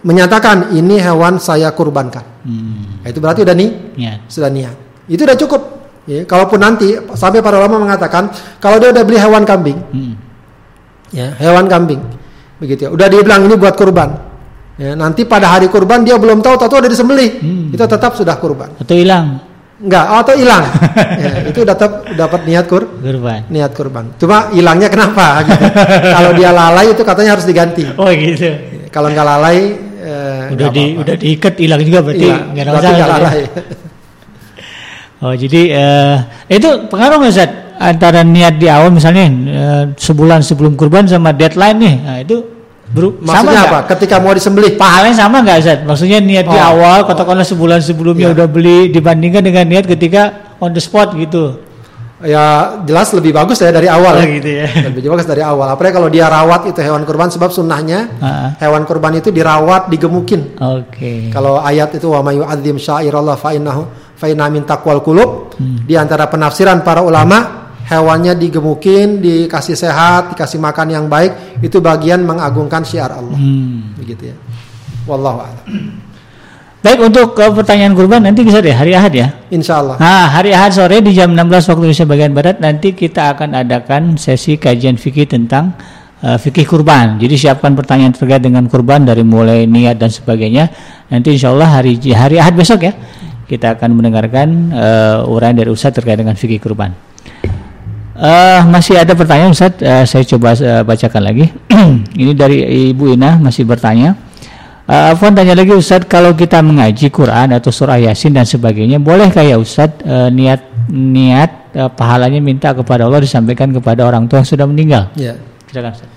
[0.07, 2.23] menyatakan ini hewan saya kurbankan.
[2.47, 3.03] Hmm.
[3.03, 3.99] Nah, itu berarti udah nih.
[3.99, 4.31] Niat.
[4.31, 4.75] Sudah niat.
[5.11, 5.61] Itu udah cukup.
[6.07, 8.31] Ya, kalaupun nanti sampai para ulama mengatakan
[8.63, 9.75] kalau dia udah beli hewan kambing.
[9.91, 10.15] Hmm.
[11.11, 11.99] Ya, hewan kambing
[12.65, 12.89] begitu ya.
[12.89, 14.09] Udah dia bilang ini buat kurban.
[14.75, 17.39] Ya, nanti pada hari kurban dia belum tahu tahu ada disembelih.
[17.39, 17.71] Hmm.
[17.71, 18.75] Itu tetap sudah kurban.
[18.75, 19.39] Atau hilang.
[19.79, 20.63] Enggak, atau hilang.
[21.23, 23.47] ya, itu tetap dapat niat kur kurban.
[23.47, 24.11] Niat kurban.
[24.19, 25.65] Cuma hilangnya kenapa gitu.
[26.11, 27.87] Kalau dia lalai itu katanya harus diganti.
[27.95, 28.51] Oh gitu.
[28.51, 28.55] Ya,
[28.91, 29.57] Kalau nggak lalai
[29.99, 31.01] eh, udah di apa-apa.
[31.07, 33.05] udah diikat hilang juga berarti Iya, nggak ada ya?
[33.07, 33.39] lalai.
[35.23, 36.15] Oh jadi eh,
[36.51, 41.79] itu pengaruh nggak Ustaz antara niat di awal misalnya eh, sebulan sebelum kurban sama deadline
[41.79, 42.35] nih, nah itu
[42.95, 43.67] sama Maksudnya nggak?
[43.67, 43.79] apa?
[43.91, 45.79] Ketika mau disembelih, Pahalanya sama nggak Ustaz?
[45.83, 47.05] Maksudnya niat di Oh, awal oh.
[47.05, 48.35] katakanlah sebulan sebelumnya Iya.
[48.35, 50.21] udah beli dibandingkan dengan niat ketika
[50.57, 51.59] on the spot gitu.
[52.23, 54.15] ya jelas lebih bagus ya dari awal.
[54.15, 54.31] Oh, ya.
[54.31, 54.65] gitu ya.
[54.87, 55.67] Lebih bagus dari awal.
[55.67, 60.55] Apalagi kalau dia rawat itu hewan kurban sebab sunnahnya Ah, hewan kurban itu dirawat, digemukin.
[60.57, 61.29] Oke.
[61.29, 63.83] Kalau ayat itu wa may yu'adzim syairallah fa innahu
[64.15, 65.53] fa inna min taqwal qulub.
[65.59, 72.25] Di antara penafsiran para ulama, hewannya digemukin, dikasih sehat, dikasih makan yang baik, itu bagian
[72.25, 73.37] mengagungkan syiar Allah.
[73.37, 73.93] Hmm.
[73.97, 74.35] Begitu ya.
[75.05, 75.65] Wallahu a'lam.
[76.85, 79.33] Baik untuk eh, pertanyaan kurban nanti bisa deh hari Ahad ya.
[79.49, 79.97] Insyaallah.
[79.97, 84.21] Nah, hari Ahad sore di jam 16 waktu Indonesia bagian Barat nanti kita akan adakan
[84.21, 85.73] sesi kajian fikih tentang
[86.21, 87.17] eh, fikih kurban.
[87.17, 90.69] Jadi siapkan pertanyaan terkait dengan kurban dari mulai niat dan sebagainya.
[91.09, 92.93] Nanti insya Allah hari hari Ahad besok ya
[93.49, 97.14] kita akan mendengarkan eh, uraian dari Ustadz terkait dengan fikih kurban.
[98.15, 101.45] Eh, masih ada pertanyaan Ustadz, Eh, saya coba eh, bacakan lagi.
[102.21, 102.63] Ini dari
[102.95, 104.15] Ibu Ina masih bertanya.
[104.85, 109.33] Uh, Afwan tanya lagi Ustadz kalau kita mengaji Quran atau surah Yasin dan sebagainya boleh
[109.33, 110.61] kayak Ustadz uh, niat
[110.93, 115.09] niat uh, pahalanya minta kepada Allah disampaikan kepada orang tua yang sudah meninggal.
[115.17, 115.41] Ya.
[115.73, 116.15] Silakan Ustadz.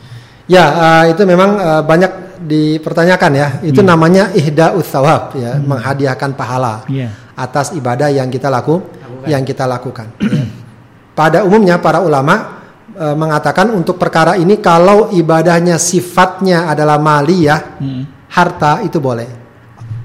[0.48, 0.64] Ya,
[1.04, 3.48] eh, itu memang eh, banyak dipertanyakan ya.
[3.60, 7.12] Itu namanya ihda thawab ya, menghadiahkan pahala Iya.
[7.36, 8.80] atas ibadah yang kita laku
[9.28, 10.08] yang kita lakukan.
[11.18, 12.62] Pada umumnya para ulama
[12.94, 18.02] eh, mengatakan untuk perkara ini kalau ibadahnya sifatnya adalah maliyah, Hmm.
[18.30, 19.26] harta itu boleh.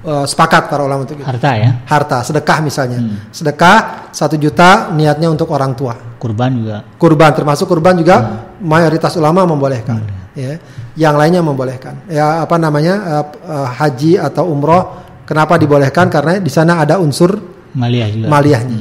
[0.04, 1.24] Eh, sepakat para ulama untuk itu.
[1.24, 2.98] Harta ya, Harta, sedekah misalnya.
[3.30, 5.94] Sedekah satu juta niatnya untuk orang tua.
[6.24, 6.80] kurban juga.
[6.96, 8.16] Kurban termasuk kurban juga
[8.56, 10.00] mayoritas ulama membolehkan.
[10.32, 10.56] Ya.
[10.96, 11.94] Yang lainnya membolehkan.
[12.08, 14.82] Ya apa namanya eh, eh, haji atau umroh
[15.24, 17.36] kenapa dibolehkan karena di sana ada unsur
[17.76, 18.26] Maliyah juga.
[18.32, 18.78] maliyahnya.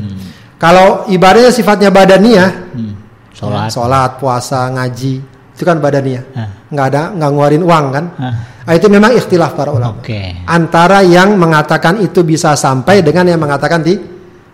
[0.64, 2.96] Kalau ibadahnya sifatnya badaniyah, Hmm.
[2.96, 3.68] ya, Sholat.
[3.68, 5.14] sholat, puasa, ngaji,
[5.52, 6.24] itu kan badaniyah.
[6.32, 6.50] Ah.
[6.72, 8.06] Nggak ada nggak ngeluarin uang kan?
[8.16, 10.00] Ah, Ah, itu memang ikhtilaf para ulama.
[10.00, 10.40] Oke.
[10.48, 14.00] Antara yang mengatakan itu bisa sampai dengan yang mengatakan ti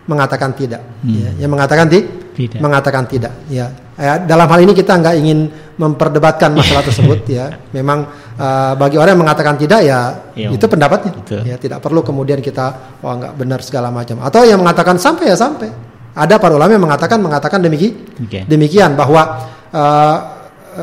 [0.02, 0.82] mengatakan tidak.
[1.06, 1.14] Hmm.
[1.14, 2.02] Ya, yang mengatakan ti
[2.34, 2.58] Tidak.
[2.58, 3.30] mengatakan tidak.
[3.46, 3.70] Ya.
[3.94, 5.46] Ya, dalam hal ini kita nggak ingin
[5.78, 7.54] memperdebatkan masalah tersebut ya.
[7.70, 10.58] Memang uh, bagi orang yang mengatakan tidak ya Iya.
[10.58, 11.14] itu pendapatnya.
[11.14, 11.46] Betul.
[11.46, 14.18] Ya, tidak perlu kemudian kita wah nggak benar segala macam.
[14.26, 15.70] Atau yang mengatakan sampai ya sampai.
[16.10, 18.42] Ada para ulama yang mengatakan mengatakan demikian Oke.
[18.44, 19.22] demikian bahwa
[19.70, 20.16] uh,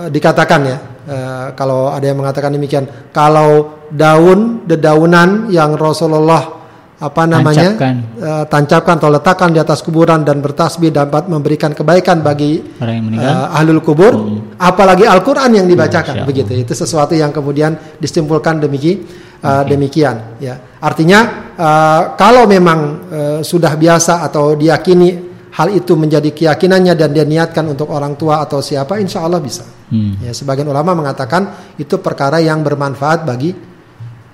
[0.07, 0.77] dikatakan ya
[1.07, 6.55] uh, kalau ada yang mengatakan demikian kalau daun dedaunan yang Rasulullah
[6.97, 7.95] apa namanya Tancapkan.
[8.17, 13.05] uh, tancapkan atau letakkan di atas kuburan dan bertasbih dapat memberikan kebaikan bagi Orang yang
[13.05, 13.33] meninggal.
[13.37, 14.13] uh, ahlul kubur
[14.57, 16.27] apalagi Al-Qur'an yang dibacakan Allah.
[16.27, 19.05] begitu itu sesuatu yang kemudian disimpulkan demikian
[19.45, 21.19] uh, demikian ya artinya
[21.57, 22.79] uh, kalau memang
[23.09, 25.25] uh, sudah biasa atau diyakini
[25.57, 29.65] hal itu menjadi keyakinannya dan dia niatkan untuk orang tua atau siapa insya Allah bisa
[29.87, 30.19] Hmm.
[30.19, 33.55] ya sebagian ulama mengatakan itu perkara yang bermanfaat bagi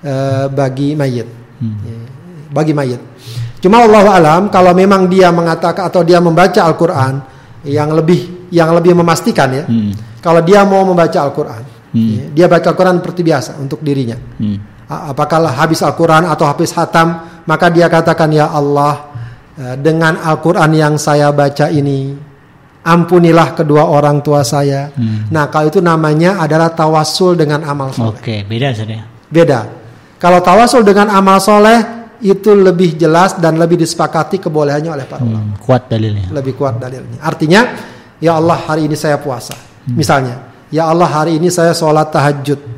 [0.02, 1.28] uh, bagi mayit
[1.62, 1.78] Hmm.
[1.86, 1.96] Ya,
[2.50, 2.98] bagi mayit
[3.62, 7.22] cuma Allah alam kalau memang dia mengatakan atau dia membaca Al-Quran
[7.62, 9.94] yang lebih yang lebih memastikan ya Hmm.
[10.18, 11.62] kalau dia mau membaca Al-Quran,
[11.94, 12.10] Hmm.
[12.10, 14.18] ya, dia baca Al-Quran seperti biasa untuk dirinya.
[14.42, 14.58] Hmm.
[14.84, 19.16] Apakah habis Al-Quran atau habis hatam, maka dia katakan ya Allah,
[19.56, 22.12] eh, dengan Al-Quran yang saya baca ini,
[22.84, 24.92] ampunilah kedua orang tua saya.
[24.92, 25.32] Hmm.
[25.32, 28.12] Nah, kalau itu namanya adalah tawasul dengan amal soleh.
[28.12, 29.02] Oke, beda Ustadz ya.
[29.32, 29.60] Beda.
[30.20, 31.80] Kalau tawasul dengan amal soleh
[32.20, 35.60] itu lebih jelas dan lebih disepakati kebolehannya oleh para ulama Hmm.
[35.64, 36.28] Kuat dalilnya.
[36.28, 37.24] lebih kuat dalilnya.
[37.24, 37.60] Artinya,
[38.20, 39.56] ya Allah hari ini saya puasa.
[39.56, 39.96] Hmm.
[39.96, 40.36] Misalnya,
[40.68, 42.73] ya Allah hari ini saya sholat tahajud.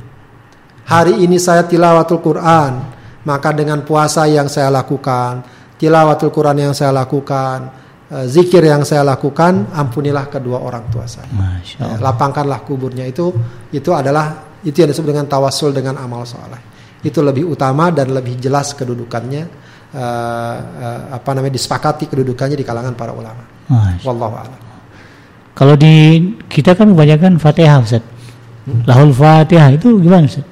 [0.86, 2.94] Hari ini saya tilawatul Quran.
[3.26, 5.42] Maka dengan puasa yang saya lakukan,
[5.82, 7.58] tilawatul Quran yang saya lakukan,
[8.06, 11.26] eh, zikir yang saya lakukan, ampunilah kedua orang tua saya.
[11.34, 12.14] Masya Ya, Allah.
[12.14, 13.34] lapangkanlah kuburnya itu
[13.74, 16.58] itu adalah itu yang disebut dengan tawasul dengan amal soleh
[17.02, 19.42] itu lebih utama dan lebih jelas kedudukannya
[19.90, 20.56] eh,
[20.86, 23.42] eh, apa namanya disepakati kedudukannya di kalangan para ulama
[24.06, 24.60] wallahu a'lam
[25.50, 28.04] Kalau di kita kan kebanyakan Fatihah Ustaz.
[28.86, 30.46] Lahul Fatihah itu gimana Ustaz?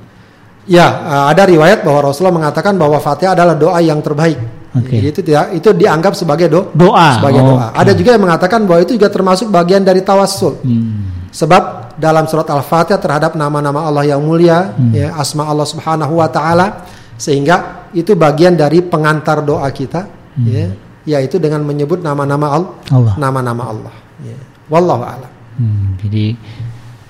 [0.66, 4.38] Ya eh, ada riwayat bahwa Rasulullah mengatakan bahwa Fatihah adalah doa yang terbaik
[4.74, 7.22] jadi itu tidak itu dianggap sebagai do Doa.
[7.22, 11.14] sebagai Oh, doa ada juga yang mengatakan bahwa itu juga termasuk bagian dari tawasul Hmm.
[11.34, 16.86] Sebab dalam surat Al-Fatihah terhadap nama-nama Allah yang mulia, ya, asma Allah Subhanahu wa taala
[17.18, 20.06] sehingga itu bagian dari pengantar doa kita,
[20.38, 20.70] ya,
[21.02, 23.14] yaitu dengan menyebut nama-nama Allah, Allah.
[23.18, 23.94] nama-nama Allah.
[24.22, 24.38] Ya.
[24.70, 25.30] Wallahu a'lam.
[25.58, 26.38] Hmm, jadi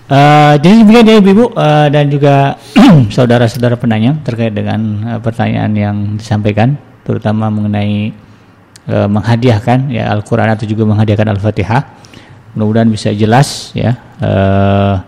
[0.04, 2.60] Uh, jadi demikian ya ibu uh, dan juga
[3.16, 6.76] saudara-saudara penanya terkait dengan uh, pertanyaan yang disampaikan,
[7.08, 8.12] terutama mengenai
[8.84, 11.82] uh, menghadiahkan ya Al-Quran atau juga menghadiahkan Al-Fatihah.
[12.52, 15.00] Mudah-mudahan bisa jelas ya uh,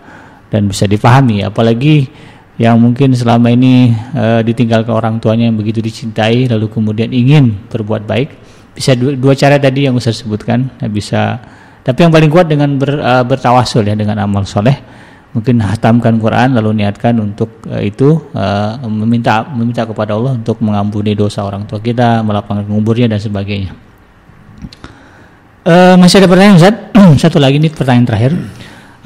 [0.49, 1.45] dan bisa dipahami.
[1.45, 2.09] Apalagi
[2.57, 8.09] yang mungkin selama ini uh, ditinggalkan orang tuanya yang begitu dicintai, lalu kemudian ingin berbuat
[8.09, 8.33] baik,
[8.73, 11.37] bisa dua, dua cara tadi yang saya sebutkan, ya, bisa
[11.87, 14.75] tapi yang paling kuat dengan ber, uh, bertawasul ya dengan amal soleh.
[15.31, 21.15] Mungkin hatamkan Quran lalu niatkan untuk uh, itu uh, meminta meminta kepada Allah untuk mengampuni
[21.15, 23.71] dosa orang tua kita, melapangkan kuburnya dan sebagainya.
[25.63, 26.75] Uh, masih ada pertanyaan Ustaz?
[27.23, 28.31] Satu lagi nih pertanyaan terakhir.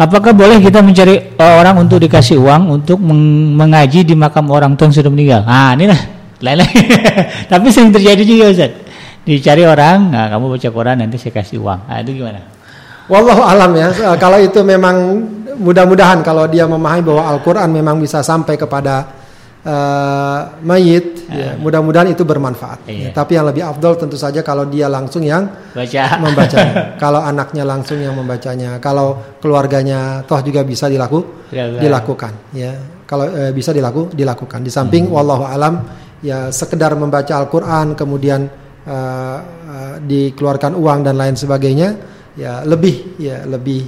[0.01, 4.89] Apakah boleh kita mencari orang untuk dikasih uang untuk meng mengaji di makam orang tua
[4.89, 5.45] yang sudah meninggal?
[5.45, 6.01] Ah, ini lah.
[6.41, 6.65] Lele.
[7.51, 8.73] Tapi sering terjadi juga Ustaz.
[9.21, 11.85] Dicari orang, nah kamu baca Quran nanti saya kasih uang.
[11.85, 12.60] Ah, itu gimana?
[13.09, 13.89] Wallahu alam ya.
[13.89, 15.25] Eh, kalau itu memang
[15.57, 19.21] mudah-mudahan kalau dia memahami bahwa Al-Qur'an memang bisa sampai kepada
[19.61, 21.55] uh, mayit, ya, ah.
[21.61, 22.89] mudah-mudahan itu bermanfaat.
[22.89, 22.97] Iya.
[22.97, 26.03] Ya, tapi yang lebih afdol tentu saja kalau dia langsung yang Baca.
[26.23, 26.97] membacanya.
[26.97, 32.53] kalau anaknya langsung yang membacanya, kalau keluarganya toh juga bisa dilaku, dilakukan.
[32.57, 32.73] Ya,
[33.05, 34.65] kalau uh, bisa dilaku, dilakukan.
[34.65, 35.13] Di samping hmm.
[35.13, 35.85] wallahu alam
[36.21, 38.45] ya sekedar membaca Al-Qur'an kemudian
[38.85, 41.97] uh, uh, dikeluarkan uang dan lain sebagainya
[42.35, 43.81] ya lebih ya lebih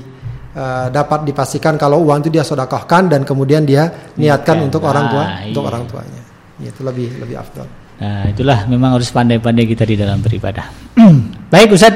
[0.57, 5.06] uh, dapat dipastikan kalau uang itu dia sedekahkan dan kemudian dia niatkan untuk nah, orang
[5.10, 5.48] tua iya.
[5.52, 6.22] untuk orang tuanya.
[6.61, 7.68] Ya, itu lebih lebih afdal.
[8.03, 10.65] Nah, itulah memang harus pandai-pandai kita di dalam beribadah.
[11.53, 11.94] Baik Ustaz,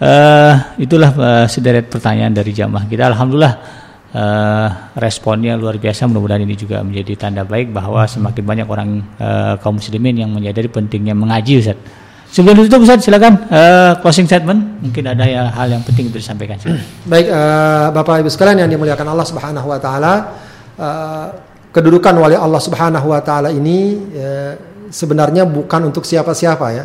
[0.00, 3.12] uh, itulah uh, sederet pertanyaan dari jamaah kita.
[3.12, 3.54] Alhamdulillah
[4.12, 6.08] uh, responnya luar biasa.
[6.08, 8.88] Mudah-mudahan ini juga menjadi tanda baik bahwa semakin banyak orang
[9.20, 11.78] uh, kaum muslimin yang menyadari pentingnya mengaji Ustaz.
[12.28, 14.84] Sebelum ditutup Ustaz silakan uh, closing statement.
[14.84, 16.60] Mungkin ada ya hal yang penting untuk disampaikan.
[17.10, 20.12] Baik uh, Bapak Ibu sekalian yang dimuliakan Allah Subhanahu wa taala,
[20.76, 21.26] uh,
[21.72, 24.52] kedudukan wali Allah Subhanahu wa taala ini uh,
[24.92, 26.84] sebenarnya bukan untuk siapa-siapa ya.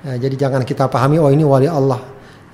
[0.00, 2.00] Uh, jadi jangan kita pahami oh ini wali Allah.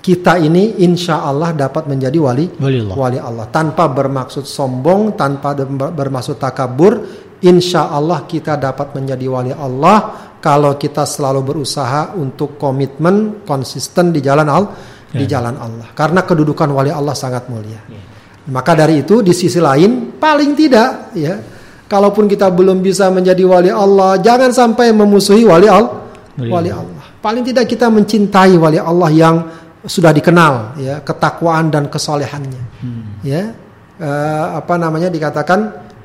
[0.03, 2.95] Kita ini insya Allah dapat menjadi wali wali Allah.
[2.95, 5.55] wali Allah tanpa bermaksud sombong, tanpa
[5.95, 7.23] bermaksud takabur.
[7.37, 14.23] Insya Allah kita dapat menjadi wali Allah kalau kita selalu berusaha untuk komitmen konsisten di
[14.23, 14.71] jalan Allah
[15.11, 15.19] yeah.
[15.19, 15.43] di ya.
[15.43, 17.99] jalan Allah karena kedudukan wali Allah sangat mulia yeah.
[18.55, 21.35] maka dari itu di sisi lain paling tidak ya
[21.91, 26.07] kalaupun kita belum bisa menjadi wali Allah jangan sampai memusuhi wali Allah
[26.39, 29.37] wali Allah paling tidak kita mencintai wali Allah yang
[29.83, 33.03] sudah dikenal ya ketakwaan dan kesolehannya hmm.
[33.27, 33.51] ya
[33.99, 35.59] uh, apa namanya dikatakan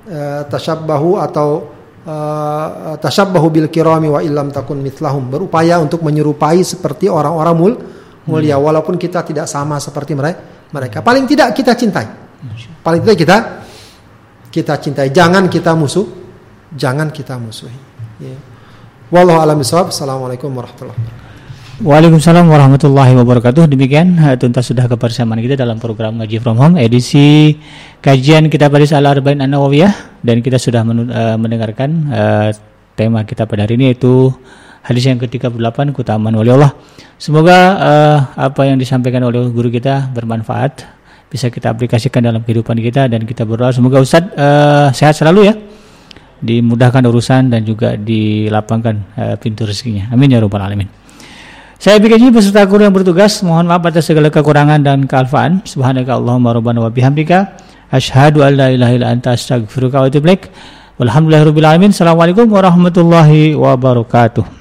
[0.09, 5.27] uh, tasyabbahu atau uh, tashabbahu bil kirami wa illam takun mithlahum.
[5.27, 7.73] Berupaya untuk menyerupai seperti orang-orang mul
[8.29, 8.57] mulia.
[8.57, 8.65] Hmm.
[8.69, 10.39] walaupun kita tidak sama seperti mereka
[10.71, 11.03] mereka.
[11.03, 12.07] Paling tidak kita cintai.
[12.81, 13.37] Paling tidak kita
[14.51, 15.07] kita cintai.
[15.11, 16.07] Jangan kita musuh.
[16.71, 17.91] Jangan kita musuhi.
[18.21, 18.37] Ya.
[19.09, 21.30] wallahu alam bisawab assalamualaikum warahmatullahi wabarakatuh
[21.81, 23.65] Waalaikumsalam warahmatullahi wabarakatuh.
[23.65, 27.57] Demikian uh, tuntas sudah kebersamaan kita dalam program Ngaji From Home edisi
[28.05, 32.49] kajian kita pada Al Arba'in An Nawawiyah dan kita sudah uh, mendengarkan uh,
[32.93, 34.29] tema kita pada hari ini yaitu
[34.85, 36.77] hadis yang ke-38 keutamaan wali Allah.
[37.17, 40.85] Semoga uh, apa yang disampaikan oleh guru kita bermanfaat,
[41.33, 45.57] bisa kita aplikasikan dalam kehidupan kita dan kita berdoa semoga Ustadz uh, sehat selalu ya.
[46.45, 50.13] Dimudahkan urusan dan juga dilapangkan uh, pintu rezekinya.
[50.13, 51.00] Amin ya rabbal alamin.
[51.81, 55.65] Saya bikin peserta guru yang bertugas mohon maaf atas segala kekurangan dan kealfaan.
[55.65, 57.57] Subhanaka Allahumma rabbana wa bihamdika
[57.89, 60.53] asyhadu an la ilaha illa anta astaghfiruka wa atubu ilaik.
[61.01, 61.89] Alamin.
[61.89, 64.60] Assalamualaikum warahmatullahi wabarakatuh.